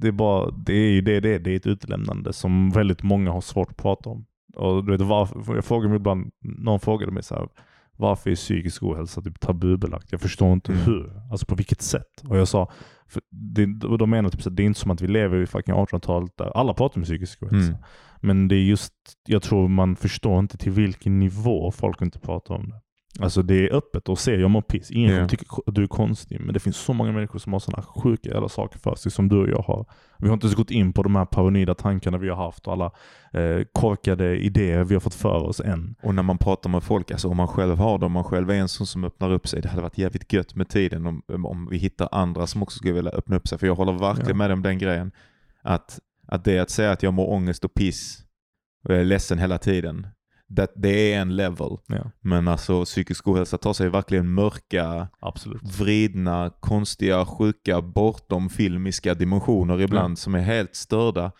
[0.00, 1.38] det är bara, det är ju det det är.
[1.38, 4.26] Det är ett utelämnande som väldigt många har svårt att prata om.
[4.54, 7.48] Och du vet, varför, jag frågar mig ibland, någon frågade mig så här,
[7.96, 10.12] varför är psykisk ohälsa typ tabubelagt?
[10.12, 10.84] Jag förstår inte Mm.
[10.84, 11.12] hur.
[11.30, 12.22] Alltså på vilket sätt?
[12.28, 12.70] Och jag sa,
[13.06, 13.66] för det,
[13.98, 16.56] de menar typ att det är inte som att vi lever i fucking 1800-talet där
[16.56, 17.68] alla pratar om psykisk ohälsa.
[17.68, 17.82] Mm.
[18.20, 18.92] Men det är just,
[19.26, 22.80] jag tror man förstår inte till vilken nivå folk inte pratar om det.
[23.20, 24.90] Alltså det är öppet och ser jag mår piss.
[24.90, 26.40] Ingen kommer tycka att du är konstig.
[26.40, 29.28] Men det finns så många människor som har sådana sjuka jävla saker för sig som
[29.28, 29.86] du och jag har.
[30.18, 32.72] Vi har inte ens gått in på de här paranoida tankarna vi har haft och
[32.72, 32.90] alla
[33.32, 35.94] eh, korkade idéer vi har fått för oss än.
[36.02, 38.50] Och när man pratar med folk, alltså om man själv har det, om man själv
[38.50, 41.22] är en sån som öppnar upp sig, det hade varit jävligt gött med tiden om,
[41.46, 43.58] om vi hittar andra som också skulle vilja öppna upp sig.
[43.58, 44.34] För jag håller verkligen Ja.
[44.36, 45.12] med om den grejen.
[45.62, 48.20] Att, att det att säga att jag mår ångest och piss
[48.84, 50.06] och jag är ledsen hela tiden,
[50.46, 51.78] det, det är en level.
[51.86, 55.62] Ja, Men alltså psykisk ohälsa tar sig verkligen mörka, absolut.
[55.62, 61.32] vridna, konstiga, sjuka, bortom filmiska dimensioner ibland som är helt störda.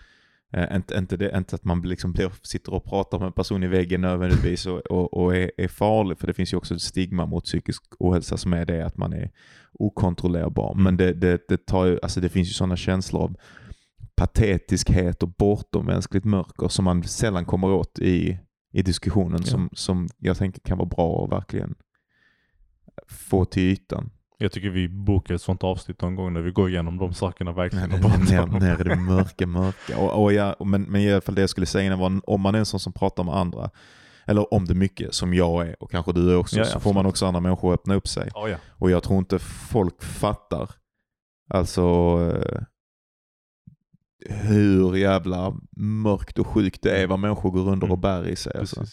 [0.53, 3.63] Eh, inte, inte, det, inte att man liksom blir, sitter och pratar med en person
[3.63, 6.83] i väggen nödvändigtvis och, och, och är, är farlig, för det finns ju också ett
[6.83, 9.31] stigma mot psykisk ohälsa som är det att man är
[9.73, 10.75] okontrollerbar.
[10.75, 13.37] Men det, det, det, tar ju, alltså det finns ju sådana känslor av
[14.17, 18.39] patetiskhet och bortom mänskligt mörker som man sällan kommer åt i,
[18.75, 19.51] i diskussionen Ja.
[19.51, 21.75] som, som jag tänker kan vara bra att verkligen
[23.09, 24.11] få till ytan.
[24.39, 27.53] Jag tycker vi bokar ett sånt avsnitt någon gång när vi går igenom de sakerna
[27.53, 27.89] verkligen.
[27.89, 29.99] Nej, och pratar ner, ner i det mörka, mörka.
[29.99, 32.41] Och, och ja, men, men i alla fall det jag skulle säga innan var om
[32.41, 33.71] man är en sån som pratar med andra,
[34.27, 36.93] eller om det mycket som jag är och kanske du är också, Ja, så får
[36.93, 38.31] man också andra människor att öppna upp sig.
[38.35, 38.57] Ja.
[38.71, 40.71] Och jag tror inte folk fattar
[41.51, 41.83] alltså
[42.33, 42.63] eh,
[44.31, 48.01] hur jävla mörkt och sjukt det är vad människor går under och Mm.
[48.01, 48.53] bär i sig.
[48.59, 48.85] Alltså.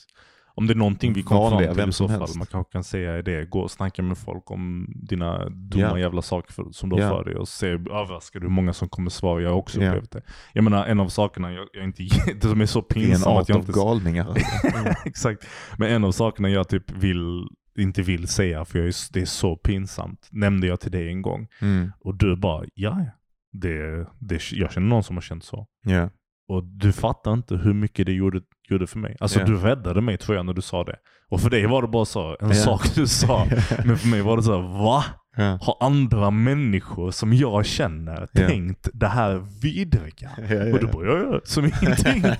[0.55, 2.83] Om det är någonting vi kommer Vanliga, fram till i så fall, man kanske kan
[2.83, 5.99] säga är det, gå och snacka med folk om dina dumma Ja.
[5.99, 7.09] jävla saker för, som du har Ja.
[7.09, 9.41] för dig och se, överraskad hur många som kommer svara.
[9.41, 9.89] Jag har också Ja.
[9.89, 10.21] upplevt det.
[10.53, 12.03] Jag menar en av sakerna jag, jag inte,
[12.41, 14.33] det som är så Vi är en pinsamt art att jag av inte galningar.
[15.05, 15.47] Exakt.
[15.77, 17.47] Men en av sakerna jag typ vill,
[17.77, 21.21] inte vill säga, för jag är, det är så pinsamt, nämnde jag till dig en
[21.21, 21.47] gång.
[21.61, 21.91] Mm.
[21.99, 23.05] Och du bara, ja,
[23.51, 25.67] det, det, jag känner någon som har känt så.
[25.85, 26.09] Ja.
[26.47, 29.17] Och du fattar inte hur mycket det gjorde, gjorde för mig.
[29.19, 29.45] Alltså Ja.
[29.45, 30.95] du räddade mig tror jag när du sa det.
[31.29, 32.53] Och för dig var det bara så, en Ja.
[32.53, 33.45] sak du sa.
[33.85, 35.03] Men för mig var det så här, va?
[35.35, 35.57] Ja.
[35.61, 38.47] Har andra människor som jag känner Ja.
[38.47, 40.29] tänkt det här vidriga?
[40.73, 40.91] Och du ja.
[40.93, 42.23] bara, ja ja, som ingenting.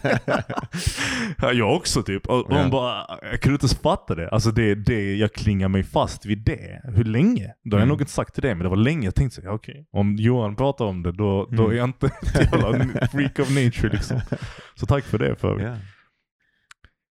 [1.38, 2.26] ja, jag också typ.
[2.28, 4.30] Och, och bara, jag kunde inte fatta det.
[4.30, 6.82] Alltså det, det, jag klingar mig fast vid det.
[6.84, 7.54] Hur länge?
[7.64, 7.88] Då har jag Mm.
[7.90, 9.86] nog inte sagt till det, men det var länge jag tänkte så, ja, okej.
[9.92, 11.72] Om Johan pratar om det, då, då Mm.
[11.72, 14.22] är jag inte ett jävla freak of nature liksom.
[14.76, 15.76] Så tack för det för Ja.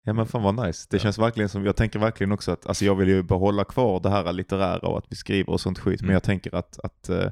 [0.04, 0.86] Ja men fan vad nice.
[0.90, 4.00] Det känns verkligen som, jag tänker verkligen också att, alltså jag vill ju behålla kvar
[4.00, 6.14] det här litterära och att vi skriver och sånt skit, men Mm.
[6.14, 7.26] jag tänker att, att, eh,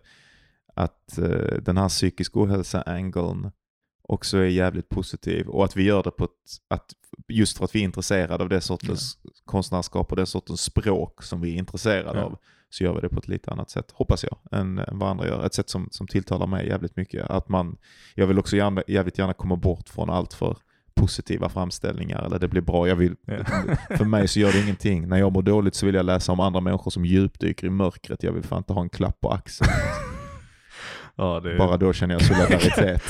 [0.75, 3.51] att eh, den här psykisk ohälsa-angeln
[4.03, 6.31] också är jävligt positiv och att vi gör det på ett,
[6.69, 6.93] att
[7.29, 11.41] just för att vi är intresserade av det sortens konstnärskap och det sortens språk som
[11.41, 12.25] vi är intresserade Ja.
[12.25, 12.39] av
[12.73, 15.27] så gör vi det på ett lite annat sätt, hoppas jag, än, än vad andra
[15.27, 15.47] gör.
[15.47, 17.31] Ett sätt som, som tilltalar mig jävligt mycket.
[17.31, 17.77] Att man,
[18.15, 20.57] jag vill också gärna, jävligt gärna komma bort från allt för
[21.01, 22.89] positiva framställningar eller det blir bra.
[22.89, 23.37] Jag vill, Ja.
[23.97, 25.09] för mig så gör det ingenting.
[25.09, 28.23] När jag mår dåligt så vill jag läsa om andra människor som djupdyker i mörkret.
[28.23, 29.71] Jag vill fan inte ha en klapp på axeln.
[31.17, 33.03] Ja, det, Bara då känner jag solidaritet.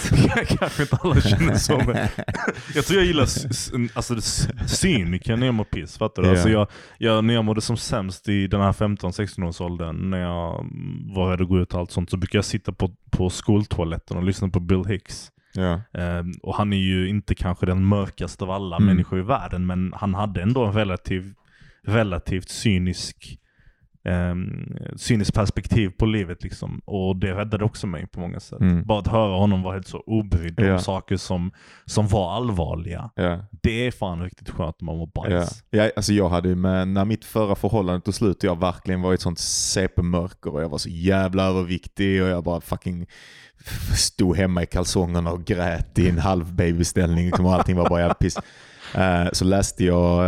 [0.58, 1.96] Kanske inte alla känner så men
[2.74, 3.22] Jag tror jag gillar
[3.94, 4.14] alltså,
[4.66, 6.28] cynikern när jag mår piss, fattar du?
[6.28, 6.32] Ja.
[6.32, 6.66] Alltså, jag,
[6.98, 10.66] jag, när jag mådde som sämst i den här 15-16 års åldern när jag
[11.14, 14.16] var rädd att gå ut och allt sånt, så brukade jag sitta på, på skoltoaletten
[14.16, 15.30] och lyssna på Bill Hicks.
[15.54, 15.80] Ja.
[15.92, 18.86] Ehm, och han är ju inte kanske den mörkaste av alla Mm.
[18.86, 21.34] människor i världen, men han hade ändå en relativ,
[21.84, 23.39] relativt cynisk
[24.04, 26.80] um, cyniskt perspektiv på livet liksom.
[26.84, 28.60] Och det räddade också mig på många sätt.
[28.60, 28.84] Mm.
[28.84, 30.72] Bara att höra honom vara helt så obrydd Ja.
[30.72, 31.50] om saker som,
[31.84, 33.10] som var allvarliga.
[33.14, 33.44] Ja.
[33.62, 35.64] Det är fan riktigt skönt när man mår bajs.
[35.70, 39.12] Ja, alltså jag hade ju med, när mitt förra förhållande tog slut, jag verkligen var
[39.12, 43.06] i ett sånt CP-mörker och jag var så jävla överviktig och jag bara fucking
[43.96, 48.00] stod hemma i kalsongerna och grät i en halv babyställning liksom, och allting var bara
[48.00, 48.38] jävla piss.
[48.94, 50.18] Eh, så läste jag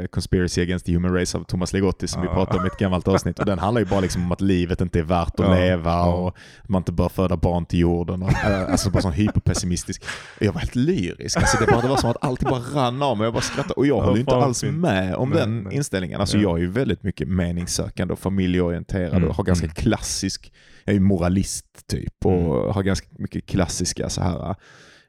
[0.00, 2.34] eh, Conspiracy Against the Human Race av Thomas Legotti som vi Ja.
[2.34, 4.80] pratade om i ett gammalt avsnitt och den handlar ju bara liksom om att livet
[4.80, 6.28] inte är värt att leva och
[6.62, 8.22] att man inte bör föda barn till jorden.
[8.22, 10.04] Och, eh, alltså bara sån hyperpessimistisk.
[10.40, 11.36] Jag var helt lyrisk.
[11.36, 13.24] Alltså det, bara, det var som att allting bara rann av mig.
[13.26, 13.74] Jag bara skrattade.
[13.74, 15.76] Och jag Ja, håller ju inte alls med om Nej, den nej.
[15.76, 16.20] inställningen.
[16.20, 16.42] Alltså Ja.
[16.42, 19.74] jag är ju väldigt mycket meningssökande och familjeorienterad Mm, och har ganska mm.
[19.74, 20.52] klassisk,
[20.84, 22.74] jag är ju moralist typ och Mm.
[22.74, 24.54] har ganska mycket klassiska så här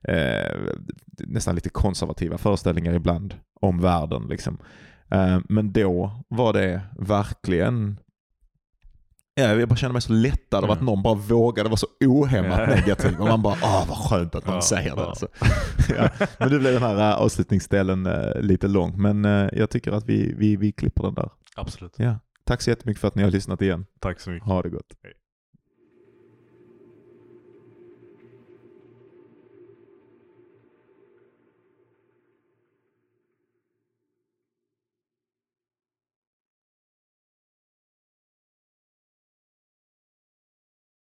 [0.07, 0.57] eh,
[1.17, 4.27] nästan lite konservativa föreställningar ibland om världen.
[4.29, 4.57] Liksom.
[5.11, 7.99] Eh, men då var det verkligen
[9.37, 10.85] Ja, jag bara kände mig så lättad av att Mm.
[10.85, 12.65] någon bara vågade vara så ohämmat Ja.
[12.75, 13.19] negativ.
[13.19, 15.01] Och man bara, ah vad skönt att någon Ja, säger det.
[15.01, 15.07] ja.
[15.07, 15.27] Alltså.
[15.97, 16.09] ja.
[16.39, 19.01] Men nu blev den här äh, avslutningsdelen äh, lite lång.
[19.01, 21.29] Men äh, jag tycker att vi, vi, vi klipper den där.
[21.55, 21.93] Absolut.
[21.97, 22.19] Ja.
[22.43, 23.85] Tack så jättemycket för att ni har lyssnat igen.
[23.99, 24.47] Tack så mycket.
[24.47, 24.93] Ha det gott.
[25.03, 25.13] Hej.